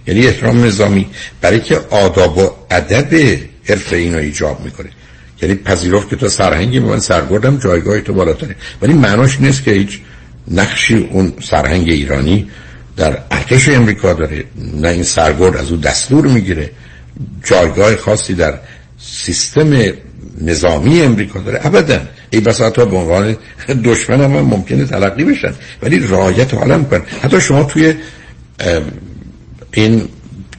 [0.07, 1.07] یعنی احترام نظامی
[1.41, 4.89] برای که آداب و ادب حرف اینو ایجاب می‌کنه.
[5.43, 8.57] یعنی پذیرفت که تو سرهنگی من سرگردم جایگاه تو بالاتره.
[8.83, 10.01] ولی معناش نیست که هیچ
[10.51, 12.51] نقشی اون سرهنگ ایرانی
[12.97, 14.45] در ارتش امریکا داره.
[14.75, 16.71] نه این سرگرد از او دستور می‌گیره.
[17.45, 18.59] جایگاه خاصی در
[18.99, 19.93] سیستم
[20.41, 21.61] نظامی امریکا داره.
[21.67, 22.01] ابدا.
[22.31, 23.37] ای بسا حتی به عنوان
[23.85, 25.53] دشمن هم ممکنه تلقی بشن.
[25.83, 27.03] ولی رایت حالا کن.
[27.23, 27.95] حتی شما توی
[29.75, 30.09] این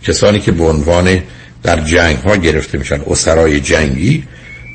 [0.04, 1.20] کسانی که به عنوان
[1.64, 4.24] در جنگ ها گرفته میشن اسرای جنگی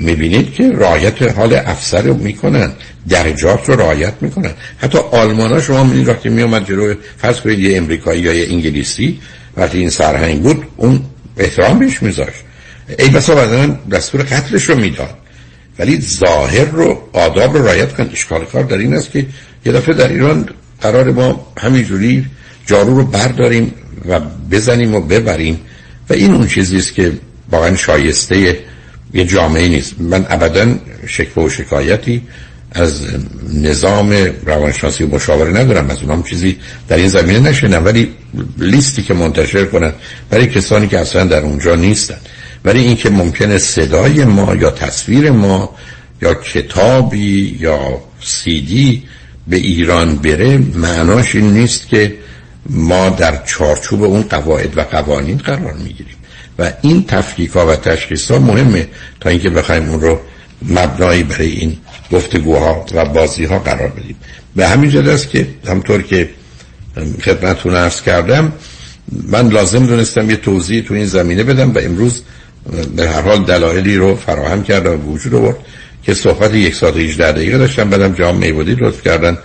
[0.00, 2.72] می‌بینید که رعایت حال افسر رو می‌کنن
[3.08, 4.50] درجات رو رعایت می‌کنن.
[4.78, 9.20] حتی آلمان ها شما می‌بینید وقتی میامد جلو فرض کنید یه امریکایی یا یه انگلیسی
[9.56, 11.00] وقتی این سرهنگ بود اون
[11.36, 12.42] احترام بهش میذاشت.
[12.98, 15.14] ای بسا بدن دستور قتلش رو می‌داد.
[15.78, 19.26] ولی ظاهر رو آداب رو رعایت کن اشکال کار در این است که
[19.66, 20.48] یه دفعه در ایران
[20.80, 22.26] قرار ما همینجوری
[22.66, 23.74] جارو رو برداریم.
[24.06, 24.20] و
[24.50, 25.60] بزنیم و ببریم.
[26.10, 27.12] و این اون چیزیست که
[27.50, 28.58] واقعا شایسته
[29.14, 30.00] یه جامعه نیست.
[30.00, 30.74] من ابدا
[31.06, 32.22] شکوه و شکایتی
[32.72, 33.02] از
[33.54, 34.12] نظام
[34.46, 35.90] روانشناسی و مشاوره ندارم.
[35.90, 36.56] از اونام چیزی
[36.88, 38.10] در این زمینه نشنم ولی
[38.58, 39.92] لیستی که منتشر کنن
[40.30, 42.18] برای کسانی که اصلا در اونجا نیستن.
[42.64, 45.74] ولی اینکه ممکنه صدای ما یا تصویر ما
[46.22, 49.02] یا کتابی یا سیدی
[49.48, 52.14] به ایران بره معناش این نیست که
[52.68, 56.16] ما در چارچوب اون قواعد و قوانین قرار می‌گیریم.
[56.58, 58.88] و این تفکیک و تشخیص ها مهمه
[59.20, 60.18] تا اینکه بخوایم اون رو
[60.68, 61.76] مبنایی برای این
[62.12, 64.16] گفتگوها و بازی ها قرار بدیم.
[64.56, 66.30] به همین جد است که همطور که
[67.22, 68.52] خدمتتون ارز کردم
[69.12, 72.22] من لازم دونستم یه توضیح تو این زمینه بدم و امروز
[72.96, 75.56] به هر حال دلایلی رو فراهم کردم و وجود آورد
[76.02, 77.90] که صحبت یک ساعت و 18 دقیقه داشتم.
[77.90, 79.38] بعدم جناب میبدی لطف کردن.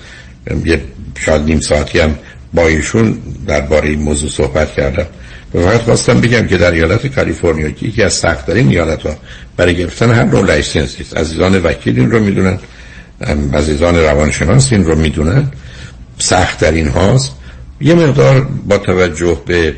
[0.65, 0.81] یه
[1.19, 2.15] شاید نیم ساعتی هم
[2.53, 5.05] با ایشون درباره این موضوع صحبت کردم.
[5.53, 9.15] و فقط خواستم بگم که در ایالت کالیفرنیا که یکی از سختترین ایالت ها
[9.57, 11.17] برای گرفتن هر نوع license است.
[11.17, 12.59] عزیزان وکیل این رو می‌دونن
[13.53, 15.51] عزیزان روانشناس این رو می‌دونن.
[16.17, 17.31] سختترین هاست.
[17.81, 19.75] یه مقدار با توجه به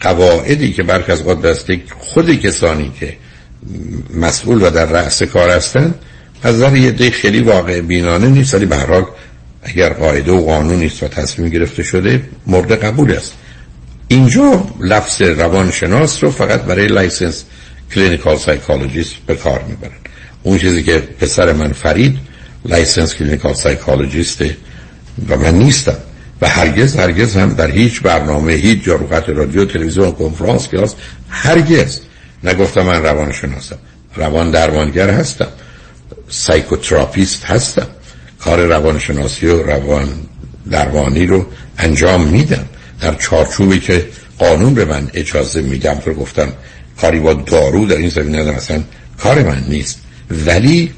[0.00, 3.16] قواعدی که برخ از دسته خود کسانی که
[4.14, 5.94] مسئول و در رأس کار هستن
[6.42, 8.54] از نظر یه خیلی واقع بینانه نیست.
[8.54, 8.76] ولی به
[9.62, 13.32] اگر قاعده و قانون نیست و تصمیم گرفته شده مورد قبول است.
[14.08, 17.44] اینجا لفظ روانشناس رو فقط برای licensed
[17.94, 19.92] clinical psychologist به کار می‌برن.
[20.42, 22.18] اون چیزی که پسر من فرید
[22.64, 24.56] licensed clinical psychologist ه
[25.28, 25.96] و من نیستم.
[26.40, 28.96] و هرگز هرگز هم در هیچ برنامه هیچ جا
[29.26, 30.94] رادیو تلویزیون کنفرانس کلاس
[31.28, 32.00] هرگز.
[32.44, 33.78] نگفتم من روانشناسم.
[34.16, 35.48] روان درمانگر هستم.
[36.28, 37.86] psychotherapist هستم.
[38.44, 40.08] کار روانشناسی و روان
[40.70, 41.46] درمانی رو
[41.78, 42.64] انجام میدم.
[43.00, 44.06] در چارچوبی که
[44.38, 46.52] قانون به من اجازه میده و گفتم
[47.00, 48.82] کاری با دارو در این زمینه مثلا
[49.18, 49.98] کار من نیست.
[50.30, 50.92] ولی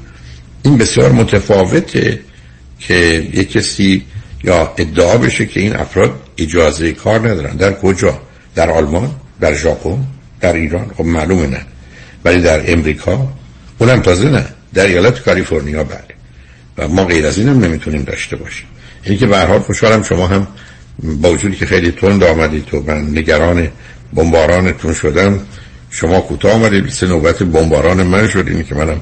[0.63, 2.19] این بسیار متفاوته
[2.79, 4.05] که یک کسی
[4.43, 7.55] یا ادعا بشه که این افراد اجازه کار ندارن.
[7.55, 8.21] در کجا؟
[8.55, 9.97] در آلمان؟ در ژاپن؟
[10.41, 11.65] در ایران؟ خب معلومه نه.
[12.25, 13.27] ولی در امریکا؟
[13.77, 14.45] اونم تازه نه.
[14.73, 16.14] در ایالت کالیفرنیا بله.
[16.77, 18.67] و ما غیر از اینم نمی‌تونیم داشته باشیم.
[19.03, 20.47] اینی که به هر حال خوشحالم شما هم
[21.03, 23.67] با وجودی که خیلی تند آمدید تو من نگران
[24.13, 25.39] بمبارانتون شدم
[25.91, 28.43] شما کوتاه آمدید سه نوبت بمباران من شد.
[28.47, 29.01] اینی که منم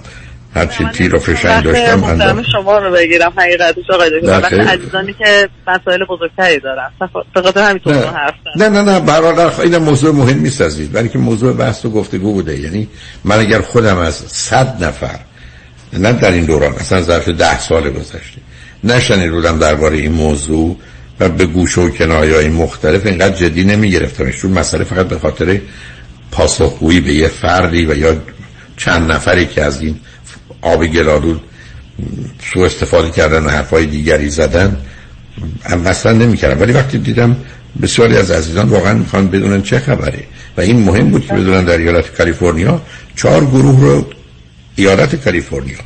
[0.55, 4.61] هر چی تیر و فشنگ داشتم محترم شما رو بگیرم حقیقتش آقای دکتر.
[4.61, 6.89] عزیزانی که مسائل بزرگتری دارن.
[7.35, 7.93] به خاطر همین نه.
[7.93, 10.89] حرف نه نه نه برادر این موضوع مهم نیست عزیز.
[10.93, 12.59] ولی که موضوع بحث و گفتگو بوده.
[12.59, 12.87] یعنی
[13.23, 15.19] من اگر خودم از صد نفر
[15.97, 18.41] نه در این دوران اصلا ظرف ده سال گذشته.
[18.83, 20.77] نشنید بودم درباره این موضوع
[21.19, 25.61] و به گوش و کنایای مختلف اینقدر جدی نمی گرفتمش چون مسئله فقط به خاطر
[26.31, 28.15] پاسخگویی به یه فردی و یا
[28.77, 29.99] چند نفری که از این
[30.61, 31.41] آب گلالود
[32.53, 34.77] سو استفاده کردن و حرفای دیگری زدن
[35.85, 37.35] اصلا نمی کردم ولی وقتی دیدم
[37.81, 40.23] بسیاری از عزیزان واقعا می‌خوان بدونن چه خبره.
[40.57, 42.81] و این مهم بود که بدونن در ایالت کالیفرنیا
[43.15, 44.05] چهار گروه رو
[44.75, 45.79] ایالت کالیفرنیا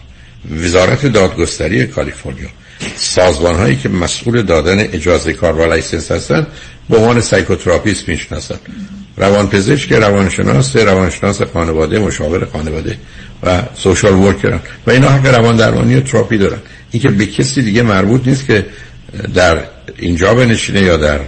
[0.63, 2.47] وزارت دادگستری کالیفرنیا.
[2.95, 6.47] سازمان هایی که مسئول دادن اجازه کار و license هستن
[6.89, 8.59] به عنوان psychotherapist می‌شناسن
[9.17, 12.97] روانپزشک روانشناس روانشناس خانواده مشاور خانواده
[13.43, 16.59] و social worker ن و اینا حق روان درمانی و تراپی دارن.
[16.91, 18.65] این که به کسی دیگه مربوط نیست که
[19.35, 19.63] در
[19.97, 21.19] اینجا بنشینه یا در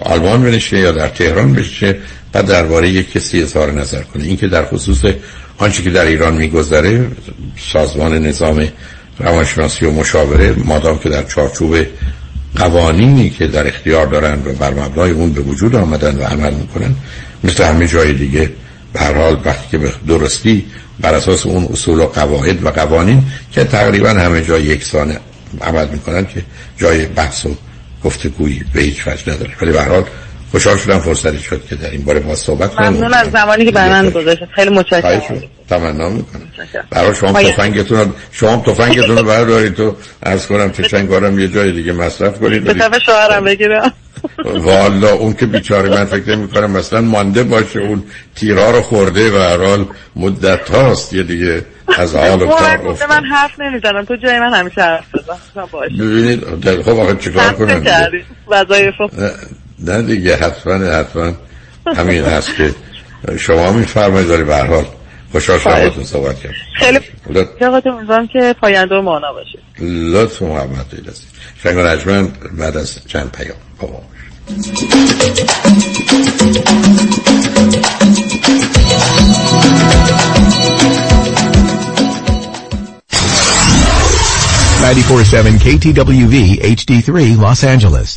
[0.00, 1.96] آلمان بنشینه یا در تهران باشه
[2.32, 4.24] بعد درباره یک کسی اظهار نظر کنه.
[4.24, 5.04] این که در خصوص
[5.62, 7.06] آنچه که در ایران میگذره
[7.72, 8.68] سازمان نظام
[9.18, 11.76] روانشناسی و مشاوره مادام که در چارچوب
[12.56, 16.94] قوانینی که در اختیار دارن و بر مبنای اون به وجود آمدن و عمل می‌کنن
[17.44, 18.50] مثل همه جای دیگه
[18.92, 20.64] به حال وقتی که به درستی
[21.00, 25.16] بر اساس اون اصول و قواعد و قوانین که تقریبا همه جای یکسان
[25.60, 26.42] عمل می‌کنن که
[26.78, 27.56] جای بحث و
[28.04, 29.52] گفتگویی به هیچ وجه نداره.
[29.62, 30.04] ولی به حال
[30.52, 32.88] خوشحال شدم فرصتی شد که در این باره با صحبت کنم.
[32.88, 35.42] ممنون از زمانی که برای من گذاشتید خیلی متشکرم.
[35.68, 36.42] تمنا می‌کنم.
[36.90, 41.92] برای شما تفنگتون شما تفنگتون رو بردارید تو عرض کنم تو چنگارم یه جای دیگه
[41.92, 42.64] مصرف کنید.
[42.64, 43.92] به طرف شوهرم بگیرم.
[44.44, 48.02] والا اون که بیچاره من فکر نمی کنم مثلا مانده باشه اون
[48.36, 49.86] تیرها رو خورده و هر حال
[50.16, 51.62] مدت هاست یه دیگه
[51.98, 54.04] از حال و کار افته من حرف نمی‌زنم.
[54.04, 55.96] تو جای من همیشه حرف بزن.
[55.98, 56.44] ببینید
[56.82, 57.84] خب آقا چیکار کنم؟
[58.48, 59.08] وظایفو
[59.82, 61.32] نه دیگه حتما حتما
[61.96, 62.74] همین هست که
[63.38, 64.84] شما میفرمایید داری به هر حال
[65.32, 66.98] خوشحال شما صحبت کرد خیلی.
[67.60, 69.58] جاقات امیدوارم که پاینده و مانا باشه.
[69.88, 71.26] لطف محمد هستی
[71.62, 72.28] شنگ و نجمن
[72.58, 73.56] بعد از چند پیام
[84.82, 86.36] Ninety-four seven KTWV
[86.76, 87.10] HD3
[87.44, 88.10] Los Angeles.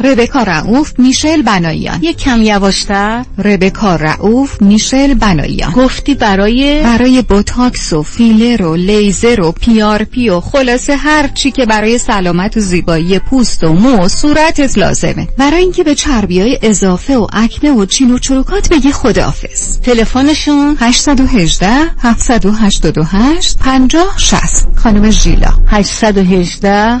[0.00, 1.98] ربکا رعوف میشل بنایان.
[2.02, 3.24] یک کم یواشتر.
[3.38, 5.72] ربکا رعوف میشل بنایان.
[5.72, 11.66] گفتی برای برای بوتاکس و فیلر و لیزر و پیارپی و خلاصه هر چی که
[11.66, 15.28] برای سلامت و زیبایی پوست و مو و صورتت لازمه.
[15.38, 19.78] برای اینکه به چربی های اضافه و آکنه و چین و چروکات بگی خداحافظ.
[19.80, 21.68] تلفنشون؟ 818
[21.98, 25.52] 788 50 60 خانم ژیلا.
[25.66, 27.00] 818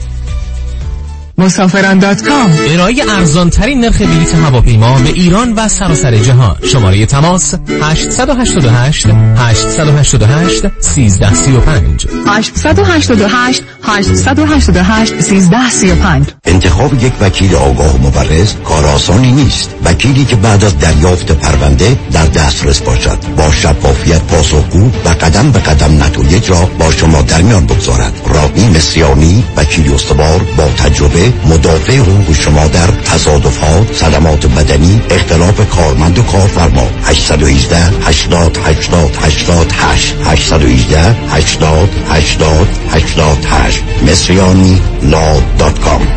[1.41, 2.53] مسافران دات کام.
[2.67, 6.55] ارائه ارزان ترین نرخ بلیط هواپیما به ایران و سراسر جهان.
[6.71, 9.05] شماره تماس 888
[9.37, 19.69] 888 1335 888 888 1335 انتخاب یک وکیل آگاه و مبرز کار آسانی نیست.
[19.85, 23.17] وکیلی که بعد از دریافت پرونده در دسترس باشد.
[23.37, 28.13] با شفافیت پاسخگو و قدم به قدم نتایج را با شما در میان بگذارد.
[28.27, 36.19] رادنی مصریانی وکیل استوار با تجربه مدافع حقوق شما در تصادفات صدمات بدنی اختلاف کارمند
[36.19, 36.87] و کارفرما.
[37.03, 37.77] 818
[38.07, 46.07] 80 80 88 818 80 80 88 مصریانی لا دات کام.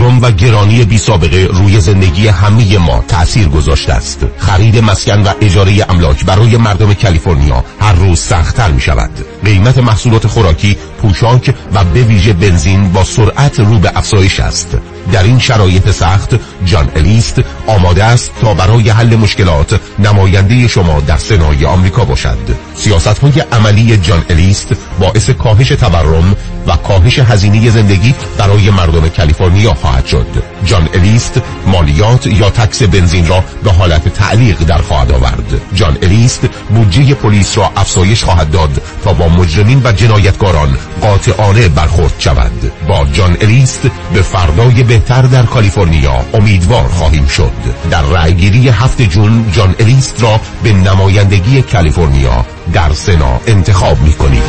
[0.00, 4.26] تورم و گرانی بی سابقه روی زندگی همه ما تأثیر گذاشته است.
[4.38, 9.10] خرید مسکن و اجاره املاک برای مردم کالیفرنیا هر روز سختتر می شود
[9.44, 14.76] قیمت محصولات خوراکی پوشاک و به ویژه بنزین با سرعت رو به افزایش است.
[15.12, 16.34] در این شرایط سخت
[16.64, 22.38] جان الیست آماده است تا برای حل مشکلات نماینده شما در سنای آمریکا باشد.
[22.74, 24.68] سیاست های عملی جان الیست
[25.00, 26.36] باعث کاهش تورم
[26.66, 30.26] و کاهش هزینه زندگی برای مردم کالیفرنیا خواهد شد.
[30.64, 35.60] جان الیست مالیات یا تکس بنزین را به حالت تعلیق در خواهد آورد.
[35.74, 36.40] جان الیست
[36.74, 43.06] بودجه پلیس را افزایش خواهد داد تا با مجرمین و جنایتکاران قاطعانه برخورد شود با
[43.12, 43.80] جان الیست
[44.14, 47.52] به فردای بهتر در کالیفرنیا امیدوار خواهیم شد.
[47.90, 54.42] در رأیگیری هفت جون جان الیست را به نمایندگی کالیفرنیا در سنا انتخاب می‌کنید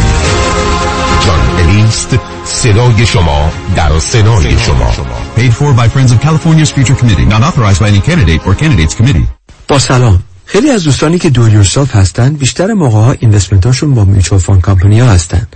[1.26, 4.92] جان الیست صدای شما در سنای شما.
[5.38, 7.26] Paid for by Friends of California's Future Committee.
[7.26, 9.28] Not authorized by any candidate or candidates committee.
[9.68, 10.24] با سلام.
[10.46, 14.62] خیلی از دوستانی که دور yourself هستن بیشتر موقع ها investment اشون با mutual fund
[14.62, 15.48] company ها هستن.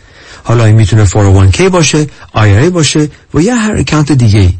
[0.47, 4.53] حالا این می‌تونه 401k باشه IRA باشه و یا هر account دیگه ای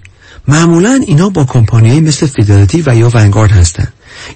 [0.47, 3.88] معمولا اینا با کمپانی مثل فیدلیتی و یا ونگارد هستن.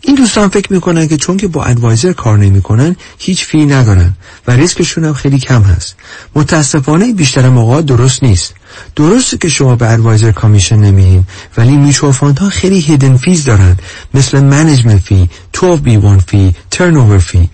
[0.01, 4.13] این دوستان فکر می‌کنن که چون که با advisor کار نمی‌کنن هیچ fee ندارن
[4.47, 5.95] و ریسکشون هم خیلی کم هست.
[6.35, 8.53] متاسفانه بیشتر موقع درست نیست.
[8.95, 11.23] درسته که شما به advisor commission نمیدین
[11.57, 13.77] ولی mutual ها خیلی hidden fees دارن.
[14.13, 17.49] مثل management fee 12B1 fee turnover fee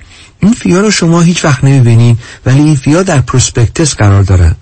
[0.45, 4.23] این fee ا رو شما هیچ وقت نمی‌بینین ولی این fee ا در prospectus قرار
[4.23, 4.55] دارن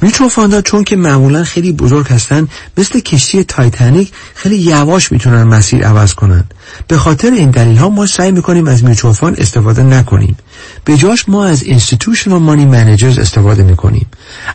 [0.00, 5.42] mutual fund ا چون که معمولا خیلی بزرگ هستن مثل کشتی تایتانیک خیلی یواش می‌تونن
[5.42, 6.44] مسیر عوض کنن.
[6.88, 10.36] به خاطر این دلیل ها ما سعی می‌کنیم از mutual fund استفاده نکنیم.
[10.84, 14.06] به جاش ما از institutional money managers استفاده می‌کنیم.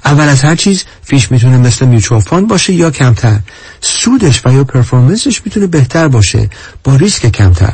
[0.06, 3.39] اول از هر چیز fee ش می‌تونه مثل mutual fund باشه یا کمتر.
[3.82, 6.50] سودش و یا performance ش می‌تونه بهتر باشه
[6.84, 7.74] با ریسک کمتر.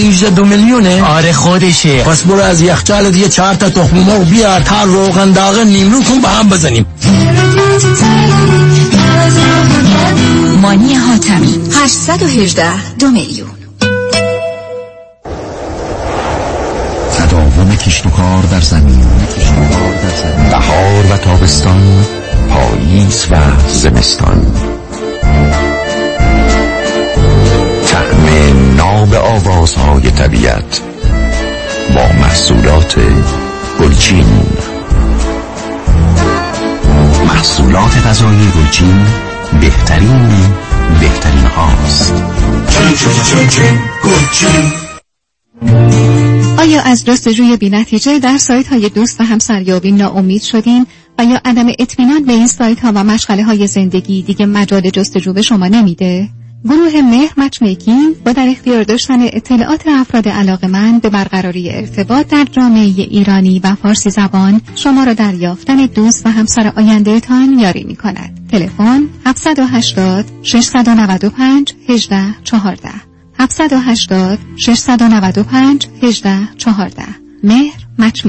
[0.00, 2.02] 818 دو میلیونه؟ آره خودشه.
[2.02, 6.20] پس برو از یخچال دیگه چهار تا تخم مرغ بیار تا روغن داغ نیمرو کن
[6.20, 6.86] با هم بزنیم.
[10.62, 13.50] مانی حاتمی 818 دو میلیون.
[17.18, 19.04] تداوم کشت و کار در زمین
[20.50, 22.04] بهار و تابستان
[22.50, 23.36] پاییز و
[23.68, 24.69] زمستان.
[28.80, 30.82] ناب آوازهای طبیعت
[31.94, 33.00] با محصولات
[33.80, 34.24] گلچین.
[37.26, 39.06] محصولات غذایی گلچین
[39.60, 40.28] بهترین
[41.00, 42.14] بهترین هاست.
[46.58, 50.86] آیا از جستجوی بینتیجه در سایت های دوست و همسریابی ناامید شدین؟
[51.18, 55.32] و یا عدم اطمینان به این سایت ها و مشغله های زندگی دیگه مجال جستجو
[55.32, 56.28] به شما نمیده؟
[56.64, 60.28] گروه مهر مچ میکینگ با در اختیار داشتن اطلاعات افراد
[60.64, 66.26] من به برقراری ارتباط در جامعه ایرانی و فارسی زبان شما را در یافتن دوست
[66.26, 68.48] و همسر آینده تان یاری می کند.
[68.50, 72.88] تلفن 780 695 18 14
[73.38, 77.02] 780 695 18 14
[77.44, 78.26] مهر مچ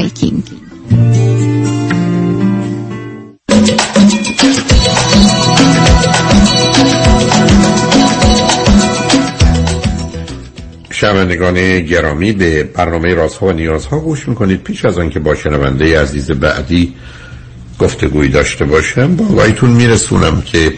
[11.02, 14.64] شنوندگان گرامی به برنامه رازها و نیازها گوش می‌کنید.
[14.64, 16.94] پیش از آنکه با شنونده عزیز بعدی
[17.80, 20.74] گفتگویی داشته باشم با آقایتون میرسونم که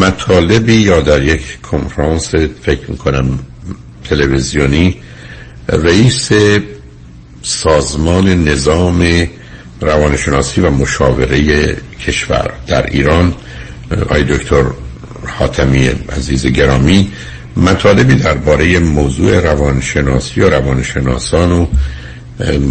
[0.00, 3.38] مطالبی یا در یک کنفرانس فکر می‌کنم
[4.04, 4.96] تلویزیونی
[5.68, 6.30] رئیس
[7.42, 9.28] سازمان نظام
[9.80, 13.34] روانشناسی و مشاوره کشور در ایران
[14.02, 14.64] آقای دکتر
[15.26, 17.12] حاتمی عزیز گرامی
[17.56, 21.66] مطالبی درباره موضوع روانشناسی و روانشناسان و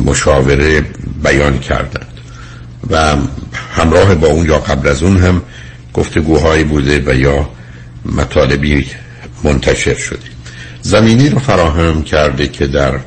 [0.05, 0.82] مشاوره
[1.23, 2.07] بیان کردند.
[2.89, 3.15] و
[3.75, 5.41] همراه با اون یا قبل از اون هم
[5.93, 7.49] گفتگوهایی بوده و یا
[8.05, 8.86] مطالبی
[9.43, 10.19] منتشر شده.
[10.82, 12.99] زمینی رو فراهم کرده که در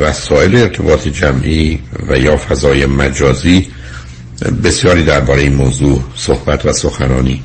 [0.00, 1.78] وسایل ارتباط جمعی
[2.08, 3.68] و یا فضای مجازی
[4.64, 7.42] بسیاری درباره این موضوع صحبت و سخنانی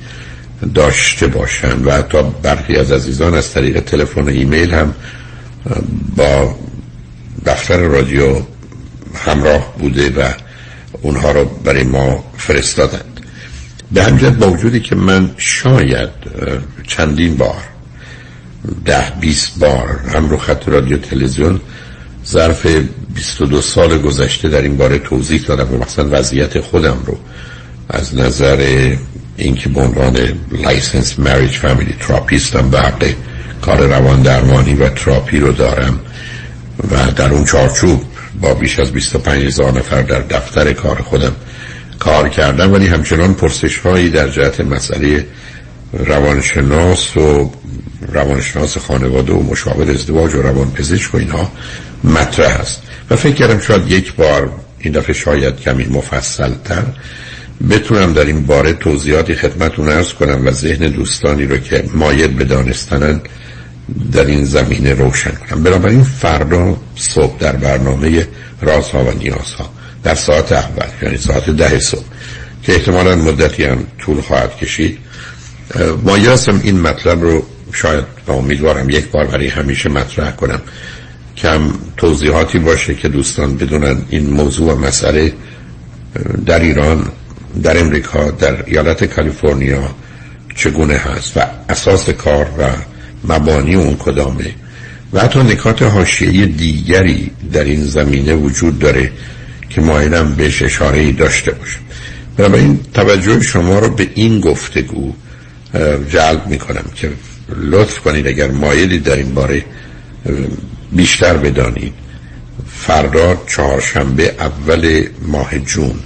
[0.74, 4.94] داشته باشند و حتی برخی از عزیزان از طریق تلفن و ایمیل هم
[6.16, 6.56] با
[7.46, 8.42] دفتر رادیو
[9.16, 10.30] همراه بوده و
[11.02, 13.20] اونها رو برای ما فرستادند.
[13.92, 16.10] به همجد با وجودی که من شاید
[16.88, 17.64] چندین بار
[18.86, 21.60] ده بیست بار هم رو خط رادیو تلویزیون
[22.26, 22.66] ظرف
[23.16, 27.18] 22 سال گذشته در این باره توضیح دادم و مثلا وضعیت خودم رو
[27.90, 28.96] از نظر
[29.40, 30.18] اینکه به عنوان
[30.52, 33.14] licensed marriage family therapist م به حق
[33.62, 36.00] کار روان درمانی و تراپی رو دارم
[36.92, 38.04] و در اون چارچوب
[38.42, 41.36] با بیش از 25 هزار نفر در دفتر کار خودم
[42.00, 45.26] کار کردم ولی همچنان پرسش هایی در جهت مسئله
[45.94, 47.52] روانشناس و
[48.14, 51.52] روانشناس خانواده و مشاور ازدواج و روانپزشک و اینها
[52.04, 52.82] مطرح است.
[53.10, 56.84] و فکر کردم شاید یک بار این دفعه شاید کمی مفصل تر
[57.70, 62.44] بتونم در این باره توضیحاتی خدمتون ارز کنم و ذهن دوستانی رو که مایل به
[62.44, 63.22] دانستنن
[64.12, 65.64] در این زمینه روشن کنم.
[65.64, 68.28] بنابراین فردا صبح در برنامه
[68.62, 69.70] رازها و نیازها
[70.04, 72.06] در ساعت اول یعنی ساعت ده صبح
[72.64, 74.98] که احتمالا مدتی هم طول خواهد کشید.
[76.04, 77.44] مایل هستم این مطلب رو
[77.74, 80.62] شاید و امیدوارم یک بار برای همیشه مطرح کنم.
[81.38, 81.62] کم
[81.98, 85.34] توضیحاتی باشه که دوستان بدونن این موضوع و مسئله
[86.46, 87.12] در ایران
[87.64, 89.96] در امریکا در ایالت کالیفرنیا
[90.56, 91.40] چگونه هست و
[91.70, 92.70] اساس کار و
[93.34, 94.54] مبانی اون کدامه.
[95.14, 99.12] و حتی نکات حاشیه دیگری در این زمینه وجود داره
[99.70, 101.80] که مایلم بهش اشاره داشته باشم.
[102.38, 105.14] بنابراین توجه شما رو به این گفتگو
[106.10, 107.12] جلب می‌کنم که
[107.56, 109.66] لطف کنید اگر مایلی در این باره
[110.92, 111.94] بیشتر بدانید.
[112.72, 116.00] فردا چهارشنبه اول ماه جون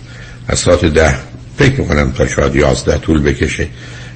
[0.48, 3.68] از ساعت ده فکر می‌کنم تا شاید یازده طول بکشه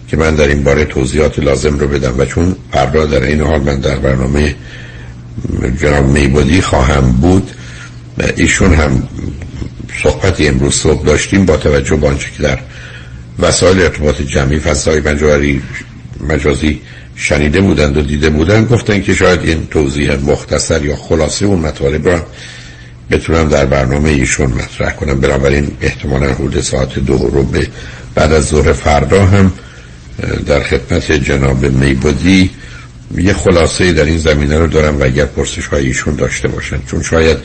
[0.07, 3.61] که من در این باره توضیحات لازم رو بدم و چون فردا در این حال
[3.61, 4.55] من در برنامه
[5.81, 7.51] جناب میبودی خواهم بود
[8.37, 9.07] ایشون هم
[10.03, 12.59] صحبتی امروز صبح داشتیم با توجه به آنچه که در
[13.39, 15.61] وسایل ارتباط جمعی فضای مجازی
[16.29, 16.81] مجازی
[17.15, 22.07] شنیده بودند و دیده بودند گفتن که شاید این توضیح مختصر یا خلاصه اون مطالب
[22.07, 22.25] را
[23.11, 25.19] بتونم در برنامه ایشون مطرح کنم.
[25.19, 27.47] بنابراین احتمالا حدود ساعت دو رو
[28.15, 29.51] بعد از ظهر فردا هم
[30.45, 32.49] در خدمت جناب میبودی
[33.17, 36.79] یه خلاصه در این زمینه رو دارم و اگر پرسش های ایشون داشته باشن.
[36.91, 37.37] چون شاید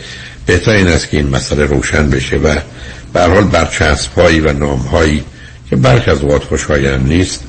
[0.47, 2.57] بهتر این است که این مسئله روشن بشه و
[3.13, 5.25] به حال برچسب هایی و نام هایی
[5.71, 7.41] که برخ از اوقات خوشایند نیست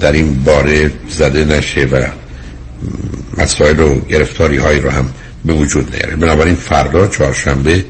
[0.00, 2.04] در این باره زده نشه و
[3.38, 5.08] مسائل و گرفتاری هایی رو هم
[5.44, 6.16] به وجود نیاره.
[6.16, 7.84] بنابراین فردا چهارشنبه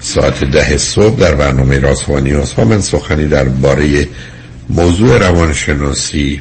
[0.00, 2.20] ساعت ده صبح در برنامه راست و
[2.56, 4.08] ها من سخنی در باره
[4.68, 6.40] موضوع روانشناسی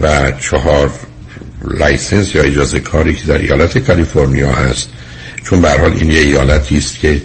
[0.00, 0.90] و چهار
[1.64, 4.88] license یا اجازه کاری که در ایالت کالیفرنیا هست.
[5.44, 7.22] چون به حال این یه ایالتی است که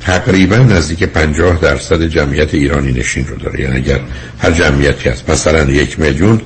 [0.00, 3.60] تقریبا نزدیک 50 درصد جمعیت ایرانی نشین رو داره.
[3.60, 4.00] یعنی اگر
[4.38, 6.40] هر جمعیتی هست مثلا یک میلیون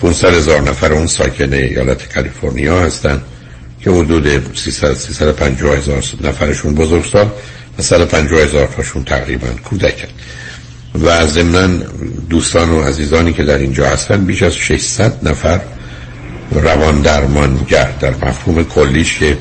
[0.00, 3.22] 500 هزار نفر اون ساکن ایالت کالیفرنیا هستند
[3.86, 7.30] که حدود 300 350 هزار نفرشون بزرگسال
[7.78, 10.08] و 150 هزار تاشون تقریبا کودکن.
[11.04, 11.82] و ضمن
[12.30, 15.60] دوستان و عزیزانی که در اینجا هستن بیش از 600 نفر
[16.52, 19.36] روان درمانگر در مفهوم کلیش که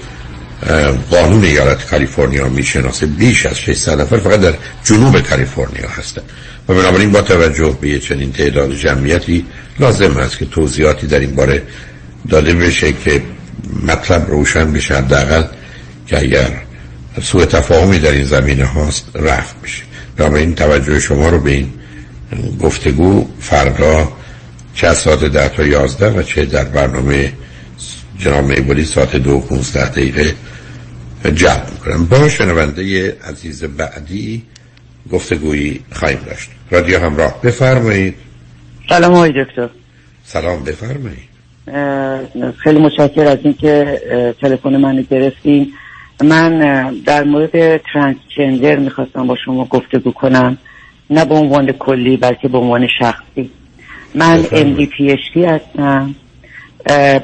[1.11, 6.21] قانون ایالت کالیفرنیا می‌شناسه بیش از 600 نفر فقط در جنوب کالیفرنیا هستن.
[6.69, 9.45] و بنابراین با توجه به چنین تعداد جمعیتی
[9.79, 11.63] لازم است که توضیحاتی در این باره
[12.29, 13.21] داده بشه که
[13.83, 15.43] مطلب روشن بشه حداقل
[16.07, 16.49] که اگر
[17.21, 19.83] سوء تفاهمی در این زمینه هاست رفت بشه
[20.19, 21.73] این توجه شما رو به این
[22.61, 24.11] گفتگو فردا
[24.73, 27.33] چه ساعت ده تا یازده و چه در برنامه
[28.19, 30.35] جناب میبولی ساعت دو پونزده دقیقه
[31.33, 32.05] جلب می‌کنم.
[32.05, 34.43] با شنونده عزیز بعدی
[35.11, 36.49] گفتگویی خواهیم داشت.
[36.71, 38.15] رادیو همراه بفرمایید.
[38.89, 39.69] سلام آقای دکتر.
[40.25, 41.34] سلام بفرمایید.
[42.57, 44.01] خیلی متشکر از اینکه
[44.41, 45.73] تلفن منو گرفتین.
[46.23, 46.59] من
[47.05, 50.57] در مورد ترانسجندر می‌خواستم با شما گفتگو کنم.
[51.09, 53.49] نه به عنوان کلی بلکه به عنوان شخصی.
[54.15, 54.87] من MD
[55.45, 56.15] هستم.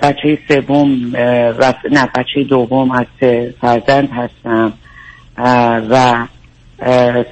[0.03, 1.15] بچه سوم
[1.59, 3.05] رف- نه بچه دوم از
[3.61, 4.73] فرزند هستم.
[5.89, 6.25] و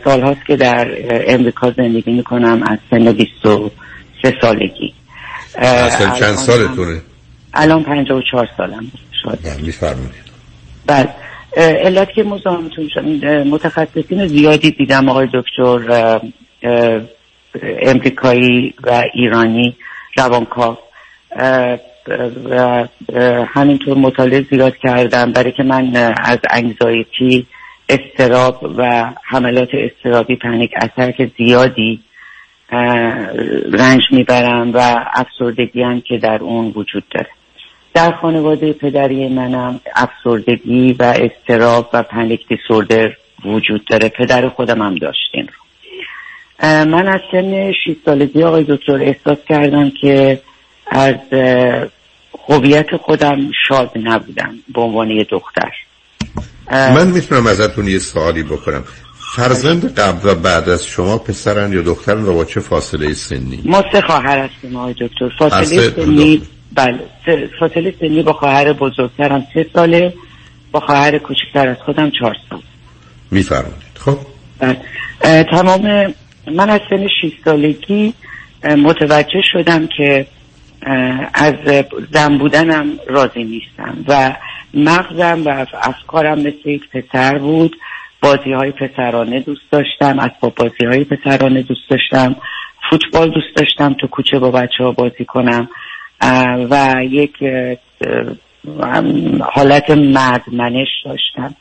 [0.03, 0.87] سال هاست که در
[1.27, 4.93] امریکا زندگی می‌کنم از سن 23 سالگی.
[5.55, 7.01] اصلا چند الان سالتونه؟
[7.53, 8.91] الان 54 سالم
[9.23, 9.61] شاید.
[9.65, 10.29] میفرمایید.
[10.87, 11.09] بله.
[11.57, 16.19] علت که مزاحمتون شدم اه، متخصصین زیادی دیدم آقای دکتر
[17.81, 19.75] امریکایی و ایرانی
[20.17, 20.77] روانکاو.
[22.49, 22.87] و
[23.47, 27.47] همینطور مطالعه زیاد کردم برای که من از انگزایتی
[27.89, 32.08] استراب و حملات استرابی پنیک اتک زیادی اه،
[33.71, 37.29] رنج می‌برم و افسردگی هم که در اون وجود داره.
[37.93, 43.09] در خانواده پدری منم افسردگی و استراب و پنیک دیسوردر
[43.45, 44.09] وجود داره.
[44.09, 45.53] پدر خودم هم داشتین رو.
[46.85, 50.41] من از سن 6 سالگی آقای دکتر احساس کردم که
[50.87, 51.15] از
[52.49, 55.71] هویت خودم شاد نبودم به عنوان یه دختر.
[56.71, 58.83] من می‌تونم ازتون یه سوالی بکنم.
[59.35, 63.83] فرزند قبل و بعد از شما پسرن یا دخترن و با چه فاصله سنی؟ ما
[63.91, 65.29] سه خواهر هستیم آقای دکتر.
[65.39, 66.41] فاصله سنی
[66.75, 66.99] بله
[67.59, 70.13] فاصله سنی با خواهر بزرگترم سه ساله
[70.71, 72.61] با خواهر کوچکتر از خودم چهار سال.
[73.31, 73.73] میفرمایید.
[73.99, 74.17] خب.
[74.59, 75.43] بله.
[75.43, 76.13] تمام
[76.51, 78.13] من از سن 6 سالگی
[78.63, 80.27] متوجه شدم که
[81.33, 81.53] از
[82.13, 84.35] زن بودنم راضی نیستم و
[84.73, 87.75] مغزم و افکارم مثل یک پسر بود.
[88.21, 92.35] بازی های پسرانه دوست داشتم اسباب بازی های پسرانه دوست داشتم.
[92.89, 95.69] فوتبال دوست داشتم تو کوچه با بچه ها بازی کنم.
[96.69, 97.37] و یک
[99.41, 101.55] حالت مردمنش داشتم.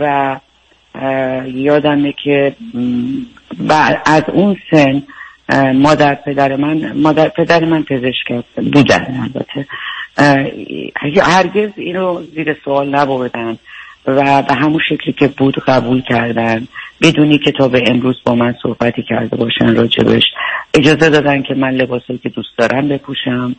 [0.00, 0.36] و
[1.46, 2.56] یادمه که
[4.06, 5.02] از اون سن
[5.74, 9.66] مادر پدر من مادر پدر من پزشک بودن البته.
[11.22, 13.58] هرگز اینو زیر سوال نبردن
[14.06, 16.68] و به همون شکلی که بود قبول کردن.
[17.02, 20.22] بدونی که تا به امروز با من صحبتی کرده باشن راجبش.
[20.74, 23.56] اجازه دادن که من لباسایی که دوست دارم بپوشم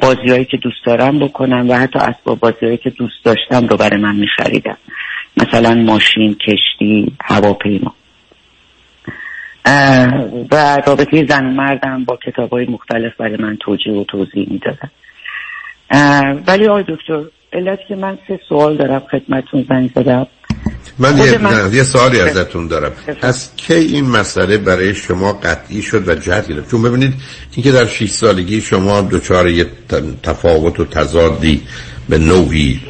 [0.00, 3.76] بازی هایی که دوست دارم بکنم و حتی اسباب بازی هایی که دوست داشتم رو
[3.76, 4.76] برای من میخریدم.
[5.36, 7.94] مثلا ماشین کشتی هواپیما.
[10.52, 14.90] و رابطه زن و مردم با کتاب های مختلف برای من توجیه و توضیح می‌دادن.
[16.46, 20.26] ولی آقای دکتر علت که من سه سوال دارم خدمتون زنگ زدم.
[20.98, 22.92] من یه, من- یه سوالی ازتون دارم.
[23.22, 27.14] از کی این مسئله برای شما قطعی شد و جهت گرفت؟ چون ببینید
[27.56, 29.66] اینکه در 6 سالگی شما دچار یه
[30.22, 31.62] تفاوت و تضادی
[32.08, 32.80] به نوعی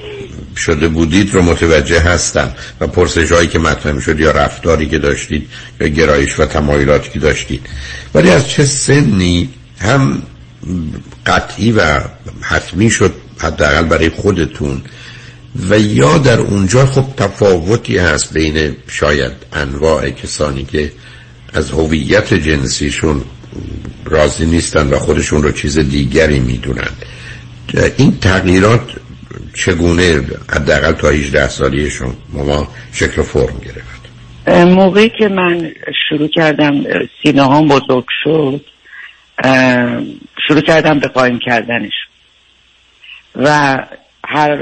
[0.57, 5.49] شده بودید رو متوجه هستم و پرسش هایی که مطرح شد یا رفتاری که داشتید
[5.81, 7.67] یا گرایش و تمایلاتی که داشتید.
[8.15, 9.49] ولی از چه سنی
[9.81, 10.23] هم
[11.27, 12.01] قطعی و
[12.41, 14.83] حتمی شد حداقل برای خودتون.
[15.69, 20.93] و یا در اونجا خب تفاوتی هست بین شاید انواع کسانی که
[21.53, 23.23] از هویت جنسیشون
[24.05, 26.91] راضی نیستن و خودشون رو چیز دیگری می‌دونن.
[27.97, 28.91] این تغییرات
[29.55, 30.21] چگونه
[30.53, 33.97] حداقل تا 18 سالیشون ما شکل فرم گرفت؟
[34.65, 35.73] موقعی که من
[36.09, 36.85] شروع کردم
[37.23, 38.61] سینه هام بزرگ شد
[40.49, 41.93] شروع کردم به قایم کردنش.
[43.37, 43.77] و
[44.29, 44.57] هر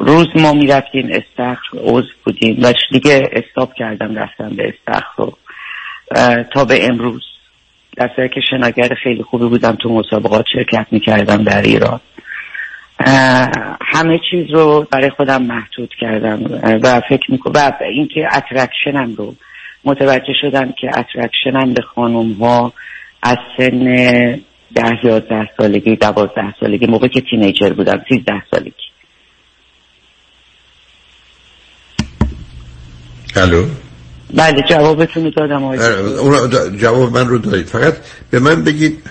[0.00, 5.38] روز ما می‌رفتیم استخر عضو بودیم و دیگه استاب کردم رفتم به استخر رو
[6.54, 7.22] تا به امروز.
[7.96, 12.00] در که شناگر خیلی خوبی بودم تو مسابقات شرکت می‌کردم در ایران.
[13.80, 19.34] همه چیز رو برای خودم محدود کردم و فکر می‌کنم و اینکه attraction م رو
[19.84, 22.72] متوجه شدم که attraction م به خانم ها
[23.22, 24.40] از سن
[24.74, 28.72] ده یازده سالگی دوازده سالگی موقع که teenager بودم سیزده سالگی.
[33.36, 33.64] الو؟
[34.34, 35.64] بله جوابتون رو دادم.
[35.64, 37.94] اون جواب من رو دارید فقط
[38.30, 39.02] به من بگید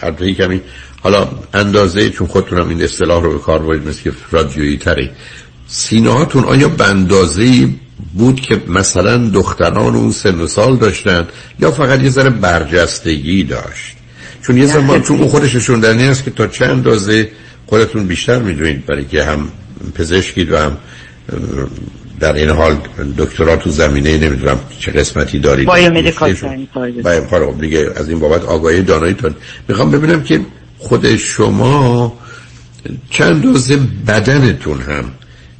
[0.00, 0.60] حتی کمی.
[1.02, 5.10] حالا اندازه چون خودتونم این اصطلاح رو به کار برید مثل که رادیویی تری
[5.66, 7.68] سینه هاتون آیا به اندازه
[8.14, 11.28] بود که مثلا دختران اون سن و سال داشتن
[11.60, 13.95] یا فقط یه ذره برجستگی داشت؟
[14.46, 17.28] چون یه زمان چون اون خودش نشوندنی است که تا چه اندازه
[17.66, 19.48] خودتون بیشتر می‌دونید برای که هم
[19.94, 20.76] پزشکید و هم
[22.20, 22.76] در این حال
[23.18, 26.58] دکترا تو زمینه نمی‌دونم چه قسمتی دارید آقای دکتر.
[27.02, 29.34] باید خب دیگه از این بابت آگاهی داناییتون
[29.68, 30.40] می‌خوام ببینم که
[30.78, 32.18] خود شما
[33.10, 35.04] چند دوزه بدنتون هم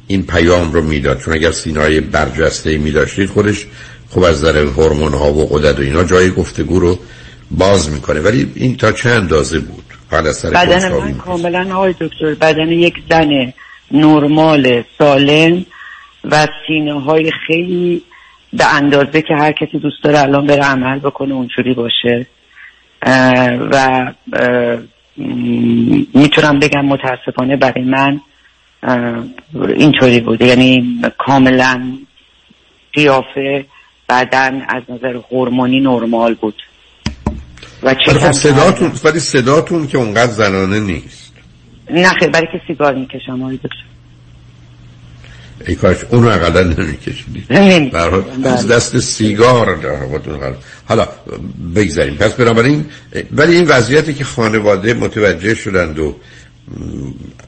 [0.07, 3.65] این پیام رو می‌داد چون اگر سینای برجسته می داشتید خودش
[4.09, 6.99] خب از نظر هورمون ها و قدرت و اینا جای گفتگو رو
[7.51, 8.19] باز می‌کنه.
[8.19, 13.53] ولی این تا چه اندازه بود؟ بدن من کاملا آقای دکتر بدن یک زن
[13.91, 15.65] نرمال سالم
[16.23, 18.01] و سینه های خیلی
[18.53, 22.27] به اندازه که هر کسی دوست داره الان بره عمل بکنه اونجوری باشه.
[23.71, 24.05] و
[26.13, 28.21] می‌تونم بگم متاسفانه برای من
[29.53, 31.97] اینطوری بوده یعنی کاملا
[32.93, 33.65] قیافه
[34.09, 36.63] بدن از نظر هورمونی نرمال بود.
[37.83, 41.33] و خب صداتون ولی صداتون که اونقدر زنانه نیست.
[41.89, 43.87] نه خیلی برای که سیگار می‌کشم آقای دکتر.
[45.67, 47.51] ای کاش اون رو اقلا نمیکشیدید
[48.45, 49.79] از دست سیگار
[50.85, 51.07] حالا
[51.75, 52.15] بگذاریم.
[52.15, 52.85] پس بنابراین
[53.31, 56.15] ولی این وضعیتی که خانواده متوجه شدند و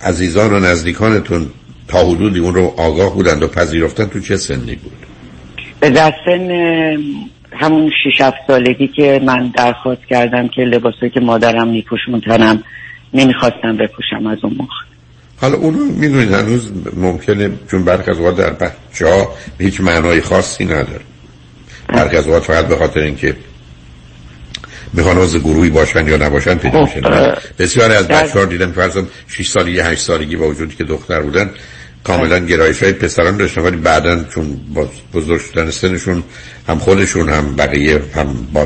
[0.01, 1.49] عزیزان و نزدیکانتون
[1.88, 5.06] تا حدودی اون رو آگاه بودند و پذیرفتن تو چه سنی بود؟
[5.81, 6.47] در سن
[7.60, 12.64] همون شیش هفت سالگی که من درخواست کردم که لباسایی که مادرم میپوشونتنم
[13.14, 14.73] نمی‌خواستم بپوشم از اون موقع
[15.41, 19.30] حالا اونو می‌دونید هنوز ممکنه چون برخ از در بچه ها
[19.60, 21.02] هیچ معنای خاصی نداره.
[21.88, 23.36] برخ از فقط به خاطر اینکه
[24.94, 29.07] می‌خوان از گروهی باشن یا نباشن پیدا خب، میشن بسیاری از بچه ها دیدن فرضم
[29.27, 31.52] 6 سالگی 8 سالگی با وجودی که دختر بودن
[32.10, 34.60] کاملا گرایش های پسران داشتن ولی بعدا چون
[35.14, 36.23] بزرگ شدن سنشون
[36.68, 38.65] هم خودشون هم بقیه هم با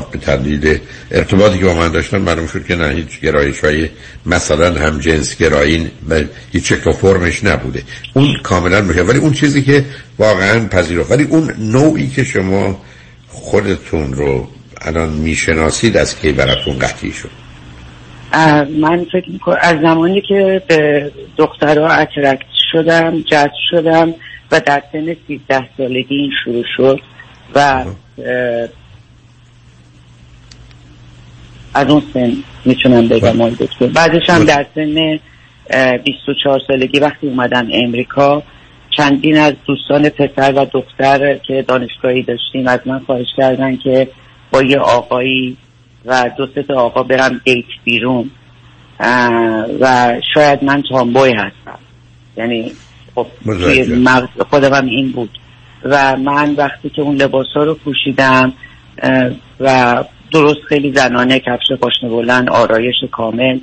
[0.60, 0.80] به
[1.10, 3.88] ارتباطی که با من داشتن معلوم شد که نه هیچ گرایش های
[4.26, 6.20] مثلا هم جنس گرایی و
[6.52, 7.82] هیچ شکل فرمش نبوده.
[8.14, 9.84] اون کاملا میشه ولی اون چیزی که
[10.18, 11.10] واقعا پذیرفت.
[11.10, 12.80] ولی اون نوعی که شما
[13.28, 14.48] خودتون رو
[14.82, 17.30] الان می‌شناسید از کی براتون قطعی شد؟
[18.80, 24.14] من فکر می‌کنم از زمانی که به دخترها اترکت شدم جذب شدم
[24.52, 27.00] و در سن سیزده سالگی این شروع شد
[27.54, 27.84] و
[31.74, 32.32] از اون سن
[32.64, 33.86] می‌تونم بگم آقای دکتر.
[33.86, 35.18] بعدش هم در سن
[36.04, 38.42] 24 سالگی وقتی اومدم امریکا
[38.96, 44.08] چندین از دوستان پسر و دختر که دانشگاهی داشتیم از من خواهش کردن که
[44.50, 45.56] با یه آقایی
[46.04, 48.30] و دو سه آقا برم دیت بیرون.
[49.80, 51.78] و شاید من تامبوی هستم.
[52.36, 52.72] یعنی
[53.14, 53.26] خب
[53.88, 55.38] مغز خودم این بود.
[55.84, 58.52] و من وقتی که اون لباس ها رو پوشیدم
[59.60, 63.58] و درست خیلی زنانه کفش پاشنه بلند آرایش کامل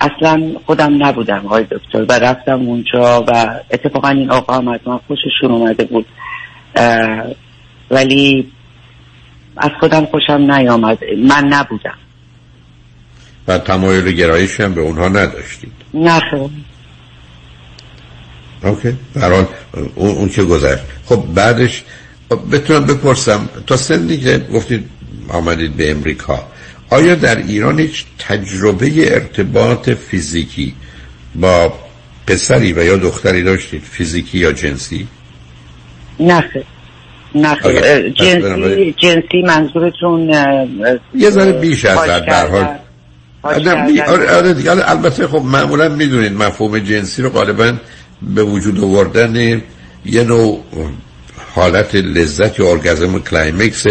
[0.00, 2.04] اصلا خودم نبودم های دکتر.
[2.08, 6.06] و رفتم اونجا و اتفاقا این آقا هم از من خوششون اومده بود.
[7.90, 8.52] ولی
[9.56, 10.98] از خودم خوشم نیامد.
[11.18, 11.98] من نبودم.
[13.48, 15.72] و تمایل گرایش هم به اونها نداشتید.
[15.94, 16.20] نه
[18.64, 18.96] اوکی.
[19.14, 19.46] برحال
[19.94, 20.82] اون, اون که گذشت.
[21.06, 21.82] خب بعدش
[22.52, 24.84] بتونم بپرسم تا سندی که گفتید
[25.28, 26.42] آمدید به امریکا
[26.90, 30.74] آیا در ایران هیچ تجربه ارتباط فیزیکی
[31.34, 31.72] با
[32.26, 35.06] پسری و یا دختری داشتید فیزیکی یا جنسی؟
[36.20, 36.44] نه
[37.34, 37.56] نه
[38.10, 40.30] جنسی جنسی منظورتون
[41.14, 42.68] یه ذره بیش از در حال.
[43.42, 47.72] آره،, آره دیگه البته خب معمولا می‌دونید مفهوم جنسی رو غالبا
[48.34, 49.62] به وجود آوردن
[50.04, 50.60] یه نوع
[51.54, 53.86] حالت لذت یا orgasm climax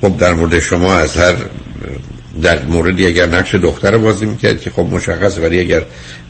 [0.00, 1.34] خب در مورد شما از هر
[2.42, 5.82] در موردی اگر نقش دختر رو بازی می‌کرد که خب مشخص ولی اگر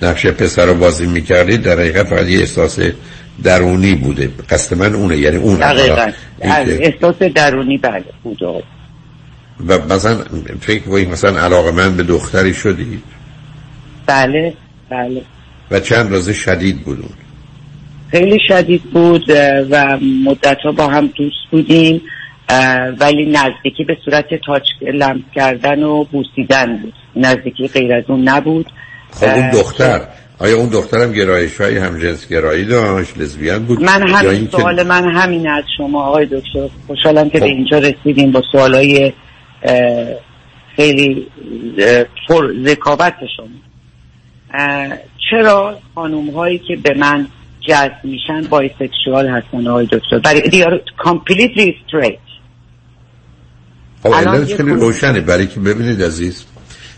[0.03, 2.79] نقش پسر رو بازی می‌کردید در حقیقت فقط یه احساس
[3.43, 4.31] درونی بوده.
[4.51, 6.13] قصد من اونه یعنی اون دقیقا.
[6.43, 8.63] احساس درونی بله بوده
[9.69, 10.25] و مثلا
[10.61, 13.03] فکر کنید مثلا علاقه من به دختری شدید
[14.07, 14.55] بله
[14.91, 15.23] بله.
[15.71, 17.05] و چند روز شدید بود
[18.11, 19.25] خیلی شدید بود
[19.71, 22.03] و مدت ها با هم دوست بودیم
[23.01, 26.95] ولی نزدیکی به صورت تاچ لمس کردن و بوسیدن بود.
[27.17, 28.67] نزدیکی غیر از اون نبود.
[29.11, 30.01] خب اون دختر.
[30.39, 35.49] آیا اون دخترم گرایش های همجنس گرایی داشت لزبیان بود؟ من همین سوال من همین
[35.49, 36.69] از شما آقای دکتر.
[36.87, 37.53] خوشحالم که به خب.
[37.53, 39.13] اینجا رسیدیم با سوال های
[40.77, 41.27] خیلی
[42.29, 43.47] پر ذکاوت شما.
[45.31, 47.27] چرا خانوم هایی که به من
[47.69, 50.43] جذب میشن بایسکشوال هستن آقای دکتر؟ برای
[50.99, 52.31] completely straight.
[54.03, 55.21] خب خیلی روشنه.
[55.21, 56.45] برای که ببینید عزیز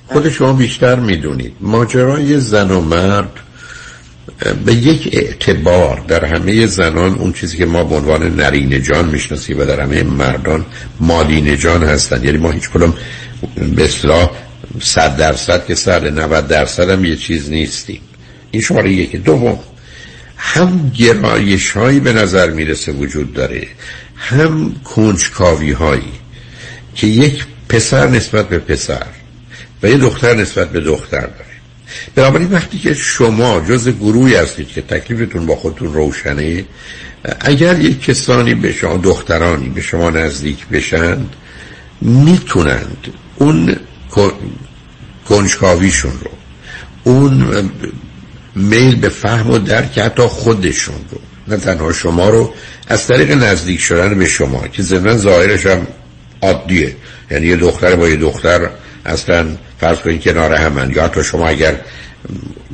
[0.06, 1.56] خود شما بیشتر می‌دونید.
[1.60, 3.40] ماجرای زن و مرد
[4.66, 9.58] به یک اعتبار در همه زنان اون چیزی که ما به عنوان نرینه جان می‌شناسیم
[9.58, 10.66] و در همه مردان
[11.00, 12.24] مادین جان هستن.
[12.24, 12.94] یعنی ما هیچ کدوم
[13.76, 14.30] به اصلاح
[14.80, 18.00] صد درصد که سر 90 درصد هم یه چیز نیستیم.
[18.52, 19.18] این شماره یکی.
[19.18, 19.58] دوم
[20.36, 23.66] هم گرایش هایی به نظر می‌رسه وجود داره
[24.16, 26.12] هم کنجکاوی هایی
[26.94, 29.06] که یک پسر نسبت به پسر
[29.82, 31.52] و یه دختر نسبت به دختر داره.
[32.14, 36.64] بنابراین وقتی که شما جز گروهی هستید که تکلیفتون با خودتون روشنه
[37.40, 41.18] اگر یک کسانی به شما دخترانی به شما نزدیک بشن
[42.00, 43.06] می‌تونند
[43.36, 43.76] اون
[45.28, 46.30] کنجکاویشون رو
[47.04, 47.70] اون
[48.54, 51.18] میل به فهم و درک حتی خودشون رو
[51.48, 52.54] نه تنها شما رو.
[52.88, 55.86] از طریق نزدیک شدن به شما که ضمن ظاهرش هم
[56.42, 56.96] عادیه.
[57.30, 58.70] یعنی یه دختر با یه دختر
[59.06, 59.46] اصلا
[59.80, 61.76] فرض کنید کنار همن یا حتی شما اگر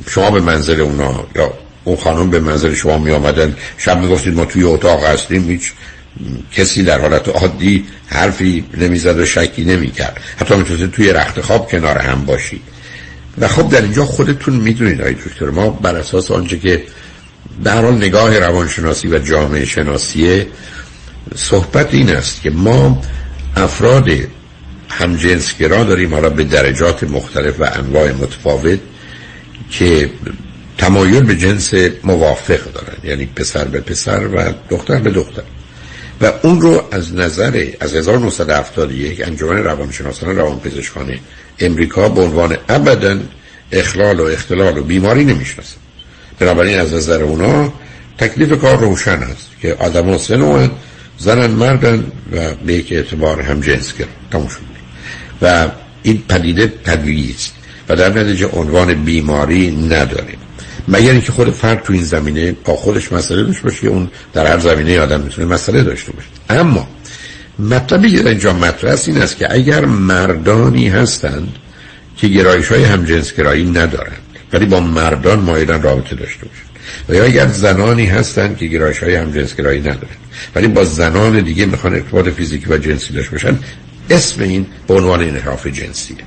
[0.09, 1.53] شما به منزل اونا یا
[1.83, 5.71] اون خانم به منزل شما می آمدن شب می گفتید ما توی اتاق هستیم هیچ
[6.51, 10.21] کسی در حالت عادی حرفی نمی‌زد و شکی نمی‌کرد.
[10.37, 12.61] حتی می‌تونید توی رخت خواب کنار هم باشید.
[13.37, 16.83] و خب در اینجا خودتون می‌دونید آقای دکتر ما بر اساس آنچه که
[17.63, 20.47] در حال نگاه روانشناسی و جامعه شناسیه
[21.35, 23.01] صحبت این است که ما
[23.55, 24.09] افراد
[24.89, 28.79] همجنسگرا داریم حالا به درجات مختلف و انواع متفاوت
[29.71, 30.09] که
[30.77, 31.73] تمایل به جنس
[32.03, 35.43] موافق دارن یعنی پسر به پسر و دختر به دختر.
[36.21, 41.19] و اون رو از نظر از 1971 انجمن روانشناسان روانپزشکان
[41.59, 43.19] امریکا به عنوان ابدا
[43.71, 45.75] اخلال و اختلال و بیماری نمی‌شناسن
[46.39, 47.73] بنابراین از نظر اونا
[48.17, 50.69] تکلیف کار روشن است که آدم ها سه
[51.17, 54.07] زنن مردن و به یک اعتبار هم جنس کرد
[55.41, 55.69] و
[56.03, 57.53] این پدیده طبیعی است
[57.89, 60.37] و در نتیجه عنوان بیماری نداریم
[60.87, 64.59] مگر اینکه خود فرد تو این زمینه با خودش مسئله داشته باشه اون در هر
[64.59, 66.27] زمینه آدم می‌تونه مسئله داشته باشه.
[66.49, 66.87] اما
[67.59, 71.55] مطلبی که اینجا مطرح است این است که اگر مردانی هستند
[72.17, 74.21] که گرایش های همجنس گرایی ندارند
[74.53, 76.69] ولی با مردان مایلن رابطه داشته باشند.
[77.09, 80.17] و یا اگر زنانی هستند که گرایش های همجنس گرایی ندارند
[80.55, 83.59] ولی با زنان دیگه می‌خوان ارتباط فیزیکی و جنسی داشته باشن
[84.09, 86.17] اسم این به عنوان انحراف جنسیه.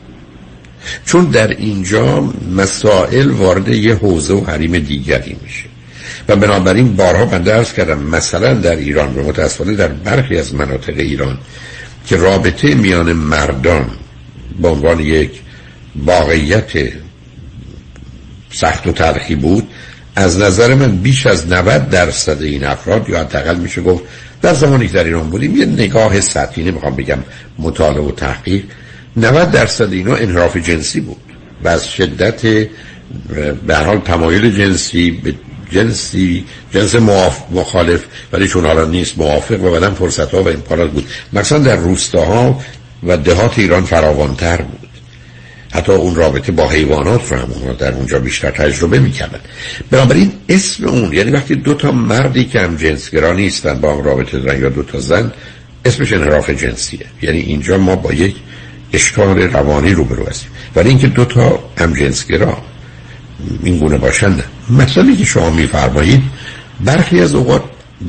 [1.04, 5.71] چون در اینجا مسائل وارد یه حوزه و حریم دیگری میشه.
[6.28, 10.94] و بنابراین بارها من درس کردم مثلا در ایران و متاسفانه در برخی از مناطق
[10.96, 11.38] ایران
[12.06, 13.90] که رابطه میان مردان
[14.62, 15.40] به عنوان یک
[15.96, 16.72] واقعیت
[18.50, 19.68] سخت و تلخی بود
[20.16, 24.04] از نظر من بیش از 90 درصد این افراد یا حداقل میشه گفت
[24.42, 27.18] در زمانی که در ایران بودیم یه نگاه سطحی نمی‌خوام بگم
[27.58, 28.64] مطالعه و تحقیق
[29.16, 31.16] 90 درصد اینا انحراف جنسی بود
[31.64, 32.42] و از شدت
[33.66, 35.34] به حال تمایل جنسی به
[35.72, 36.94] جنسی جنس
[37.50, 41.06] مخالف ولی چون حالا نیست موافق و بعدا فرصت ها و امکانات بود.
[41.32, 42.60] مثلا در روستاها
[43.02, 44.88] و دهات ایران فراوانتر بود.
[45.72, 49.40] حتی اون رابطه با حیوانات رو هم در اونجا بیشتر تجربه می‌کردن.
[49.90, 54.38] بنابراین اسم اون یعنی وقتی دو تا مردی که هم جنسگرا نیستن با هم رابطه
[54.38, 55.32] دارن یا دو تا زن
[55.84, 57.06] اسمش انحراف جنسیه.
[57.22, 58.36] یعنی اینجا ما با یک
[58.92, 60.50] اشکال روانی روبرو هستیم.
[60.76, 62.58] ولی اینکه دو تا همجنسگرا
[63.62, 64.36] این گونه باشن
[64.70, 66.22] مثلا که شما میفرمایید
[66.84, 67.62] برخی از اوقات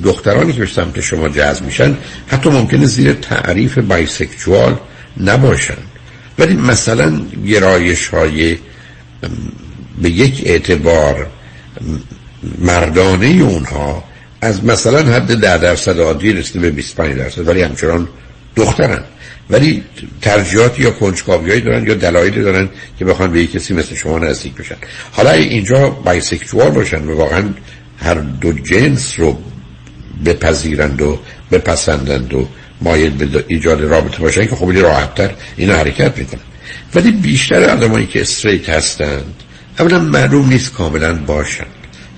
[0.03, 1.97] دخترانی که به سمت شما جذب میشن
[2.27, 4.76] حتی ممکنه زیر تعریف بایسکچوال
[5.19, 5.77] نباشن
[6.39, 8.57] ولی مثلا گرایش های
[10.01, 11.27] به یک اعتبار
[12.60, 14.03] مردانه اونها
[14.41, 18.07] از مثلا حد ده درصد عادی رسیده به 25 درصد ولی همچنان
[18.55, 19.03] دخترن.
[19.53, 19.84] ولی
[20.21, 22.69] ترجیحات یا کنجکاویایی دارن یا دلایلی دارن
[22.99, 24.75] که بخوان به کسی مثل شما نزدیک بشن.
[25.11, 27.43] حالا اینجا بایسکشوال باشن و واقعا
[27.97, 29.38] هر دو جنس رو
[30.25, 31.19] بپذیرند و
[31.51, 32.47] بپسندند و
[32.81, 36.41] مایل به ایجاد رابطه باشن که خب راحتتر اینا حرکت می‌کنن.
[36.95, 39.34] ولی بیشتر آدمایی که استریت هستند
[39.80, 41.65] اولا معلوم نیست کاملا باشن.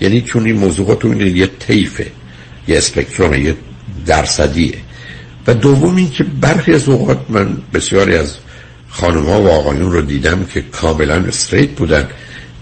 [0.01, 2.07] یعنی چون این موضوع تو یه طیفه
[2.67, 3.55] یه اسپکتروم یه
[4.05, 4.84] درصدیه.
[5.47, 8.35] و دوم این که برخی از اوقات من بسیاری از
[8.89, 12.07] خانم ها و آقایون رو دیدم که کاملا استریت بودن.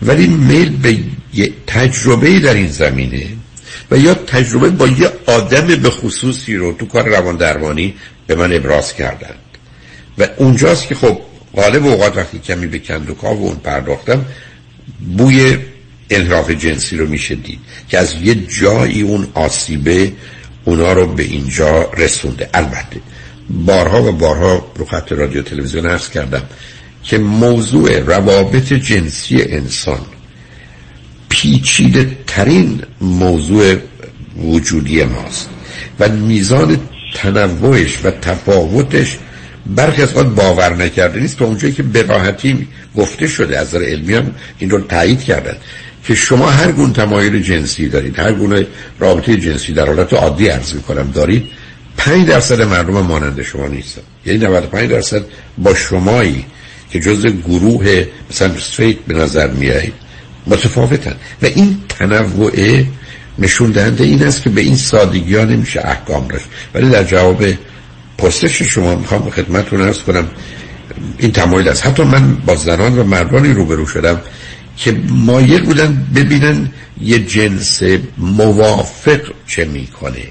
[0.02, 0.98] ولی میل به
[1.34, 3.28] یه تجربه در این زمینه
[3.92, 7.94] و یا تجربه با یه آدم به خصوصی رو تو کار روان درمانی
[8.28, 9.40] به من ابراز کردند.
[10.18, 11.22] و اونجاست که خب
[11.56, 14.26] غالب اوقات وقتی کمی به کندوکا و اون پرداختم
[15.18, 15.58] بوی
[16.10, 20.12] انحراف جنسی رو میشه دید که از یه جایی اون آسیبه
[20.66, 22.50] اونا رو به اینجا رسونده.
[22.54, 23.00] البته
[23.50, 26.44] بارها و بارها رو خط رادیو تلویزیون ارز کردم
[27.04, 30.00] که موضوع روابط جنسی انسان
[31.30, 33.76] پیچیده ترین موضوع
[34.38, 35.50] وجودی ماست
[36.00, 36.80] و میزان
[37.16, 39.18] تنوعش و تفاوتش
[39.66, 41.38] برخی از خود باور نکرده نیست.
[41.38, 42.68] تا اونجایی که به راحتی
[42.98, 45.58] گفته شده از نظر علمی هم این رو تایید کردن.
[46.04, 48.68] که شما هر گونه تمایل جنسی دارید هر گونه
[49.00, 51.44] رابطه جنسی در حالت عادی عرض می‌کنم دارید
[51.98, 54.02] 5 درصد مردم مانند شما نیستن.
[54.26, 55.22] یعنی 95 درصد
[55.58, 56.46] با شمایی
[56.92, 59.94] که جز گروه مثلا استریت به نظر میایید
[60.48, 61.16] متفاوتن.
[61.42, 62.84] و این تنوع
[63.40, 66.46] نشون دهنده این است که به این سادگی ها نمیشه احکام داشت.
[66.74, 67.44] ولی در جواب
[68.18, 70.28] پرسش شما می‌خوام خدمتتون ارز کنم
[71.18, 71.86] این تمایل است.
[71.86, 74.22] حتی من با زنان و مردانی روبرو شدم.
[74.78, 76.70] که مایل بودن ببینن
[77.02, 77.82] یه جنس
[78.18, 80.28] موافق چه می‌کنه.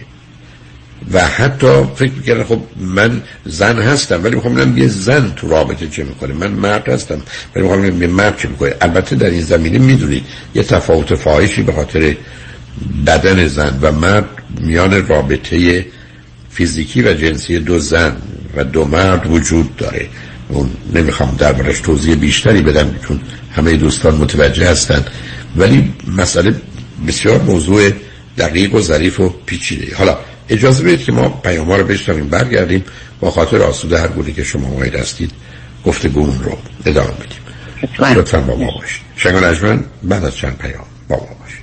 [1.12, 5.88] و حتی فکر می‌کردن خب من زن هستم ولی می‌خوام ببینم یه زن تو رابطه
[5.88, 6.34] چه می‌کنه.
[6.34, 7.22] من مرد هستم
[7.54, 8.74] ولی می‌خوام ببینم یه مرد چه می‌کنه.
[8.80, 10.24] البته در این زمینه می‌دونید
[10.54, 12.16] یه تفاوت فاحشی به خاطر
[13.06, 14.28] بدن زن و مرد
[14.60, 15.86] میان رابطه
[16.50, 18.16] فیزیکی و جنسی دو زن
[18.56, 20.08] و دو مرد وجود داره.
[20.48, 23.20] اون نمی‌خوام دربارش توضیح بیشتری بدم چون
[23.56, 25.10] همه دوستان متوجه هستند.
[25.56, 26.54] ولی مسئله
[27.08, 27.90] بسیار موضوع
[28.38, 29.96] دقیق و ظریف و پیچیده.
[29.96, 30.18] حالا
[30.48, 32.84] اجازه بدید که ما پیام ها رو بشنویم برگردیم.
[33.20, 35.30] با خاطر آسوده هر گونه که شما مایل هستید
[35.86, 37.38] گفتگومون رو ادامه بدیم.
[38.16, 39.02] لطفا با ما باشید.
[39.16, 41.62] شنگ بعد از چند پیام با ما باشید.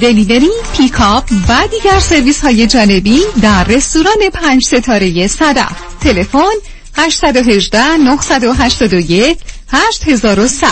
[0.00, 5.72] دلیوری، پیکاپ و دیگر سرویس های جانبی در رستوران پنج ستاره صدف.
[6.00, 6.54] تلفن
[6.96, 10.68] 818 981 8100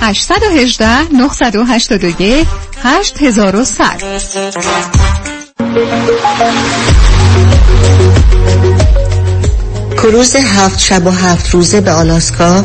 [0.00, 2.46] 818 981
[2.82, 4.02] 8100
[10.02, 12.64] کروز هفت شب و هفت روزه به آلاسکا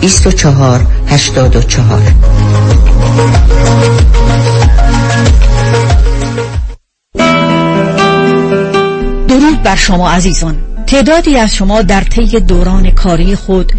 [0.00, 2.02] 24 84
[9.28, 10.56] درود بر شما عزیزان.
[10.86, 13.72] تعدادی از شما در طی دوران کاری خود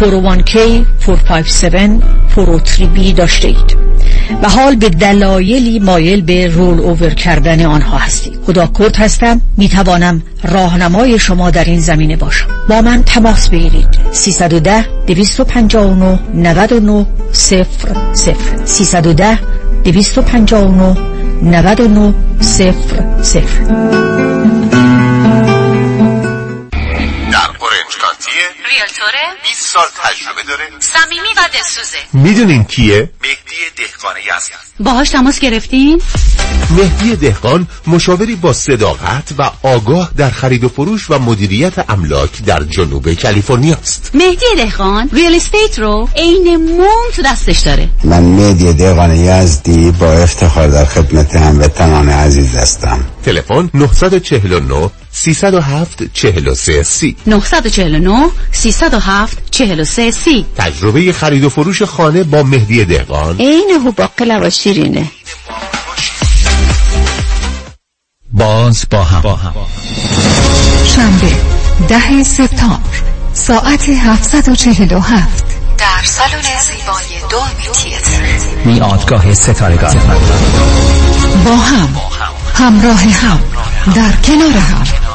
[0.00, 0.58] 401k
[1.06, 2.02] 457
[2.36, 3.85] 403b داشته اید.
[4.42, 9.40] و حال به دلایلی مایل به رول اوور کردن آنها هستید خدا کرد هستم.
[9.56, 12.46] می توانم راهنمای شما در این زمینه باشم.
[12.68, 13.88] با من تماس بگیرید.
[14.12, 17.66] 310 259 99 0
[18.12, 18.34] 0
[18.64, 19.38] 310
[19.84, 20.96] 259
[21.42, 22.74] 99 0
[23.22, 23.42] 0
[27.32, 30.64] در اورنج کانتیه ریلتوره 20 سال تجربه داره.
[30.80, 31.98] صمیمی و دلسوزه.
[32.12, 36.02] می‌دونین کیه؟ مهدی دهقانی هست باهاش تماس گرفتین؟
[36.70, 42.62] مهدی دهقان مشاوری با صداقت و آگاه در خرید و فروش و مدیریت املاک در
[42.62, 44.10] جنوب کالیفرنیا است.
[44.14, 47.88] مهدی دهقان ریل استیت رو عین موم تو دستش داره.
[48.04, 53.06] من مهدی دهقان یزدی با افتخار در خدمت هموطنان عزیز هستم.
[53.24, 57.16] تلفن 949 307 43 سی.
[57.26, 60.46] 949 307 43 سی.
[60.56, 63.36] تجربه خرید و فروش خانه با مهدی دهقان.
[63.38, 65.06] عین هوباقلا و شیرینه.
[68.32, 69.52] باز با هم, با هم.
[70.84, 71.36] شنبه
[71.88, 73.02] ده سپتامبر
[73.32, 75.44] ساعت 747
[75.78, 79.96] در سالن زیبای دولمی تیتر میادگاه ستارگان.
[81.44, 81.88] با هم.
[82.54, 83.40] همراه هم.
[83.94, 85.05] در کنار هم.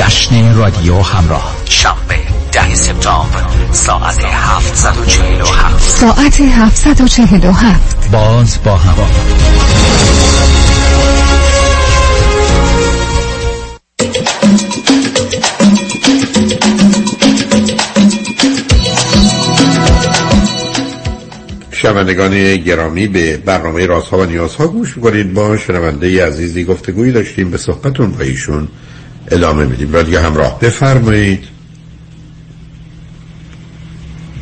[0.00, 1.56] جشن رادیو همراه.
[1.64, 2.16] شنبه
[2.52, 8.94] ده سپتامبر ساعت 747 ساعت 747 باز با هم
[21.72, 25.34] شنوندگان گرامی به برنامه رازها و نیازها گوش می‌کنید.
[25.34, 27.50] با شنونده عزیزی گفتگویی داشتیم.
[27.50, 28.68] به صحبتون با ایشون
[29.30, 29.90] ادامه میدیم.
[29.92, 30.60] و دیگه همراه.
[30.60, 31.44] بفرمایید.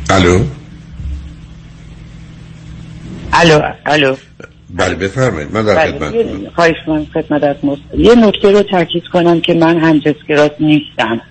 [0.09, 0.43] الو؟
[3.33, 4.15] الو الو.
[4.69, 5.53] بله بفرمایید.
[5.53, 7.81] من در بله، خدمت یه- خواهش من خدمت مست...
[7.97, 11.21] یه نکته رو تاکید کنم که من همجنسگرا نیستم.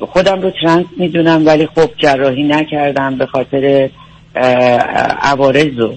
[0.00, 3.90] خودم رو ترنس می‌دونم ولی خب جراحی نکردم به خاطر
[5.22, 5.96] عوارض و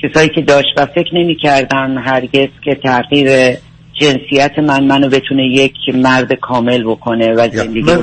[0.00, 3.56] چیزهایی که داشت و فکر نمی کردم هرگز که تغییر
[4.00, 8.00] جنسیت من منو بتونه یک مرد کامل بکنه و زندگی من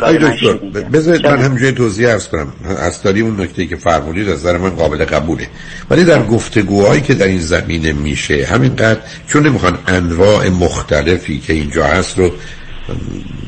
[0.94, 2.54] بذارید من همینجای توضیح ارز کنم.
[2.80, 5.48] اصلی اون نکته که فرمودید از نظر من قابل قبوله.
[5.90, 11.84] ولی در گفتگوهایی که در این زمینه میشه همینقدر چون نمی‌خوان انواع مختلفی که اینجا
[11.86, 12.32] هست رو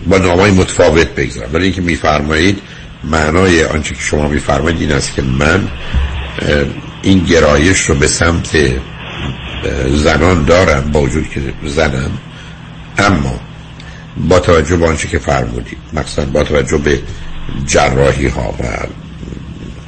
[0.08, 2.62] با نامای متفاوت بگذارم ولی اینکه میفرمایید
[3.04, 5.68] معنای آنچه که شما میفرمایید این است که من
[7.02, 8.58] این گرایش رو به سمت
[9.88, 12.12] زنان دارم با وجود که زنم.
[12.98, 13.40] اما
[14.18, 17.00] با توجه به آنچه که فرمودید مثلا با توجه به
[17.66, 18.64] جراحی ها و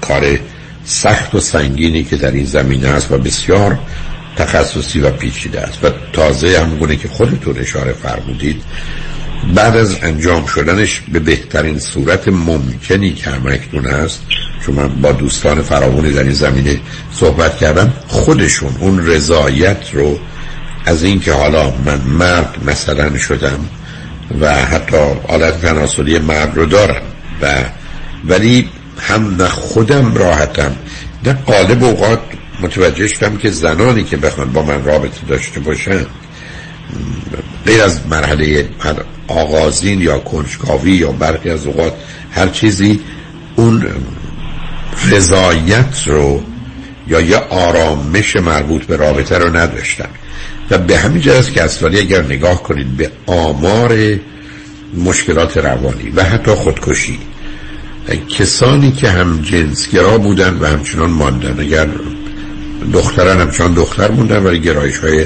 [0.01, 0.39] کار
[0.85, 3.79] سخت و سنگینی که در این زمینه است و بسیار
[4.37, 8.63] تخصصی و پیچیده است و تازه همونه که خودتون اشاره فرمودید
[9.55, 14.21] بعد از انجام شدنش به بهترین صورت ممکنی که همکنون هست
[14.65, 16.79] چون من با دوستان فراوانی در این زمینه
[17.13, 20.19] صحبت کردم خودشون اون رضایت رو
[20.89, 23.59] از اینکه حالا من مرد مثلا شدم
[24.41, 24.97] و حتی
[25.27, 27.01] حالت تناسلی مرد رو دارم
[27.41, 27.55] و
[28.27, 30.75] ولی هم نه خودم راحتم
[31.25, 32.19] نه قالب اوقات
[32.61, 36.05] متوجه شدم که زنانی که بخوان با من رابطه داشته باشن
[37.65, 38.69] غیر از مرحله
[39.27, 41.93] آغازین یا کنجکاوی یا برخی از اوقات
[42.31, 42.99] هر چیزی
[43.55, 43.87] اون
[45.11, 46.43] رضایت رو
[47.07, 50.09] یا یه آرامش مربوط به رابطه رو نداشتن.
[50.71, 53.97] و به همین جهت که اصلی اگر نگاه کنید به آمار
[54.97, 57.19] مشکلات روانی و حتی خودکشی
[58.37, 61.87] کسانی که هم جنسگرا بودن و همچنان ماندن اگر
[62.93, 65.25] دختران همچنان دختر موندن ولی گرایش های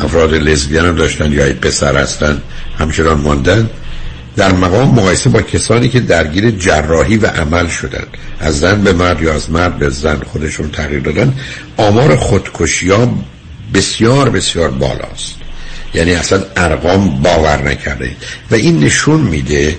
[0.00, 2.42] افراد لزبیان هم داشتن یا پسر هستن
[2.78, 3.70] همچنان ماندن
[4.36, 8.04] در مقام مقایسه با کسانی که درگیر جراحی و عمل شدن
[8.40, 11.34] از زن به مرد یا از مرد به زن خودشون تغییر دادن
[11.76, 13.14] آمار خودکشی ها
[13.74, 15.34] بسیار بسیار بالاست.
[15.94, 18.16] یعنی اصلا ارقام باور نکرده
[18.50, 19.78] و این نشون میده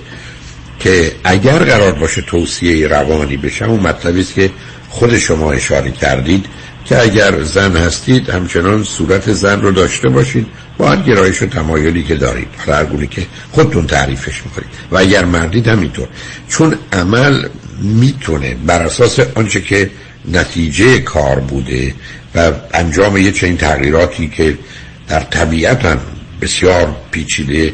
[0.80, 4.52] که اگر قرار باشه توصیه روانی بشه اون مطلبی است که
[4.90, 6.46] خود شما اشاره کردید
[6.86, 10.48] که اگر زن هستید همچنان صورت زن رو داشته باشید
[10.78, 12.48] با هر گرایش و تمایلی که دارید.
[12.68, 14.70] هر گونه که خودتون تعریفش می‌کنید.
[14.92, 16.08] و اگر مردید همینطور.
[16.50, 17.48] چون عمل
[17.82, 19.90] می‌تونه بر اساس آنچه که
[20.32, 21.94] نتیجه کار بوده
[22.36, 24.58] و انجام یه چنین تغییراتی که
[25.08, 26.00] در طبیعت هم
[26.42, 27.74] بسیار پیچیده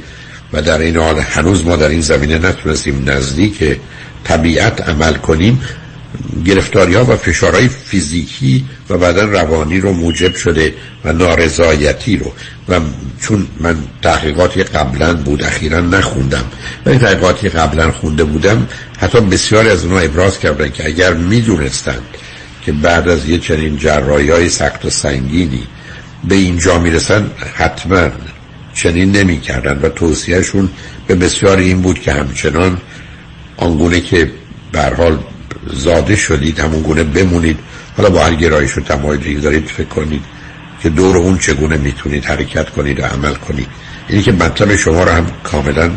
[0.54, 3.78] و در این حال هنوز ما در این زمینه نتونستیم نزدیک
[4.24, 5.62] طبیعت عمل کنیم
[6.46, 10.74] گرفتاری ها و فشارهای فیزیکی و بعدا روانی رو موجب شده
[11.06, 12.32] و نارضایتی رو.
[12.70, 12.80] و
[13.22, 16.44] چون من تحقیقاتی قبلا بود اخیرا نخوندم
[16.86, 18.68] و این تحقیقاتی قبلا خونده بودم
[19.00, 22.02] حتی بسیاری از اونها ابراز کردن که اگر می‌دونستند
[22.62, 25.64] که بعد از یه چنین جرایی های سخت و سنگینی
[26.24, 28.10] به اینجا می‌رسن حتما
[28.74, 30.70] چنین نمی کردن و توصیهشون
[31.08, 32.78] به بسیاری این بود که همچنان
[33.58, 34.32] آنگونه که
[34.98, 35.18] حال
[35.74, 37.60] زاده شدید همون گونه بمونید.
[37.98, 40.24] حالا با هر گرایش و تمایلی دارید فکر کنید
[40.84, 43.68] که دور اون چگونه می‌تونید حرکت کنید و عمل کنید.
[44.08, 45.92] اینی که مطلب شما رو هم کاملا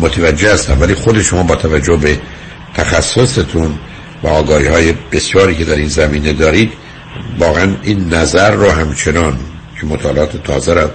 [0.00, 2.20] متوجه هستم ولی خود شما با توجه به
[2.74, 3.78] تخصصتون
[4.22, 6.72] و آگاهی های بسیاری که در این زمینه دارید
[7.38, 9.38] واقعا این نظر رو همچنان
[9.80, 10.88] که مطالعات تازه رو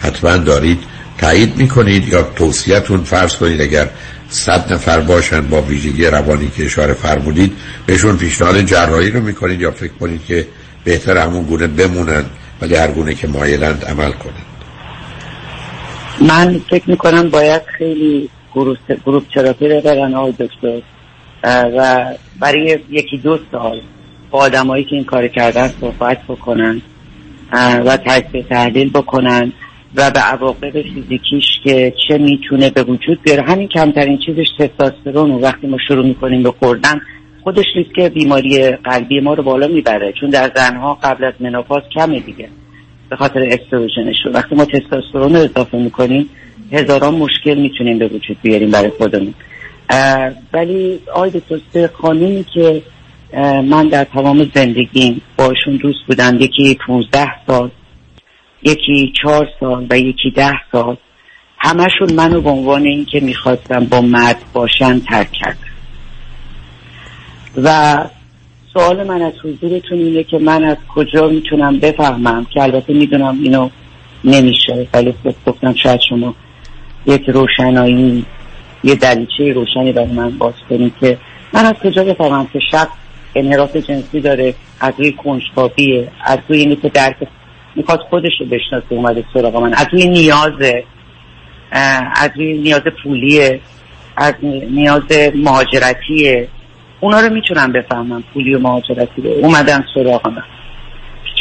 [0.00, 0.78] حتما دارید
[1.18, 3.90] تایید می‌کنید یا توصیهتون فرض کنید اگر
[4.28, 7.52] صد نفر باشن با ویژگی روانی که اشاره فرمودید
[7.86, 10.46] بهشون پیشنهاد جراحی رو می‌کنید یا فکر کنید که
[10.84, 12.24] بهتر همون گونه بمونن
[12.60, 14.46] ولی هر گونه که مایلند عمل کنند.
[16.20, 20.82] من فکر می‌کنم باید خیلی گروپ تراپی رو برن آقای دکتر.
[21.44, 22.06] و
[22.40, 23.80] برای یکی دو سال
[24.30, 26.82] با آدمایی که این کار کردن صحبت بکنن
[27.52, 29.52] و تجزیه تحلیل بکنن
[29.94, 33.42] و به عواقب فیزیکیش که چه می‌تونه به وجود بیاره.
[33.42, 37.00] همین کمترین چیزش تستوسترون و وقتی ما شروع می‌کنیم به خوردن
[37.44, 42.20] خودش ریسک بیماری قلبی ما رو بالا می‌بره چون در زنها قبل از منوپاز کمه
[42.20, 42.48] دیگه
[43.08, 44.16] به خاطر استروژنش.
[44.34, 46.28] وقتی ما تستوسترون رو اضافه می‌کنیم
[46.72, 49.34] هزاران مشکل می‌تونیم به وجود بیاریم برای خودمون.
[50.52, 52.82] ولی آی دکتر خانومی که
[53.64, 57.70] من در تمام زندگیم باشون دوست بودم یکی 15 سال
[58.62, 60.96] یکی چهار سال و یکی ده سال
[61.58, 65.58] همشون منو به عنوان اینکه می‌خواستم با مرد باشن ترک کرد
[67.62, 67.98] و
[68.72, 73.68] سوال من از حضورتون اینه که من از کجا می‌تونم بفهمم که البته می‌دونم اینو
[74.24, 75.14] نمیشه ولی
[75.46, 76.34] گفتم شاید شما
[77.06, 78.24] یک روشنایی
[78.84, 81.18] یه دریچه روشنی برای من باز کنید که
[81.52, 82.88] من از کجا بفهمم که شخص
[83.34, 87.16] انحراف جنسی داره از روی کنجکاویه از روی اینه که درک
[87.76, 90.84] می‌خواد خودش رو بشناسه اومده سراغ من از روی نیازه
[92.16, 93.60] از روی نیاز پولیه
[94.16, 94.34] از
[94.70, 95.02] نیاز
[95.34, 96.48] مهاجرتیه
[97.00, 99.30] اونا رو می‌تونم بفهمم پولی و مهاجرتی رو.
[99.30, 100.42] اومدن سراغ من.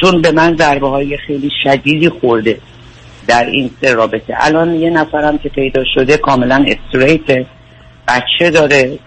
[0.01, 2.59] چون به من ضربه های خیلی شدیدی خورده.
[3.29, 4.33] در این سه رابطه.
[4.39, 7.45] الان یه نفرم که پیدا شده کاملا straight
[8.07, 8.99] بچه داره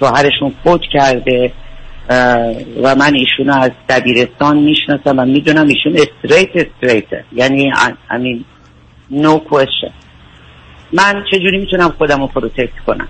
[0.00, 1.52] شوهرشون فوت کرده
[2.82, 7.72] و من ایشونو از دبیرستان می‌شناسم و می‌دونم ایشون straight straight یعنی
[8.10, 8.44] I mean
[9.10, 9.92] no question
[10.92, 13.08] من چجوری می‌تونم خودم رو protect کنم؟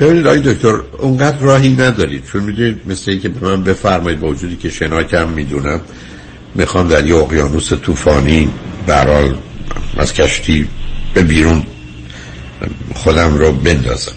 [0.00, 2.24] ببینید آقای دکتر اونقدر راهی ندارید.
[2.32, 5.80] چون می‌دونید مثل که به من بفرمایید با وجودی که شناکم می‌دونم.
[6.54, 8.48] می‌خوام در یه اقیانوس طوفانی
[8.86, 9.36] برال
[9.96, 10.68] از کشتی
[11.14, 11.62] به بیرون
[12.94, 14.12] خودم رو بندازم.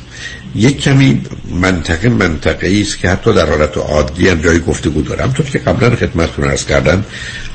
[0.56, 1.22] یک کمی
[1.62, 5.32] منطقه منطقه است که حتی در حالت عادی هم جای گفتگو دارم.
[5.32, 7.06] تو که قبلا خدمتتون ارز کردم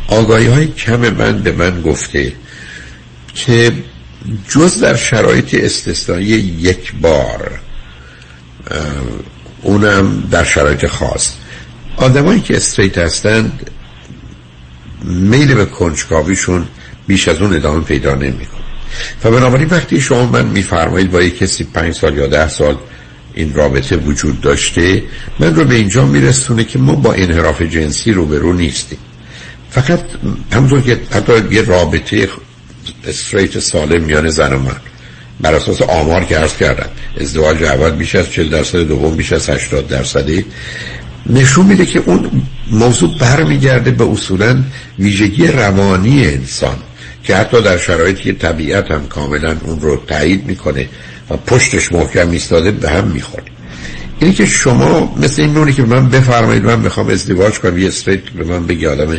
[0.09, 2.33] آگاهی های کم من به من گفته
[3.35, 3.73] که
[4.49, 6.27] جز در شرایط استثنایی
[6.61, 7.61] یک بار
[9.63, 11.33] اونم در شرایط خاص.
[11.97, 13.71] آدمایی که استریت هستند
[15.05, 16.67] میل به کنجکاویشون
[17.07, 18.61] بیش از اون ادامه پیدا نمی‌کنه.
[19.25, 22.77] و بنابراین وقتی شما من میفرمایید با یک کسی پنج سال یا ده سال
[23.35, 25.03] این رابطه وجود داشته
[25.41, 28.99] من رو به اینجا میرسونه که ما با انحراف جنسی روبرو نیستیم.
[29.71, 30.01] فقط
[30.53, 32.29] همونطور که حتی یه رابطه
[33.07, 34.77] استریت سالم میان زن و من
[35.41, 36.89] بر اساس آمار که عرض کردم
[37.21, 40.45] ازدواج اول بیش از 40 درصد دوم بیش از 80 درصدی
[41.31, 42.31] نشون میده که اون
[42.71, 44.63] موضوع برمیگرده به اصولا
[44.99, 46.77] ویژگی روانی انسان
[47.25, 50.89] که حتی در شرایطی که طبیعت هم کاملا اون رو تایید می‌کنه
[51.31, 53.45] و پشتش محکم ایستاده به هم می‌خوره.
[54.21, 58.21] اینی که شما مثل این نونی که من بفرمایید من می‌خوام ازدواج کنم یه استریت
[58.21, 59.17] به من بگی آدم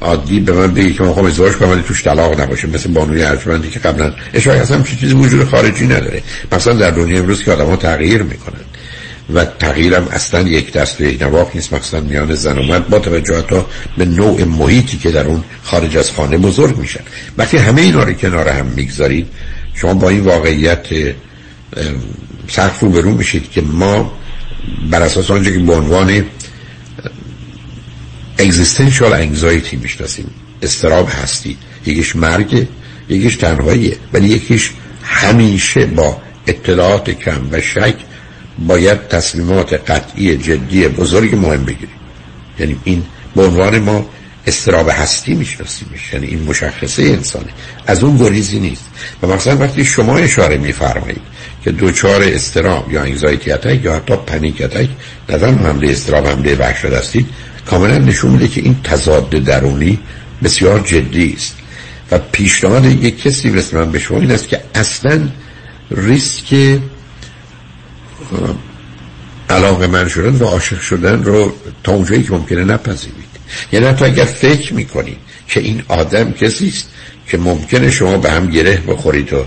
[0.00, 3.22] عادی به من بگی که من می‌خوام ازدواج کنم ولی توش طلاق نباشه مثل بانوی
[3.22, 6.22] ارجمندی که قبلا اشاره اصلا چیزی وجود خارجی نداره.
[6.52, 8.60] مثلا در دنیا امروز که آدم ها تغییر می‌کنن.
[9.34, 12.98] و تغییرم اصلا یک دست و یک نواخ نیست مثلا میان زن و مرد با
[12.98, 13.66] توجه تا
[13.98, 17.00] به نوع محیطی که در اون خارج از خانه بزرگ میشن.
[17.38, 19.26] وقتی همه اینا رو کنار هم می‌گذارید
[19.74, 20.86] شما با این واقعیت
[22.48, 24.12] سخت رو برون میشید که ما
[24.90, 26.24] بر اساس آنچه که به عنوان
[28.38, 30.30] اگزیستنشال انگزایتی می‌شناسیم
[30.62, 32.66] استراب هستی یکیش مرگ
[33.08, 34.70] یکیش تنهاییه ولی یکیش
[35.02, 36.16] همیشه با
[36.46, 37.94] اطلاعات کم و شک
[38.60, 41.96] باید تصمیمات قطعی جدی بزرگ مهم بگیریم.
[42.58, 43.02] یعنی این
[43.36, 44.06] به عنوان ما
[44.46, 46.12] استراب هستی میشناسیمش.
[46.12, 47.48] یعنی این مشخصه انسانه.
[47.86, 48.84] از اون گریزی نیست.
[49.22, 51.22] و مثلا وقتی شما اشاره میفرمایید
[51.64, 54.88] که دوچار استراب یا انگزایتی اتک یا حتی پنیک اتک
[55.28, 57.26] نظرم حمله استراب حمله وحشت هستید
[57.66, 59.98] کاملا نشون میده که این تضاد درونی
[60.42, 61.56] بسیار جدی است.
[62.10, 65.28] و پیشنهاد یک کسی مثل من به شما این است که اصلا
[65.90, 66.78] ریسک
[69.50, 71.52] علاقه من شدن و عاشق شدن رو
[71.84, 73.30] تا اونجایی که ممکنه نپذیرید.
[73.72, 76.88] یعنی حتی اگر فکر می‌کنید که این آدم کسی است
[77.28, 79.44] که ممکنه شما به هم گره بخورید و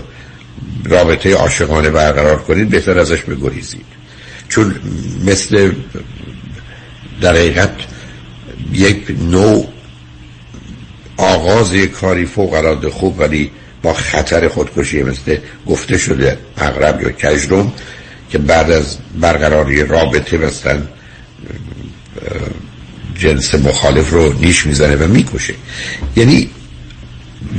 [0.84, 3.86] رابطه عاشقانه برقرار کنید بهتر ازش بگریزید.
[4.48, 4.74] چون
[5.24, 5.72] مثل
[7.20, 7.74] در حقیقت
[8.72, 9.68] یک نوع
[11.16, 13.50] آغاز کاری فوق العاده خوب ولی
[13.82, 15.36] با خطر خودکشی مثل
[15.66, 17.72] گفته شده اغرب یا کجروم
[18.34, 20.88] که بعد از برقراری رابطه بستن
[23.14, 25.54] جنس مخالف رو نیش می‌زنه و می‌کشه.
[26.16, 26.50] یعنی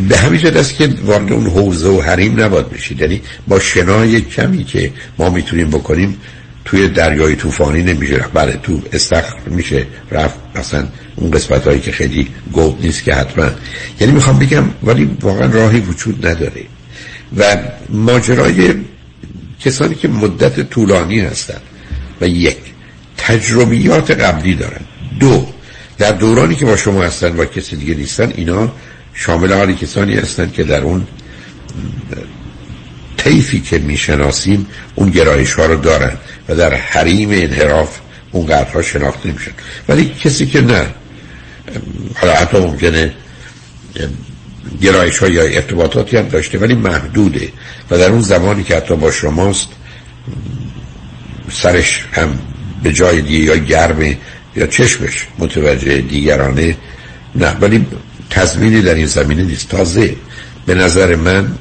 [0.10, 3.02] به همین جد است که وارد اون حوزه و حریم نباد بشید.
[3.02, 6.18] یعنی با شنای کمی که ما می‌تونیم بکنیم
[6.66, 8.34] توی دریای طوفانی نمیشه رفت.
[8.34, 10.36] بله تو استخر میشه رفت.
[10.56, 13.50] مثلا اون قسمت هایی که خیلی گود نیست که حتما.
[14.00, 16.62] یعنی می‌خوام بگم ولی واقعا راهی وجود نداره.
[17.38, 17.58] و
[17.90, 18.74] ماجرای
[19.66, 21.62] کسانی که مدت طولانی هستن
[22.22, 22.58] و یک
[23.18, 24.82] تجربیات قبلی دارن.
[25.20, 25.48] دو
[25.98, 28.72] در دورانی که با شما هستن و کسی دیگه نیستن اینا
[29.14, 31.08] شامل حالی کسانی هستند که در اون
[33.18, 36.18] طیفی که می‌شناسیم اون گرایش ها رو دارن
[36.50, 38.00] و در حریم انحراف
[38.32, 39.52] اون ها شناخته نمیشن
[39.90, 40.86] ولی کسی که نه
[42.16, 43.14] حالا حتی ممکنه
[44.82, 47.50] گرایش ها یا ارتباطاتی هم داشته ولی محدوده.
[47.92, 49.68] و در اون زمانی که حتی با شماست
[51.52, 52.40] سرش هم
[52.84, 54.18] به جای دیگه یا گرمه
[54.56, 56.78] یا چشمش متوجه دیگرانه
[57.36, 57.58] نه.
[57.62, 57.86] ولی
[58.30, 59.70] تضمینی در این زمینه نیست.
[59.70, 60.16] تازه
[60.66, 61.52] به نظر من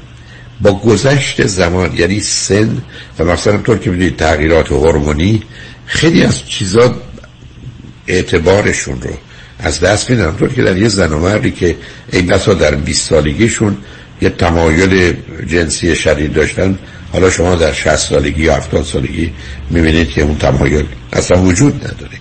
[0.61, 2.77] با گذشت زمان یعنی سن
[3.19, 5.43] و مثلا طور که می‌دونید تغییرات هورمونی
[5.85, 6.95] خیلی از چیزا
[8.07, 9.17] اعتبارشون رو
[9.59, 11.75] از دست میدن طور که در یه زن و مردی که
[12.11, 13.77] این بسا در 20 سالگیشون
[14.21, 15.13] یه تمایل
[15.47, 16.79] جنسی شدید داشتن
[17.13, 19.33] حالا شما در 60 سالگی یا 70 سالگی
[19.69, 22.17] می‌بینید که اون تمایل اصلا وجود نداره.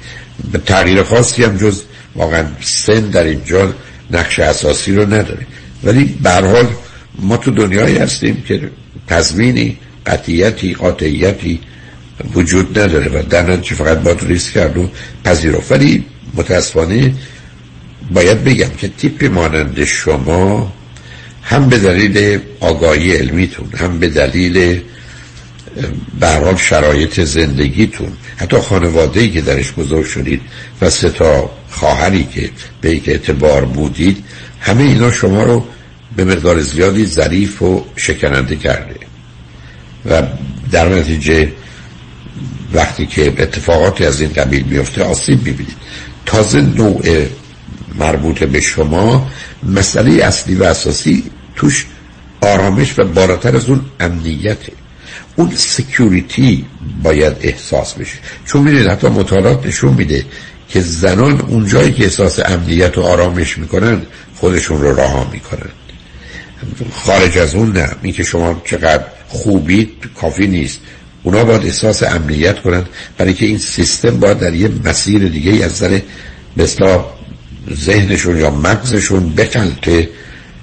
[0.53, 1.83] به تغییر خاصی هم جز
[2.15, 3.75] واقعا سن در اینجا
[4.11, 5.47] نقش اساسی رو نداره.
[5.85, 6.67] ولی به حال
[7.19, 8.71] ما تو دنیایی هستیم که
[9.09, 11.61] تضمینی قطعیتی قاطعیتی
[12.35, 14.91] وجود نداره و در نتیجه فقط باید ریسک کرد و
[15.25, 15.73] پذیرفت.
[15.73, 16.05] ولی
[16.37, 17.15] متاسفانه
[18.13, 20.73] باید بگم که تیپ مانند شما
[21.43, 24.81] هم به دلیل آگاهی علمیتون هم به دلیل
[26.21, 30.41] برحال شرایط زندگیتون حتی خانواده که درش بزرگ شدید
[30.81, 32.51] و سه تا خواهری که
[32.81, 34.25] به یک اعتبار بودید
[34.61, 35.67] همه اینا شما رو
[36.17, 38.95] به مقدار زیادی ظریف و شکننده کرده.
[40.07, 40.23] و
[40.71, 41.53] در نتیجه
[42.73, 45.84] وقتی که اتفاقاتی از این قبیل میفته آسیب ببینید
[46.27, 47.27] تازه نوع
[47.99, 49.31] مربوط به شما
[49.63, 51.25] مسئله اصلی و اساسی
[51.57, 51.87] توش
[52.41, 54.73] آرامش و بالاتر از اون امنیته.
[55.37, 56.65] اون security
[57.03, 58.19] باید احساس بشه.
[58.47, 60.25] چون می‌دید حتی مطالعات نشون میده
[60.69, 64.03] که زنان اونجایی که احساس امنیت و آرامش می‌کنن
[64.35, 65.71] خودشون رو رها می‌کنن.
[66.93, 67.89] خارج از اون نه.
[68.03, 69.91] این که شما چقدر خوبید
[70.21, 70.81] کافی نیست.
[71.25, 72.89] اونا باید احساس امنیت کنند
[73.19, 76.01] برای که این سیستم باید در یه مسیر دیگه از نظر
[76.57, 77.05] مثلا
[77.75, 80.09] ذهنشون یا مغزشون بکلته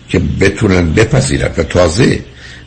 [0.09, 1.49] که بتونن بپذیرن.
[1.57, 2.19] و تازه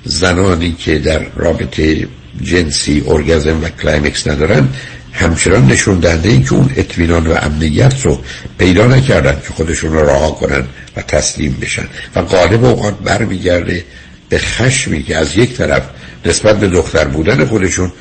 [0.05, 2.09] زنانی که در رابطه
[2.43, 4.69] جنسی ارگزم و climax ندارن
[5.13, 8.21] همچنان نشون دهنده این که اون اطمینان و امنیت رو
[8.59, 10.65] پیدا نکردن که خودشون رو رها کنن
[10.97, 11.87] و تسلیم بشن.
[12.15, 13.85] و غالب اوقات برمیگرده
[14.29, 15.83] به خشمی که از یک طرف
[16.25, 17.93] نسبت به دختر بودن خودشون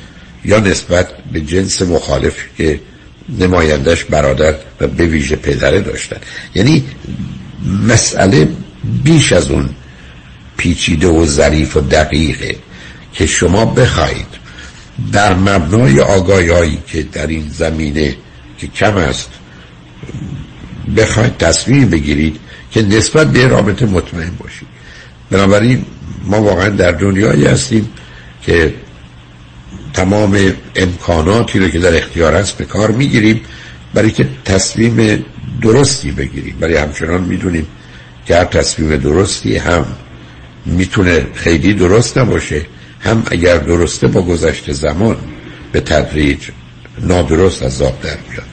[0.44, 2.80] یا نسبت به جنس مخالف که
[3.38, 6.16] نمایندش برادر و به ویژه پدره داشتن.
[6.54, 6.84] یعنی
[7.88, 8.48] مسئله
[9.04, 9.70] بیش از اون
[10.56, 12.56] پیچیده و ظریف و دقیقه
[13.12, 14.26] که شما بخواید
[15.12, 18.16] در مبنای آگاهی که در این زمینه
[18.58, 19.28] که کم است
[20.96, 22.40] بخواید تصمیم بگیرید
[22.70, 24.68] که نسبت به رابطه مطمئن باشید.
[25.30, 25.84] بنابراین
[26.24, 27.88] ما واقعا در دنیایی هستیم
[28.46, 28.74] که
[29.92, 33.40] تمام امکاناتی رو که در اختیار است به کار می‌گیریم.
[33.94, 35.24] برای که تصمیم
[35.62, 36.56] درستی بگیریم.
[36.60, 37.66] برای همچنان می‌دونیم
[38.26, 39.86] که هر تصمیم درستی هم
[40.66, 42.66] می‌تونه خیلی درست نباشه
[43.00, 45.16] هم اگر درسته با گذشت زمان
[45.72, 46.38] به تدریج
[47.00, 48.46] نادرست از آب در میاد.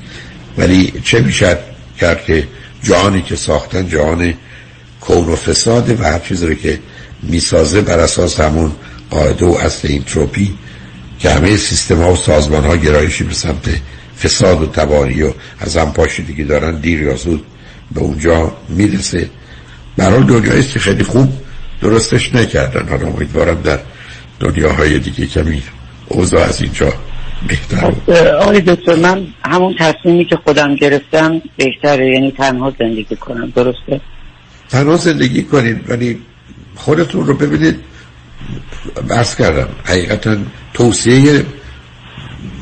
[0.57, 1.57] ولی چه می‌شد؟
[1.99, 2.47] کرد که
[2.83, 4.33] جهانی که ساختن جهان
[5.01, 6.79] کون و فساده و هر چیزی رو که
[7.23, 8.71] می‌سازه بر اساس همون
[9.11, 10.53] قاعده و اصل اینتروپی
[11.19, 13.69] که همه سیستم ها و سازمان ها گرایشی به سمت
[14.23, 17.45] فساد و تباری و از هم پاشیدگی دارن دیر یا زود
[17.91, 19.29] به اونجا می‌رسه.
[19.97, 21.29] برای دنیایی که خیلی خوب
[21.81, 22.89] درستش نکردن.
[22.89, 23.79] حالا امیدوارم در
[24.39, 25.63] دنیاهای دیگه کمی
[26.07, 26.93] اوضاع از اینجا
[27.47, 27.93] بهتر
[28.39, 32.13] آقای دکتر من همون تصمیمی که خودم گرفتم بهتره.
[32.13, 33.53] یعنی تنها زندگی کنم.
[33.55, 34.01] درسته؟
[34.69, 36.19] تنها زندگی کنید ولی
[36.75, 37.90] خودتون رو ببینید.
[39.09, 40.37] بحث کردم حقیقتا
[40.73, 41.45] توصیه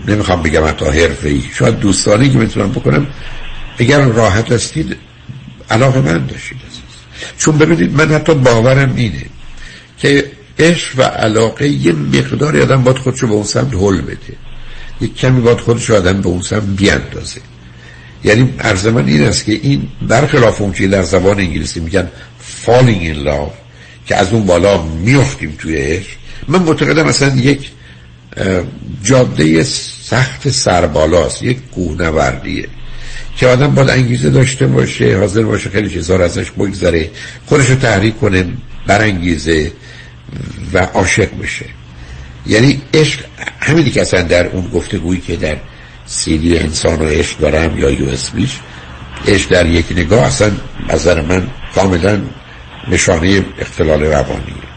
[0.08, 3.08] نمی‌خوام بگم حتی حرفه ای شاید دوستانی که می‌تونم بکنم
[3.78, 4.98] اگر راحت هستید
[5.70, 6.58] علاقه من داشتید
[7.38, 9.26] چون ببینید من حتی باورم اینه
[9.98, 14.36] که عشق و علاقه یه مقداری آدم باید خودشو به اون سمت حل بده.
[15.02, 17.42] یک کمی باید خودشو آدم به اون سمت بیاندازه.
[18.24, 22.08] یعنی عرض من این است که این برخلاف اون در زبان انگلیسی میگن
[22.66, 23.69] falling in love
[24.10, 26.18] که از اون بالا میفتیم توی عشق.
[26.48, 27.70] من معتقدم مثلا یک
[29.04, 29.64] جاده
[30.04, 32.68] سخت سربالاست یک کوهنوردیه.
[33.38, 37.10] که آدم باید انگیزه داشته باشه حاضر باشه خیلی چیزها ازش بگذره
[37.46, 38.46] خودش رو تحریک کنه
[38.88, 39.72] برانگیزه
[40.74, 41.66] و عاشق بشه.
[42.48, 43.20] یعنی عشق
[43.60, 45.58] همینی که اصلا در اون گفتگویی که در
[46.06, 48.60] سیدی انسان و عشق دارم یا یو اس بیش
[49.28, 50.52] عشق در یک نگاه اصلا
[50.90, 52.22] نظر من کاملا
[52.92, 54.70] نشانه اختلال روانیه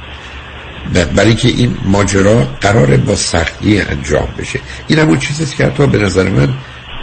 [1.16, 4.60] برای که این ماجرا قرار با سختی انجام بشه.
[4.89, 6.48] این همون چیزیست که حتی به نظر من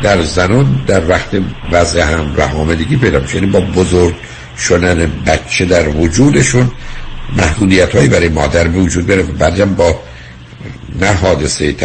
[0.03, 1.37] در زنان در وقت
[1.71, 3.35] وضع هم رهامدگی پیدا میشه.
[3.35, 4.15] یعنی با بزرگ
[4.57, 6.71] شدن بچه در وجودشون
[7.37, 9.23] محدودیت هایی برای مادر به وجود بره.
[9.23, 9.99] بعدم با
[10.99, 11.75] نه حادثه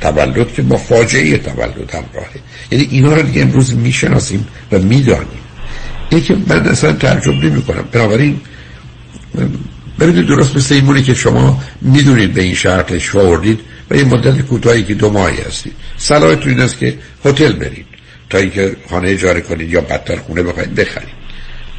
[0.00, 2.40] تولد که با فاجعه تولد همراهه.
[2.70, 5.28] یعنی اینا رو دیگه امروز می‌شناسیم و می‌دانیم.
[6.10, 8.40] که من اصلا تعجب نمی کنم بنابراین
[10.00, 13.60] ببینید درست مثل این که شما می‌دونید به این شهر تشریف آوردید
[13.90, 15.72] و یه مدت کوتاهی که دو ماهی هستید.
[15.96, 17.86] صلاحتون این است که هتل برید.
[18.30, 21.18] تا اینکه خانه اجاره کنید یا بدتر خونه بخواید بخرید.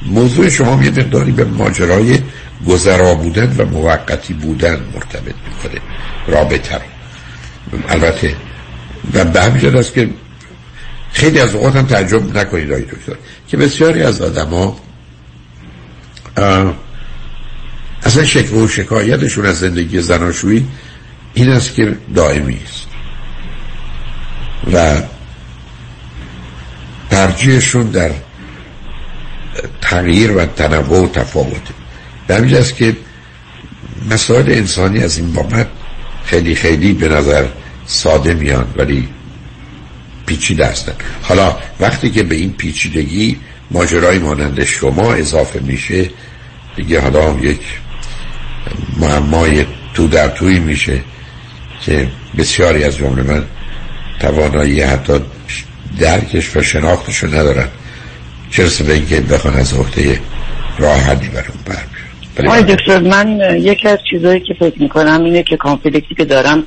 [0.05, 2.19] موضوع شما یه مقداری به ماجرای
[2.67, 5.81] گذرا بودن و موقتی بودن مرتبط می‌کنه.
[6.27, 6.81] رابطه
[7.89, 8.35] البته
[9.13, 10.09] و به همین است که
[11.11, 13.15] خیلی از اوقات هم تعجب نکنید آقای دکتر
[13.47, 14.80] که بسیاری از آدما
[18.03, 20.65] اصلا شکوه و شکایتشون از زندگی زناشویی
[21.34, 22.88] این است که دائمی است.
[24.73, 25.01] و
[27.09, 28.11] ترجیحشون در
[29.81, 31.73] تغییر و تنوع و تفاوته
[32.27, 32.97] به است که
[34.11, 35.67] مسائل انسانی از این بابت
[36.26, 37.45] خیلی خیلی به نظر
[37.85, 39.07] ساده میان ولی
[40.26, 40.93] پیچیده هستن.
[41.21, 43.39] حالا وقتی که به این پیچیدگی
[43.71, 46.09] ماجرای مانند شما اضافه میشه
[46.76, 47.59] دیگه حالا یک
[48.98, 50.99] معمای تو در توی میشه
[51.81, 52.07] که
[52.38, 53.44] بسیاری از جمله من
[54.19, 55.14] توانایی حتی
[55.99, 57.68] درکش و شناختش رو ندارن.
[58.52, 60.19] چرسه به اینکه بخوان از عهده
[60.77, 65.57] راه حدی برون بر آقای دکتر من یکی از چیزهایی که فکر می‌کنم اینه که
[65.57, 66.64] کانفلیکتی که دارم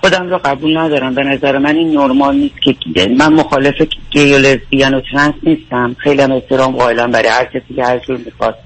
[0.00, 1.14] خودم رو قبول ندارم.
[1.14, 2.74] به نظر من این نرمال نیست که
[3.18, 3.74] من مخالف
[4.10, 5.96] گی و لزبیان و ترنس نیستم.
[5.98, 8.58] خیلی هم احترام قائلم برای هر کسی که هر جور می‌خواد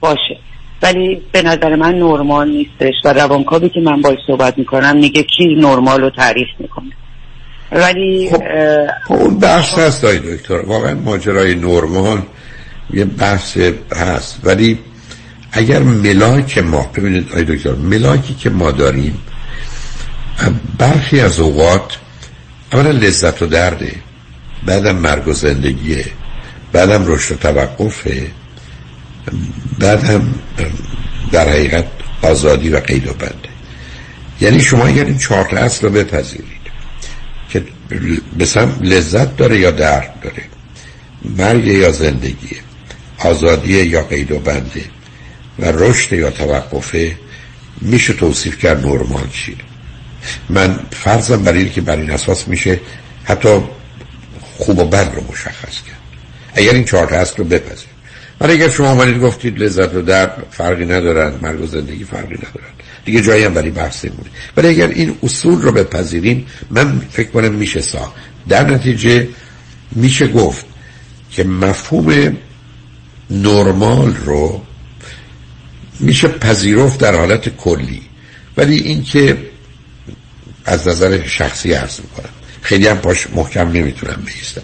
[0.00, 0.38] باشه.
[0.82, 5.54] ولی به نظر من نرمال نیستش و روانکاوی که من باید صحبت می‌کنم میگه کی
[5.54, 6.90] نرمال رو تعریف می‌کنه.
[7.72, 8.42] ولی خب,
[9.08, 10.60] خب اون بحث هست دایی دکتر.
[10.60, 12.22] واقعا ماجرای نرمال
[12.90, 13.58] یه بحث
[13.92, 14.40] هست.
[14.44, 14.78] ولی
[15.52, 19.22] اگر ملاک ما ببینید آی دکتر ملاکی که ما داریم
[20.78, 21.98] برخی از اوقات
[22.72, 23.92] اولا لذت و درده
[24.66, 26.04] بعدم مرگ و زندگیه
[26.72, 28.26] بعدم رشد و توقفه.
[29.78, 30.34] بعدم
[31.32, 31.84] در حقیقت
[32.22, 33.48] آزادی و قید و بنده
[34.40, 36.58] یعنی شما اگر این چهار اصل رو بپذیرید
[37.50, 37.64] که
[38.38, 40.42] بسم لذت داره یا درد داره
[41.38, 42.56] مرگ یا زندگی
[43.18, 44.84] آزادی یا قید و بنده
[45.58, 47.16] و رشد یا توقفه
[47.80, 49.28] میشه توصیف کرد نرمال
[50.48, 52.80] من فرضم برای که بر این اساس میشه
[53.24, 53.62] حتی
[54.58, 55.98] خوب و بد رو مشخص کرد.
[56.54, 57.87] اگر این چهار اصل رو بپذیر
[58.40, 62.72] ولی اگر شما آمدید گفتید لذت و درد فرقی ندارن مرگ و زندگی فرقی ندارن.
[63.04, 67.52] دیگه جایی هم برای بحث نمونه ولی اگر این اصول رو بپذیریم من فکر کنم
[67.52, 68.12] میشه سا
[68.48, 69.28] در نتیجه
[69.92, 70.66] میشه گفت
[71.30, 72.36] که مفهوم
[73.30, 74.62] نرمال رو
[76.00, 78.02] میشه پذیرفت در حالت کلی.
[78.56, 79.38] ولی اینکه
[80.64, 82.28] از نظر شخصی عرض می‌کنم.
[82.62, 84.62] خیلی هم پاش محکم نمی‌تونم بیستم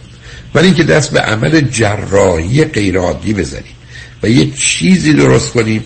[0.55, 3.75] ولی اینکه دست به عمل جراحی غیرعادی بزنیم
[4.23, 5.85] و یه چیزی درست کنیم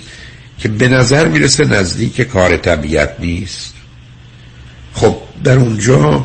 [0.58, 3.74] که به نظر می‌رسه نزدیک کار طبیعت نیست.
[4.94, 6.24] خب در اونجا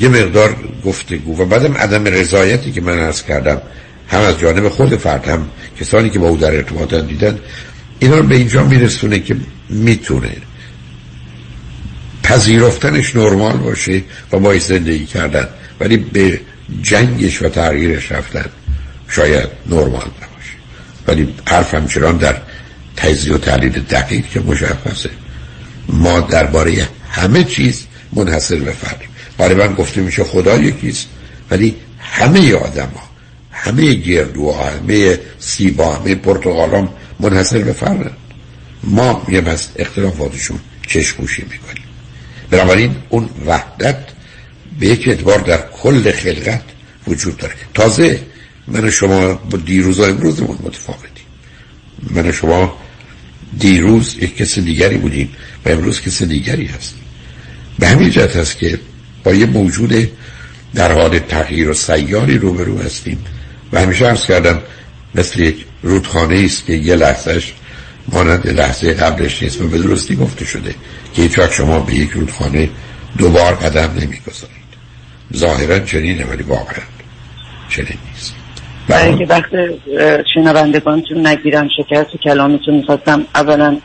[0.00, 3.62] یه مقدار گفتگو و بعدم عدم رضایتی که من عرض کردم
[4.08, 5.48] هم از جانب خود فرد هم
[5.80, 7.38] کسانی که با او در ارتباط دیدن
[7.98, 9.36] اینا رو به اینجا میرسونه که
[9.68, 10.36] می‌تونه
[12.22, 14.02] پذیرفتنش نرمال باشه
[14.32, 15.48] و باید زندگی کردن.
[15.80, 16.40] ولی به
[16.82, 18.44] جنگش و تغییرش رفتن.
[19.08, 20.56] شاید نرمال نباشه.
[21.06, 22.36] ولی حرف همچنان در
[22.96, 25.10] تجزیه و تحلیل دقیق که مشخصه.
[25.88, 29.08] ما درباره همه چیز منحصر به فردیم
[29.58, 31.08] من گفته میشه خدا یکیست.
[31.50, 33.08] ولی همه آدم ها
[33.52, 36.88] همه گردوها همه سیبا همه پرتغالام
[37.20, 38.16] منحصر به فرد.
[38.82, 41.84] ما یه بس اختلافاتشون چشموشی می‌کنیم.
[42.50, 43.98] بنابراین اون وحدت
[44.80, 46.62] به یک اعتبار در کل خلقت
[47.06, 47.54] وجود داره.
[47.74, 48.20] تازه
[48.68, 51.26] من شما با دیروز و امروزمون متفاوتیم.
[52.10, 52.78] من شما
[53.58, 55.28] دیروز یک کس دیگری بودیم
[55.66, 57.00] و امروز کس دیگری هستیم.
[57.78, 58.78] به همین جهت هست که
[59.24, 60.10] با یه موجود
[60.74, 63.18] در حال تغییر و سیاری روبرو هستیم
[63.72, 64.62] و همیشه ارز کردم
[65.14, 67.52] مثل یک رودخانه است که یه لحظهش
[68.08, 70.74] مانند لحظه قبلش نیست و به درستی گفته شده
[71.14, 72.68] که هیچ شما به یک رودخانه
[73.18, 74.65] دوبار قدم نمی‌گذارید.
[75.34, 76.82] ظاهرا چنینه ولی واقعا
[77.68, 78.36] چنین نیست.
[78.88, 79.50] برای اینکه وقت
[80.34, 83.78] شنوندگانتون نگیرم شکست کلامتون می‌خواستم اولا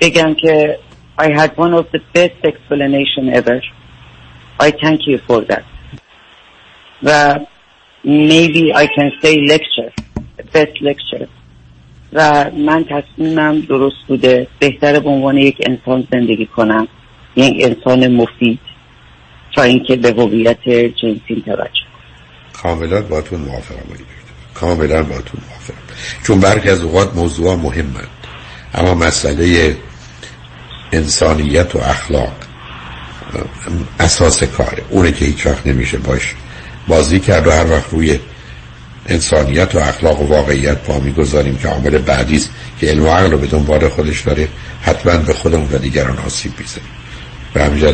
[0.00, 0.78] بگم که
[1.18, 3.60] I had one of the best explanation ever.
[4.60, 5.64] I thank you for that.
[7.02, 7.38] و
[8.04, 9.92] maybe I can say lecture
[10.54, 11.26] best lecture.
[12.12, 16.88] و من تصمیمم درست بوده بهتر به عنوان یک انسان زندگی کنم
[17.36, 18.60] یک انسان مفید.
[19.56, 21.88] تا اینکه به هویت جنسی توجه
[22.62, 23.78] کاملا باتون موافقم
[24.54, 25.78] کاملا باتون موافقم.
[26.24, 28.08] چون برخی از اوقات موضوع مهمند.
[28.74, 29.76] اما مسئله
[30.92, 32.32] انسانیت و اخلاق
[34.00, 36.34] اساس کاره اونه که هیچ وقت نمیشه باش
[36.88, 38.18] بازی کرد و هر وقت روی
[39.06, 42.42] انسانیت و اخلاق و واقعیت پا می‌گذاریم که عامل بعدی
[42.80, 44.48] که علم و عقل رو به دنبال خودش داره
[44.82, 46.97] حتما به خودمون و دیگران آسیب می‌زنیم.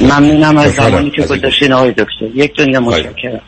[0.01, 2.25] ممنونم از زمانی که گذاشتین آقای دکتر.
[2.35, 3.41] یک دنیا مشکرم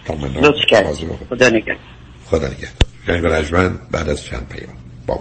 [0.43, 0.87] لطف کرد
[1.31, 1.77] خدا نگه
[2.31, 2.69] خدا نگه
[3.09, 4.77] یعنی بعد از چند پیام.
[5.07, 5.21] با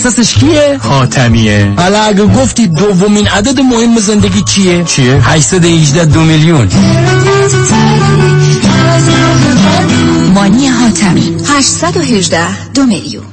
[0.00, 6.68] متخصصش کیه؟ حاتمیه حالا اگه گفتی دومین عدد مهم زندگی چیه؟ چیه؟ 818 دو میلیون
[10.34, 13.26] مانی حاتمی 818 دو میلیون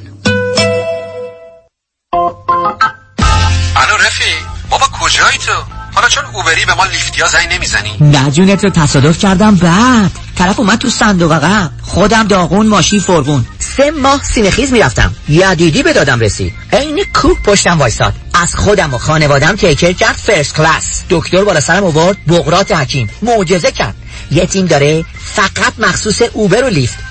[3.76, 4.24] الو رفی
[4.70, 8.30] بابا کجایی تو؟ حالا چون Uber ی به ما Lyft ی ها زنگ نمی‌زنی؟ نه
[8.30, 10.10] جون تو تصادف کردم بعد.
[10.36, 13.46] طرف اومد تو صندوق عقب خودم داغون ماشین فرغون.
[13.58, 15.14] سه ماه سینه‌خیز می‌رفتم.
[15.28, 16.54] یدیدی به دادم رسید.
[16.72, 18.14] عین کوه پشتم وایساد.
[18.34, 21.02] از خودم و خانوادم take care کرد first class.
[21.10, 23.10] دکتر بالا سرم آورد بقراط حکیم.
[23.22, 23.94] معجزه کرد.
[24.30, 25.04] یه تیم داره
[25.34, 27.07] فقط مخصوص اوبر و لیفت.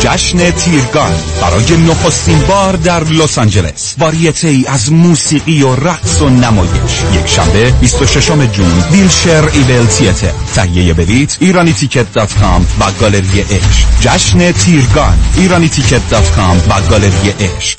[0.00, 3.94] جشن تیرگان برای نخستین بار در لس آنجلس.
[3.98, 6.70] واریته ای از موسیقی و رقص و نمایش.
[7.14, 13.40] یک شنبه 26 June Wilshire Ebell Theatre تهیه بلیت ایرانی ticket dot com و گالری
[13.40, 17.78] عشق جشن تیرگان ایرانی ticket dot com و گالری عشق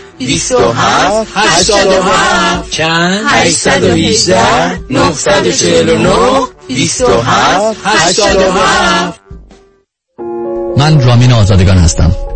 [0.25, 6.09] 27 87 چند؟ 818 949
[6.67, 9.19] 27 87
[10.77, 12.15] من رامین آزادگان هستم.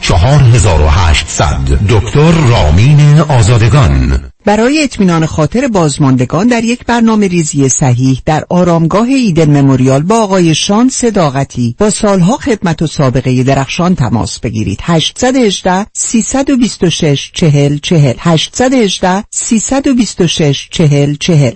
[0.00, 1.58] 4800
[1.88, 4.24] دکتر رامین آزادگان.
[4.44, 10.54] برای اطمینان خاطر بازماندگان در یک برنامه ریزی صحیح در آرامگاه ایدن مموریال با آقای
[10.54, 14.78] شان صداقتی با سالها خدمت و سابقه درخشان تماس بگیرید.
[14.82, 21.52] 818 326 40 40 818 326 40 40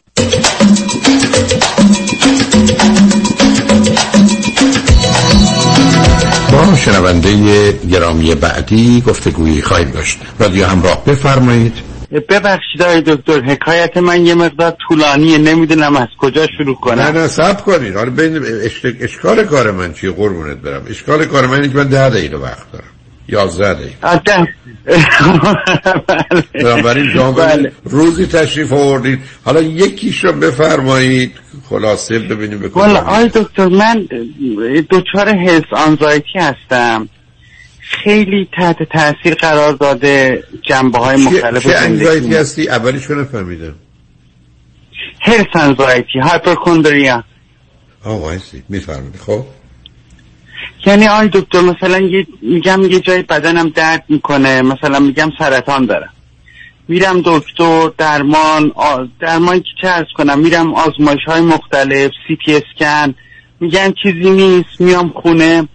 [6.53, 10.19] با شنونده گرامی بعدی گفتگویی خواهیم داشت.
[10.39, 11.75] رادیو همراه بفرمایید.
[12.29, 17.01] ببخشید آقای دکتر حکایت من یه مقدار طولانیه نمی‌دونم از کجا شروع کنم.
[17.01, 18.43] نه نه سب کنید حالا بین.
[19.01, 20.83] اشکال کار من چیه؟ قربونت برم.
[20.91, 22.85] اشکال کار من اینه که من ده دقیقه وقت دارم.
[23.29, 24.55] یازده دقیقه.
[26.55, 27.73] بنابراین شما بله.
[27.85, 31.33] روزی تشریف آوردید حالا یکیش رو بفرمایید.
[31.71, 34.09] خلاصه ببینیم بکنیم والا آقای دکتر من
[34.91, 37.09] دچار هلس آنزایتی هستم.
[37.81, 43.75] خیلی تحت تاثیر قرار داده جنبه های مختلف چه انگزایتی زندگی هستی؟ اولیش رو نفهمیدم.
[45.21, 47.25] هلس آنزایتی هایپرکوندریا
[48.05, 48.63] آه وایسی.
[48.69, 49.17] میفرمایید.
[49.27, 49.45] خب.
[50.87, 56.13] یعنی آقای دکتر مثلا یه میگم یه جای بدنم درد می‌کنه مثلا میگم سرطان دارم.
[56.89, 58.73] میرم دکتر درمان
[59.21, 63.15] درمان که چه ارز کنم میرم آزمایش های مختلف سی تی اسکن
[63.61, 65.69] میگن چیزی نیست میام خونه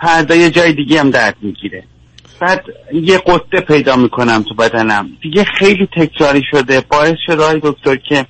[0.00, 1.84] فردا یه جای دیگه هم درد می‌گیره.
[2.40, 5.10] بعد یه قطه پیدا می‌کنم تو بدنم.
[5.22, 8.26] دیگه خیلی تکراری شده باعث شده آقای دکتر که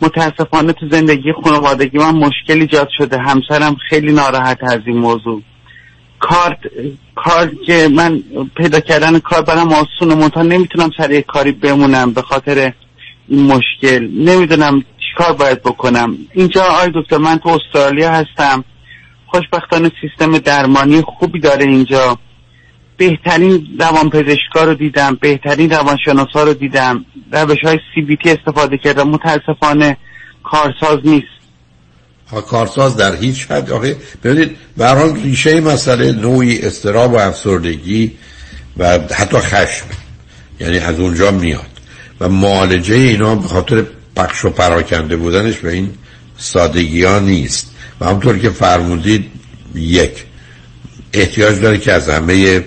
[0.00, 3.18] متاسفانه تو زندگی خانوادگی من مشکل ایجاد شده.
[3.18, 5.42] همسرم خیلی ناراحت از این موضوع.
[6.20, 6.56] کار
[7.14, 8.22] کار که من
[8.56, 12.72] پیدا کردن کار برام آسونه منتها نمی‌تونم سر یک کاری بمونم به خاطر
[13.28, 14.08] این مشکل.
[14.12, 16.16] نمی‌دونم چیکار باید بکنم.
[16.34, 18.64] اینجا آی دکتر من تو استرالیا هستم.
[19.26, 22.18] خوشبختانه سیستم درمانی خوبی داره اینجا.
[22.96, 27.04] بهترین روان پزشکا رو دیدم بهترین روانشناسا رو دیدم.
[27.32, 29.08] روش های سی بی تی استفاده کردم.
[29.08, 29.96] متاسفانه
[30.44, 31.26] کارساز نیست.
[32.30, 33.70] ها کارساز در هیچ حد.
[33.70, 38.12] آخه ببینید به هر حال ریشه مسئله نوعی استراب و افسردگی
[38.76, 39.86] و حتی خشم.
[40.60, 41.66] یعنی از اونجا میاد.
[42.20, 43.84] و معالجه اینا به خاطر
[44.16, 45.90] پخش و پراکنده بودنش به این
[46.36, 47.74] سادگی ها نیست.
[48.00, 49.30] و همطور که فرمودید
[49.74, 50.24] یک
[51.12, 52.64] احتیاج داره که از همه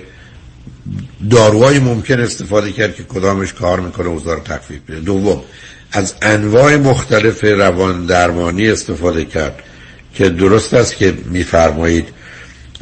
[1.29, 5.41] داروهای ممکن استفاده کرد که کدامش کار می‌کنه اوضاع رو تخفیف بده دوم
[5.91, 9.63] از انواع مختلف روان درمانی استفاده کرد
[10.13, 12.05] که درست است که میفرمایید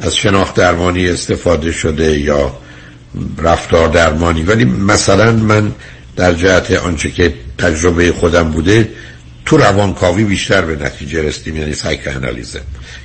[0.00, 2.56] از شناخت درمانی استفاده شده یا
[3.38, 4.42] رفتار درمانی.
[4.42, 5.72] ولی مثلا من
[6.16, 8.88] در جهت آنچه که تجربه خودم بوده
[9.46, 12.60] تو روانکاوی بیشتر به نتیجه رسیدیم یعنی سایک انالیزم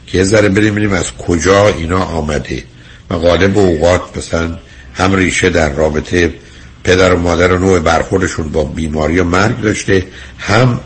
[0.08, 2.64] که یه ذره بریم ببینیم از کجا اینا آمده.
[3.10, 4.58] و غالب اوقات مثلا
[4.94, 6.34] هم ریشه در رابطه
[6.84, 10.04] پدر و مادر و نوع برخوردشون با بیماری و مرگ داشته
[10.40, 10.80] هم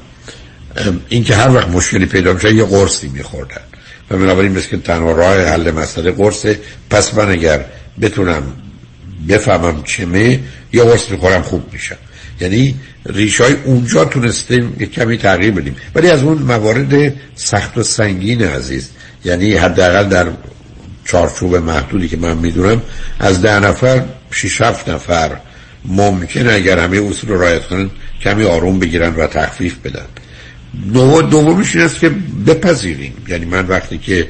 [1.10, 3.62] اینکه هر وقت مشکلی پیدا میشه یه قرصی میخوردن.
[4.12, 6.60] و بنابراین مثل که تنها راه حل مسئله قرصه
[6.90, 7.66] پس من اگر
[8.02, 8.44] بتونم
[9.30, 10.40] بفهمم چمه
[10.74, 11.98] یا قرص می‌خورم خوب میشم.
[12.42, 12.76] یعنی
[13.06, 15.76] ریش های اونجا تونستیم یک کمی تغییر بدیم.
[15.96, 18.90] ولی از اون موارد سخت و سنگین عزیز
[19.26, 20.28] یعنی حداقل در
[21.08, 22.82] چارچوب محدودی که من می‌دونم
[23.20, 25.38] از ده نفر شش هفت نفر
[25.86, 27.90] ممکنه اگر همه اصول رو رعایت کنن
[28.22, 30.06] کمی آروم بگیرن و تخفیف بدن.
[31.30, 32.10] دومش این است که
[32.48, 33.14] بپذیریم.
[33.28, 34.28] یعنی من وقتی که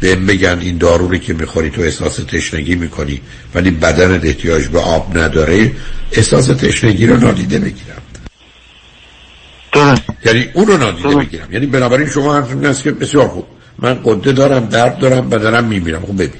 [0.00, 3.20] بهم بگن این داروری که می‌خوری تو احساس تشنگی می‌کنی
[3.54, 5.72] ولی بدن احتیاج به آب نداره
[6.12, 8.02] احساس تشنگی رو نادیده بگیرم
[9.72, 10.02] درست.
[10.24, 13.46] یعنی اون رو نادیده بگیرم یعنی بنابراین شما حرف این است که بسیار خوب.
[13.78, 16.32] من قده دارم درد دارم بدنم میمیرم خب ببینم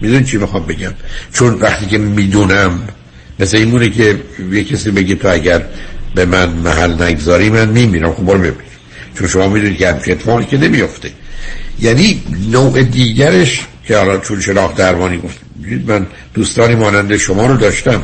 [0.00, 0.92] میدون چی می‌خوام بگم؟
[1.32, 2.88] چون وقتی که می‌دونم
[3.40, 4.20] مثل این مونه که
[4.52, 5.62] یه کسی بگه تو اگر
[6.14, 8.52] به من محل نگذاری من میمیرم خب برو ببین.
[9.18, 11.10] چون شما می‌دونید که همچه اتفاقی که نمیفته
[11.80, 15.38] یعنی نوع دیگرش که حالا چون شناخت درمانی گفت
[15.86, 18.02] من دوستانی مانند شما رو داشتم.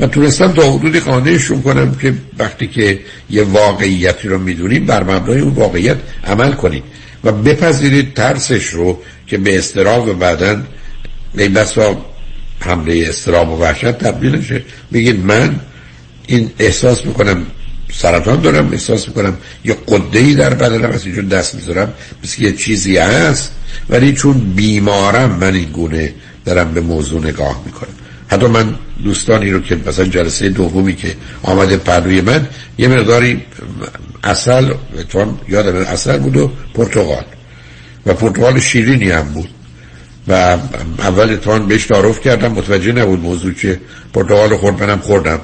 [0.00, 5.40] من تونستم تا حدودی قانعشون کنم که وقتی که یه واقعیتی رو می‌دونیم بر مبنای
[5.40, 6.84] اون واقعیت عمل کنید
[7.24, 10.62] و بپذیرید ترسش رو که به استراب و بعدا
[11.34, 12.06] به بسا
[12.60, 14.64] حمله استراب و وحشت تبدیل نشه.
[14.92, 15.60] بگید من
[16.26, 17.46] این احساس می‌کنم
[17.92, 21.92] سرطان دارم احساس می‌کنم یه قده ای در بدنم از اینجور دست می‌ذارم
[22.24, 23.52] مثل یه چیزی هست
[23.88, 27.92] ولی چون بیمارم من این گونه دارم به موضوع نگاه می‌کنم.
[28.28, 28.74] حتی من
[29.04, 33.42] دوستانی رو که مثلا جلسه دومی که آمده پروی من یه مقداری
[34.24, 37.24] اصل اتوان یادم اصل بود و پرتغال.
[38.06, 39.48] و پرتغال شیرینی هم بود.
[40.28, 40.32] و
[40.98, 43.80] اول اتوان بهش تعارف کردم متوجه نبود موضوع که
[44.14, 45.40] پرتغال خورد منم خوردم.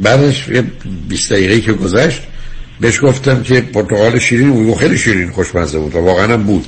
[0.00, 0.64] بعدش یه
[1.08, 2.22] 20 دقیقه که گذشت
[2.80, 6.66] بهش گفتم که پرتغال شیرین و خیلی شیرین خوشمزه بود و واقعا هم بود.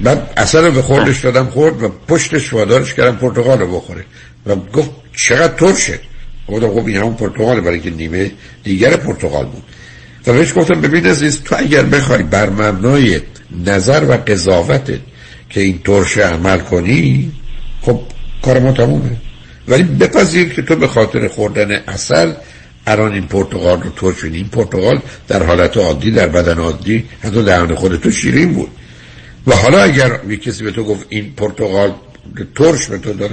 [0.00, 4.04] بعد اصلا به خوردش دادم خورد و پشتش وادارش کردم پرتغال رو بخوره.
[4.46, 5.98] و گفت چقدر ترشه.
[6.48, 8.30] گفتم خب این همون پرتغال برای که نیمه
[8.64, 9.62] دیگر پرتغال بود.
[10.26, 13.20] و بهش گفتم ببین عزیز تو اگر بخوای بر مبنای
[13.66, 15.00] نظر و قضاوتت
[15.50, 17.32] که این ترشه عمل کنی
[17.82, 18.00] خب
[18.42, 19.16] کار ما تمومه.
[19.68, 22.32] ولی بپذیر که تو به خاطر خوردن اصل
[22.86, 27.74] الان این پرتغال رو ترش این پرتغال در حالت عادی در بدن عادی حتی دهان
[27.74, 28.70] خودتو شیرین بود.
[29.46, 31.94] و حالا اگر یک کسی به تو گفت این پرتغال
[32.54, 33.32] ترش به تو داره